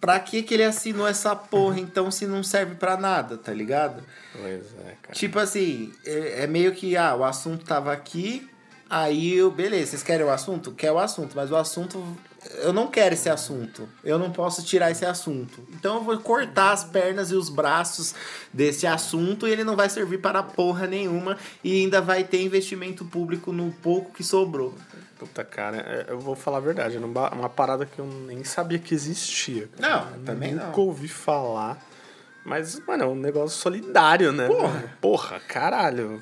pra 0.05 0.19
que 0.19 0.43
que 0.43 0.53
ele 0.53 0.63
assinou 0.63 1.07
essa 1.07 1.35
porra 1.35 1.79
então 1.79 2.11
se 2.11 2.27
não 2.27 2.43
serve 2.43 2.75
pra 2.75 2.95
nada, 2.95 3.39
tá 3.39 3.51
ligado? 3.51 4.03
Pois 4.33 4.65
é, 4.85 4.95
cara. 5.01 5.13
Tipo 5.13 5.39
assim, 5.39 5.91
é, 6.05 6.43
é 6.43 6.47
meio 6.47 6.73
que, 6.73 6.95
ah, 6.95 7.15
o 7.15 7.23
assunto 7.23 7.65
tava 7.65 7.91
aqui, 7.91 8.47
aí 8.87 9.35
eu, 9.35 9.49
beleza, 9.49 9.89
vocês 9.91 10.03
querem 10.03 10.23
o 10.23 10.29
assunto? 10.29 10.73
Quer 10.73 10.91
o 10.91 10.99
assunto, 10.99 11.35
mas 11.35 11.49
o 11.49 11.55
assunto, 11.55 12.05
eu 12.57 12.71
não 12.71 12.85
quero 12.85 13.15
esse 13.15 13.31
assunto. 13.31 13.89
Eu 14.03 14.19
não 14.19 14.31
posso 14.31 14.63
tirar 14.63 14.91
esse 14.91 15.03
assunto. 15.03 15.67
Então 15.73 15.95
eu 15.95 16.03
vou 16.03 16.15
cortar 16.19 16.73
as 16.73 16.83
pernas 16.83 17.31
e 17.31 17.33
os 17.33 17.49
braços 17.49 18.13
desse 18.53 18.85
assunto 18.85 19.47
e 19.47 19.51
ele 19.51 19.63
não 19.63 19.75
vai 19.75 19.89
servir 19.89 20.19
para 20.19 20.43
porra 20.43 20.85
nenhuma 20.85 21.35
e 21.63 21.81
ainda 21.81 21.99
vai 21.99 22.23
ter 22.23 22.43
investimento 22.43 23.03
público 23.05 23.51
no 23.51 23.71
pouco 23.81 24.13
que 24.13 24.23
sobrou. 24.23 24.75
Puta, 25.17 25.43
cara, 25.45 25.77
é, 25.77 26.05
eu 26.11 26.19
vou 26.19 26.35
falar 26.35 26.57
a 26.57 26.61
verdade. 26.61 26.97
Uma 26.97 27.49
parada 27.49 27.85
que 27.85 27.99
eu 27.99 28.05
nem 28.05 28.43
sabia 28.43 28.77
que 28.79 28.93
existia. 28.93 29.69
cara. 29.79 30.11
Não, 30.11 30.23
também 30.23 30.53
não. 30.53 30.65
Nunca 30.67 30.81
ouvi 30.81 31.07
falar. 31.07 31.81
Mas, 32.43 32.79
mano, 32.85 33.03
é 33.03 33.07
um 33.07 33.15
negócio 33.15 33.57
solidário, 33.57 34.31
né? 34.31 34.47
Porra. 34.47 34.83
Porra, 35.01 35.39
caralho. 35.47 36.21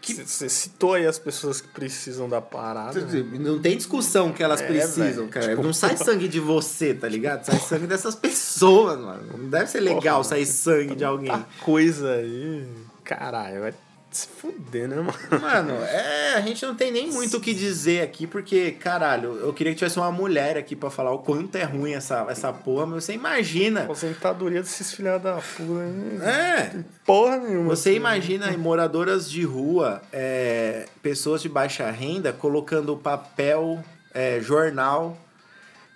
Você 0.00 0.48
citou 0.48 0.94
aí 0.94 1.04
as 1.06 1.18
pessoas 1.18 1.60
que 1.60 1.68
precisam 1.68 2.28
da 2.28 2.40
parada. 2.40 2.98
né? 2.98 3.38
Não 3.40 3.58
tem 3.60 3.76
discussão 3.76 4.32
que 4.32 4.42
elas 4.42 4.62
É, 4.62 4.66
precisam, 4.66 5.26
velho. 5.26 5.28
cara. 5.28 5.48
Tipo- 5.48 5.62
Não 5.62 5.72
sai 5.74 5.96
sangue 5.98 6.28
de 6.28 6.40
você, 6.40 6.94
tá 6.94 7.06
ligado? 7.08 7.44
Sai 7.44 7.58
sangue 7.58 7.86
dessas 7.86 8.14
pessoas, 8.14 8.98
mano. 8.98 9.36
Não 9.36 9.50
deve 9.50 9.66
ser 9.68 9.80
legal 9.80 10.18
Porra, 10.18 10.24
sair 10.24 10.46
sangue 10.46 10.94
de 10.94 11.04
alguém. 11.04 11.44
Coisa 11.60 12.12
aí. 12.12 12.66
Caralho, 13.04 13.60
vai 13.60 13.74
se 14.10 14.26
fuder, 14.28 14.88
né, 14.88 14.96
mano? 14.96 15.42
Mano, 15.42 15.72
é, 15.84 16.34
a 16.34 16.40
gente 16.40 16.64
não 16.64 16.74
tem 16.74 16.90
nem 16.90 17.10
muito 17.10 17.36
o 17.36 17.40
que 17.40 17.52
dizer 17.52 18.02
aqui, 18.02 18.26
porque, 18.26 18.72
caralho, 18.72 19.36
eu 19.36 19.52
queria 19.52 19.72
que 19.72 19.78
tivesse 19.78 19.98
uma 19.98 20.10
mulher 20.10 20.56
aqui 20.56 20.74
pra 20.74 20.90
falar 20.90 21.12
o 21.12 21.18
quanto 21.18 21.54
é 21.56 21.64
ruim 21.64 21.92
essa, 21.92 22.26
essa 22.28 22.52
porra, 22.52 22.86
mas 22.86 23.04
você 23.04 23.12
imagina. 23.12 23.82
Aposentadoria 23.82 24.60
desses 24.62 24.92
filha 24.92 25.18
da 25.18 25.34
puta 25.34 25.80
aí. 25.82 26.18
É, 26.22 26.84
Porra 27.04 27.36
nenhuma. 27.38 27.68
você 27.74 27.94
imagina 27.94 28.56
moradoras 28.56 29.30
de 29.30 29.44
rua, 29.44 30.02
é, 30.12 30.86
pessoas 31.02 31.42
de 31.42 31.48
baixa 31.48 31.90
renda, 31.90 32.32
colocando 32.32 32.96
papel, 32.96 33.82
é, 34.14 34.40
jornal, 34.40 35.16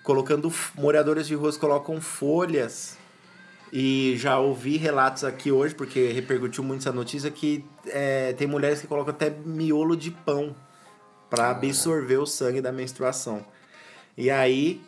colocando. 0.03 0.53
Moradores 0.77 1.27
de 1.27 1.35
ruas 1.35 1.57
colocam 1.57 2.01
folhas. 2.01 2.97
E 3.73 4.17
já 4.19 4.39
ouvi 4.39 4.77
relatos 4.77 5.25
aqui 5.25 5.51
hoje, 5.51 5.75
porque 5.75 6.09
repercutiu 6.09 6.63
muito 6.63 6.83
essa 6.83 6.93
notícia, 6.93 7.31
que 7.31 7.65
é, 7.87 8.35
tem 8.35 8.47
mulheres 8.47 8.83
que 8.83 8.87
colocam 8.87 9.15
até 9.15 9.31
miolo 9.31 9.97
de 9.97 10.11
pão 10.11 10.55
para 11.31 11.51
absorver 11.51 12.19
o 12.19 12.27
sangue 12.27 12.61
da 12.61 12.71
menstruação. 12.71 13.43
E 14.15 14.31
aí 14.31 14.83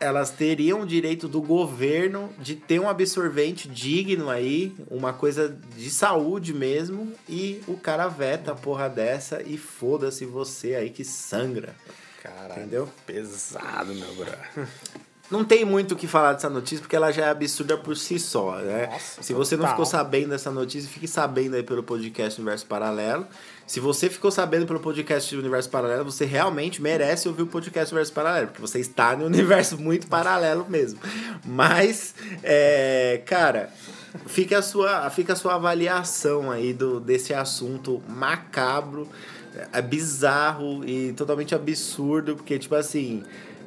elas 0.00 0.30
teriam 0.30 0.80
o 0.80 0.86
direito 0.86 1.28
do 1.28 1.40
governo 1.40 2.28
de 2.38 2.56
ter 2.56 2.80
um 2.80 2.88
absorvente 2.88 3.68
digno 3.68 4.28
aí, 4.28 4.74
uma 4.90 5.12
coisa 5.12 5.56
de 5.76 5.88
saúde 5.88 6.52
mesmo, 6.52 7.12
e 7.28 7.62
o 7.68 7.76
cara 7.76 8.08
veta 8.08 8.50
a 8.50 8.56
porra 8.56 8.88
dessa 8.88 9.42
e 9.42 9.56
foda-se 9.56 10.26
você 10.26 10.74
aí 10.74 10.90
que 10.90 11.04
sangra. 11.04 11.74
Caralho. 12.20 12.62
Entendeu? 12.62 12.88
Pesado, 13.06 13.94
meu 13.94 14.12
bro. 14.14 14.32
não 15.34 15.44
tem 15.44 15.64
muito 15.64 15.92
o 15.92 15.96
que 15.96 16.06
falar 16.06 16.32
dessa 16.32 16.48
notícia, 16.48 16.78
porque 16.80 16.96
ela 16.96 17.10
já 17.12 17.26
é 17.26 17.30
absurda 17.30 17.76
por 17.76 17.96
si 17.96 18.18
só, 18.18 18.56
né? 18.56 18.88
Nossa, 18.90 19.22
Se 19.22 19.32
você 19.34 19.56
não 19.56 19.62
total. 19.62 19.74
ficou 19.74 19.86
sabendo 19.86 20.30
dessa 20.30 20.50
notícia, 20.50 20.88
fique 20.88 21.06
sabendo 21.08 21.56
aí 21.56 21.62
pelo 21.62 21.82
podcast 21.82 22.40
Universo 22.40 22.64
Paralelo. 22.66 23.26
Se 23.66 23.80
você 23.80 24.08
ficou 24.10 24.30
sabendo 24.30 24.66
pelo 24.66 24.78
podcast 24.78 25.34
Universo 25.36 25.68
Paralelo, 25.70 26.04
você 26.04 26.24
realmente 26.24 26.80
merece 26.82 27.26
ouvir 27.28 27.42
o 27.42 27.46
podcast 27.46 27.92
Universo 27.92 28.12
Paralelo, 28.12 28.46
porque 28.48 28.60
você 28.60 28.78
está 28.78 29.16
no 29.16 29.24
universo 29.26 29.78
muito 29.78 30.06
paralelo 30.06 30.66
mesmo. 30.68 31.00
Mas, 31.44 32.14
é, 32.42 33.22
cara, 33.26 33.70
fica 34.26 34.58
a 34.58 34.62
sua, 34.62 35.08
fica 35.10 35.32
a 35.32 35.36
sua 35.36 35.54
avaliação 35.54 36.50
aí 36.50 36.72
do, 36.72 37.00
desse 37.00 37.32
assunto 37.34 38.02
macabro, 38.08 39.08
é 39.72 39.80
bizarro 39.80 40.84
e 40.84 41.12
totalmente 41.12 41.54
absurdo, 41.54 42.36
porque, 42.36 42.58
tipo 42.58 42.74
assim. 42.74 43.22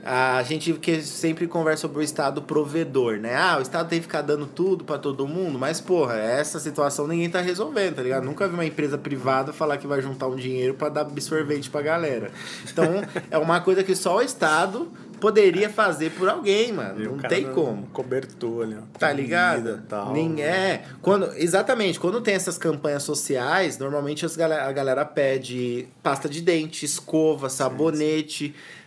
A 0.10 0.42
gente 0.44 0.72
que 0.74 1.02
sempre 1.02 1.48
conversa 1.48 1.82
sobre 1.82 2.00
o 2.00 2.02
Estado 2.02 2.42
provedor, 2.42 3.18
né? 3.20 3.36
Ah, 3.36 3.58
o 3.60 3.62
Estado 3.62 3.90
tem 3.90 4.00
que 4.00 4.04
ficar 4.04 4.22
dando 4.22 4.46
tudo 4.46 4.86
pra 4.86 4.98
todo 4.98 5.28
mundo, 5.28 5.60
mas, 5.60 5.82
porra, 5.82 6.16
essa 6.16 6.60
situação 6.62 7.08
ninguém 7.08 7.30
tá 7.30 7.42
resolvendo, 7.42 7.96
tá 7.96 8.02
ligado? 8.04 8.24
Nunca 8.24 8.48
vi 8.48 8.54
uma 8.54 8.66
empresa 8.66 8.98
privada 8.98 9.52
falar 9.52 9.78
que 9.78 9.86
vai 9.86 10.02
juntar 10.02 10.28
um 10.28 10.38
dinheiro 10.38 10.76
pra 10.76 10.88
dar 10.88 11.02
absorvente 11.02 11.70
pra 11.70 11.82
galera. 11.82 12.32
Então, 12.72 12.86
é 13.30 13.38
uma 13.38 13.60
coisa 13.60 13.84
que 13.84 13.94
só 13.98 14.16
o 14.18 14.22
Estado 14.22 14.88
poderia 15.20 15.70
fazer 15.70 16.12
por 16.12 16.30
alguém, 16.30 16.72
mano. 16.72 17.04
E 17.04 17.08
o 17.08 17.12
Não 17.12 17.18
tem 17.18 17.44
como. 17.52 17.88
Cobertor 17.88 18.64
ali, 18.64 18.78
ó. 18.80 18.84
Tá 18.98 19.12
ligado? 19.12 19.82
Tal. 19.90 20.14
Nem 20.14 20.42
é. 20.42 20.84
Quando, 21.02 21.34
exatamente, 21.36 22.00
quando 22.00 22.22
tem 22.22 22.34
essas 22.36 22.58
campanhas 22.58 23.04
sociais, 23.04 23.78
normalmente 23.78 24.26
as 24.26 24.38
galera, 24.38 24.70
a 24.70 24.72
galera 24.72 25.04
pede 25.04 25.88
pasta 26.02 26.30
de 26.30 26.40
dente, 26.42 26.86
escova, 26.86 27.50
sabonete. 27.50 28.50
Pe- 28.50 28.87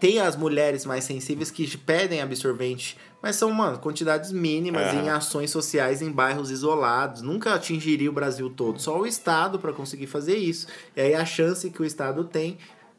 tem 0.00 0.20
as 0.20 0.36
mulheres 0.36 0.84
mais 0.84 1.04
sensíveis 1.04 1.50
que 1.50 1.76
pedem 1.76 2.20
absorvente, 2.20 2.96
mas 3.22 3.36
são, 3.36 3.50
mano, 3.50 3.78
quantidades 3.78 4.30
mínimas 4.30 4.94
É. 4.94 4.94
em 4.96 5.08
ações 5.08 5.50
sociais 5.50 6.02
em 6.02 6.10
bairros 6.12 6.50
isolados. 6.50 7.22
Nunca 7.22 7.54
atingiria 7.54 8.08
o 8.10 8.12
Brasil 8.12 8.48
todo, 8.50 8.80
só 8.80 8.98
o 9.00 9.06
Estado 9.06 9.58
para 9.58 9.72
conseguir 9.72 10.06
fazer 10.06 10.36
isso. 10.36 10.66
E 10.94 11.00
aí 11.00 11.14
a 11.14 11.24
chance 11.24 11.68
que 11.70 11.80
o 11.82 11.84
Estado 11.84 12.22
tem 12.24 12.58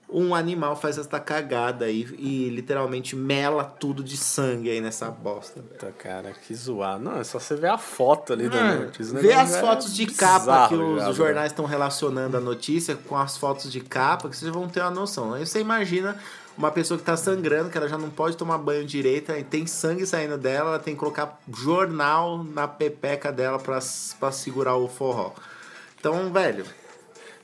um 0.10 0.34
animal 0.34 0.74
faz 0.76 0.98
essa 0.98 1.20
cagada 1.20 1.84
aí 1.84 2.08
e 2.18 2.48
literalmente 2.50 3.14
mela 3.14 3.66
tudo 3.66 4.02
de 4.02 4.16
sangue 4.16 4.70
aí 4.70 4.80
nessa 4.80 5.12
bosta. 5.12 5.62
Puta, 5.62 5.92
cara, 5.98 6.32
que 6.32 6.56
zoado. 6.56 7.04
Não, 7.04 7.18
é 7.20 7.26
só 7.26 7.40
você 7.40 7.56
ver 7.56 7.68
a 7.68 7.78
foto 7.78 8.32
ali 8.32 8.48
da 8.48 8.56
Mano, 8.64 8.86
notícia. 8.86 9.20
Vê 9.20 9.34
as 9.34 9.54
é 9.56 9.60
fotos 9.60 9.94
de 9.94 10.06
bizarro 10.06 10.46
capa 10.46 10.70
que 10.70 10.78
já, 10.78 10.84
os 10.84 11.02
velho. 11.02 11.14
jornais 11.14 11.52
estão 11.52 11.66
relacionando 11.66 12.38
a 12.38 12.40
notícia 12.40 12.96
com 12.96 13.18
as 13.18 13.36
fotos 13.38 13.70
de 13.70 13.82
capa, 13.82 14.30
que 14.30 14.38
vocês 14.38 14.50
vão 14.52 14.70
ter 14.70 14.80
uma 14.80 14.92
noção. 14.92 15.34
Aí 15.34 15.46
você 15.46 15.60
imagina 15.60 16.18
uma 16.58 16.72
pessoa 16.72 16.98
que 16.98 17.04
tá 17.04 17.16
sangrando, 17.16 17.70
que 17.70 17.78
ela 17.78 17.88
já 17.88 17.98
não 17.98 18.10
pode 18.10 18.36
tomar 18.36 18.58
banho 18.58 18.84
direito, 18.86 19.32
tem 19.50 19.68
sangue 19.68 20.06
saindo 20.06 20.38
dela, 20.38 20.72
ela 20.72 20.80
tem 20.80 20.94
que 20.94 21.00
colocar 21.00 21.40
jornal 21.56 22.44
na 22.44 22.68
pepeca 22.68 23.32
dela 23.32 23.60
pra, 23.60 23.80
pra 24.20 24.32
segurar 24.32 24.76
o 24.76 24.88
forró. 24.88 25.34
Então, 26.00 26.32
velho, 26.32 26.66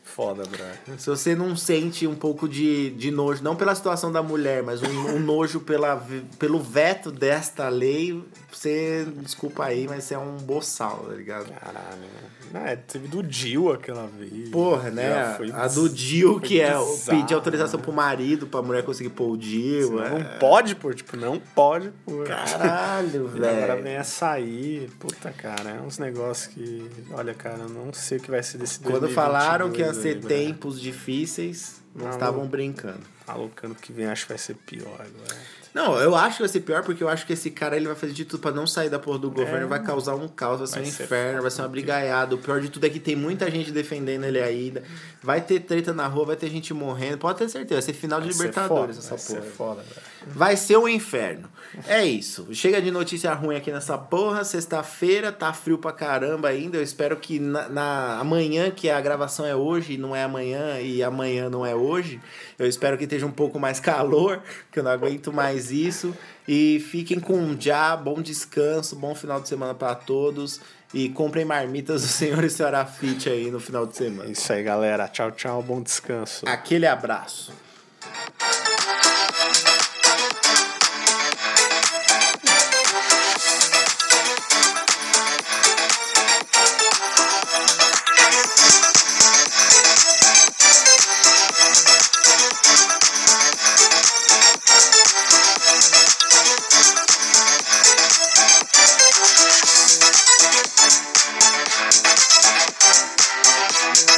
Foda, 0.03 0.43
brother. 0.43 0.99
se 0.99 1.09
você 1.09 1.35
não 1.35 1.55
sente 1.55 2.05
um 2.05 2.13
pouco 2.13 2.47
de, 2.47 2.91
de 2.91 3.09
nojo, 3.09 3.43
não 3.43 3.55
pela 3.55 3.73
situação 3.73 4.11
da 4.11 4.21
mulher, 4.21 4.61
mas 4.61 4.83
um, 4.83 5.15
um 5.15 5.19
nojo 5.19 5.59
pela, 5.61 6.05
pelo 6.37 6.59
veto 6.59 7.11
desta 7.11 7.67
lei, 7.67 8.23
você, 8.57 9.05
desculpa 9.21 9.65
aí, 9.65 9.87
mas 9.87 10.03
você 10.03 10.13
é 10.13 10.17
um 10.17 10.37
boçal, 10.37 11.05
tá 11.07 11.13
ligado? 11.13 11.51
Caralho. 11.53 12.01
Não, 12.51 12.61
é, 12.61 12.75
teve 12.75 13.07
do 13.07 13.23
Dil 13.23 13.71
aquela 13.71 14.05
vez. 14.05 14.49
Porra, 14.49 14.91
né? 14.91 15.11
A 15.53 15.67
do 15.67 15.89
Dil, 15.89 16.33
foi 16.33 16.41
que 16.41 16.61
é 16.61 16.67
bizarro, 16.77 16.99
pedir 17.07 17.33
autorização 17.33 17.79
né? 17.79 17.83
pro 17.83 17.93
marido, 17.93 18.45
pra 18.45 18.61
mulher 18.61 18.83
conseguir 18.83 19.09
pôr 19.09 19.31
o 19.31 19.37
Dil. 19.37 19.93
Não, 19.93 20.03
é. 20.05 20.09
não 20.09 20.39
pode 20.39 20.75
pôr, 20.75 20.93
tipo, 20.93 21.17
não 21.17 21.39
pode 21.39 21.89
pôr. 22.05 22.27
Caralho, 22.27 23.31
E 23.33 23.37
agora 23.37 23.67
velho. 23.73 23.83
vem 23.83 23.97
a 23.97 24.03
sair. 24.03 24.89
Puta, 24.99 25.31
cara, 25.31 25.71
é 25.71 25.81
uns 25.81 25.97
negócios 25.97 26.53
que. 26.53 26.89
Olha, 27.11 27.33
cara, 27.33 27.59
eu 27.63 27.69
não 27.69 27.91
sei 27.91 28.19
o 28.19 28.21
que 28.21 28.29
vai 28.29 28.43
ser 28.43 28.59
desse 28.59 28.79
Quando 28.79 28.99
2022 28.99 29.13
falaram 29.15 29.71
que 29.71 29.81
ia 29.81 29.87
aí, 29.89 29.93
ser 29.95 30.19
velho. 30.19 30.27
tempos 30.27 30.79
difíceis, 30.79 31.81
não 31.95 32.09
estavam 32.11 32.45
brincando. 32.47 33.01
Maluco, 33.27 33.65
ano 33.65 33.73
que 33.75 33.91
vem 33.91 34.05
acho 34.05 34.23
que 34.23 34.29
vai 34.29 34.37
ser 34.37 34.55
pior 34.55 34.93
agora. 34.93 35.62
Não, 35.73 35.99
eu 35.99 36.15
acho 36.15 36.37
que 36.37 36.43
vai 36.43 36.49
ser 36.49 36.59
pior 36.59 36.83
porque 36.83 37.03
eu 37.03 37.09
acho 37.09 37.25
que 37.25 37.33
esse 37.33 37.49
cara 37.49 37.75
ele 37.75 37.87
vai 37.87 37.95
fazer 37.95 38.13
de 38.13 38.25
tudo 38.25 38.39
pra 38.41 38.51
não 38.51 38.67
sair 38.67 38.89
da 38.89 38.99
porra 38.99 39.17
do 39.17 39.31
governo, 39.31 39.67
vai 39.67 39.81
causar 39.81 40.13
um 40.13 40.27
caos, 40.27 40.59
vai 40.59 40.67
ser 40.67 40.73
Vai 40.75 40.83
um 40.83 40.91
ser 40.91 41.03
inferno, 41.03 41.41
vai 41.41 41.49
ser 41.51 41.61
uma 41.63 41.67
brigaiada. 41.67 42.35
O 42.35 42.37
pior 42.37 42.61
de 42.61 42.69
tudo 42.69 42.85
é 42.85 42.89
que 42.89 42.99
tem 42.99 43.15
muita 43.15 43.49
gente 43.49 43.71
defendendo 43.71 44.23
ele 44.25 44.39
ainda. 44.39 44.83
Vai 45.21 45.41
ter 45.41 45.59
treta 45.61 45.91
na 45.91 46.05
rua, 46.05 46.25
vai 46.27 46.35
ter 46.35 46.49
gente 46.49 46.73
morrendo. 46.73 47.17
Pode 47.17 47.39
ter 47.39 47.49
certeza, 47.49 47.81
vai 47.81 47.81
ser 47.81 47.93
final 47.93 48.21
de 48.21 48.27
Vai 48.27 48.33
ser 48.33 48.43
Libertadores 48.43 48.97
essa 48.99 49.15
vai 49.15 49.25
porra. 49.25 49.41
ser 49.41 49.47
foda, 49.51 49.81
velho. 49.81 50.12
Vai 50.27 50.55
ser 50.57 50.77
um 50.77 50.87
inferno. 50.87 51.49
É 51.87 52.05
isso. 52.05 52.47
Chega 52.53 52.79
de 52.81 52.91
notícia 52.91 53.33
ruim 53.33 53.55
aqui 53.55 53.71
nessa 53.71 53.97
porra. 53.97 54.43
Sexta-feira, 54.43 55.31
tá 55.31 55.51
frio 55.53 55.77
pra 55.77 55.91
caramba 55.91 56.47
ainda. 56.49 56.77
Eu 56.77 56.83
espero 56.83 57.17
que 57.17 57.39
na, 57.39 57.67
na- 57.67 58.19
amanhã, 58.19 58.69
que 58.69 58.89
a 58.89 59.01
gravação 59.01 59.45
é 59.45 59.55
hoje 59.55 59.93
e 59.93 59.97
não 59.97 60.15
é 60.15 60.23
amanhã, 60.23 60.79
e 60.79 61.01
amanhã 61.01 61.49
não 61.49 61.65
é 61.65 61.73
hoje, 61.73 62.21
eu 62.59 62.67
espero 62.67 62.95
que 62.97 63.05
esteja 63.05 63.25
um 63.25 63.31
pouco 63.31 63.59
mais 63.59 63.79
calor, 63.81 64.41
que 64.71 64.79
eu 64.79 64.83
não 64.83 64.91
aguento 64.91 65.33
mais 65.33 65.71
isso. 65.71 66.15
E 66.47 66.79
fiquem 66.91 67.19
com 67.19 67.33
um 67.37 67.59
já, 67.59 67.95
bom 67.97 68.21
descanso, 68.21 68.95
bom 68.95 69.15
final 69.15 69.41
de 69.41 69.47
semana 69.49 69.73
pra 69.73 69.95
todos. 69.95 70.61
E 70.93 71.09
comprem 71.09 71.43
marmitas 71.43 72.03
do 72.03 72.07
senhor 72.07 72.43
e 72.43 72.49
senhora 72.51 72.85
Fit 72.85 73.27
aí 73.27 73.49
no 73.49 73.59
final 73.59 73.87
de 73.87 73.97
semana. 73.97 74.29
isso 74.29 74.53
aí, 74.53 74.61
galera. 74.61 75.07
Tchau, 75.07 75.31
tchau. 75.31 75.63
Bom 75.63 75.81
descanso. 75.81 76.45
Aquele 76.47 76.85
abraço. 76.85 77.51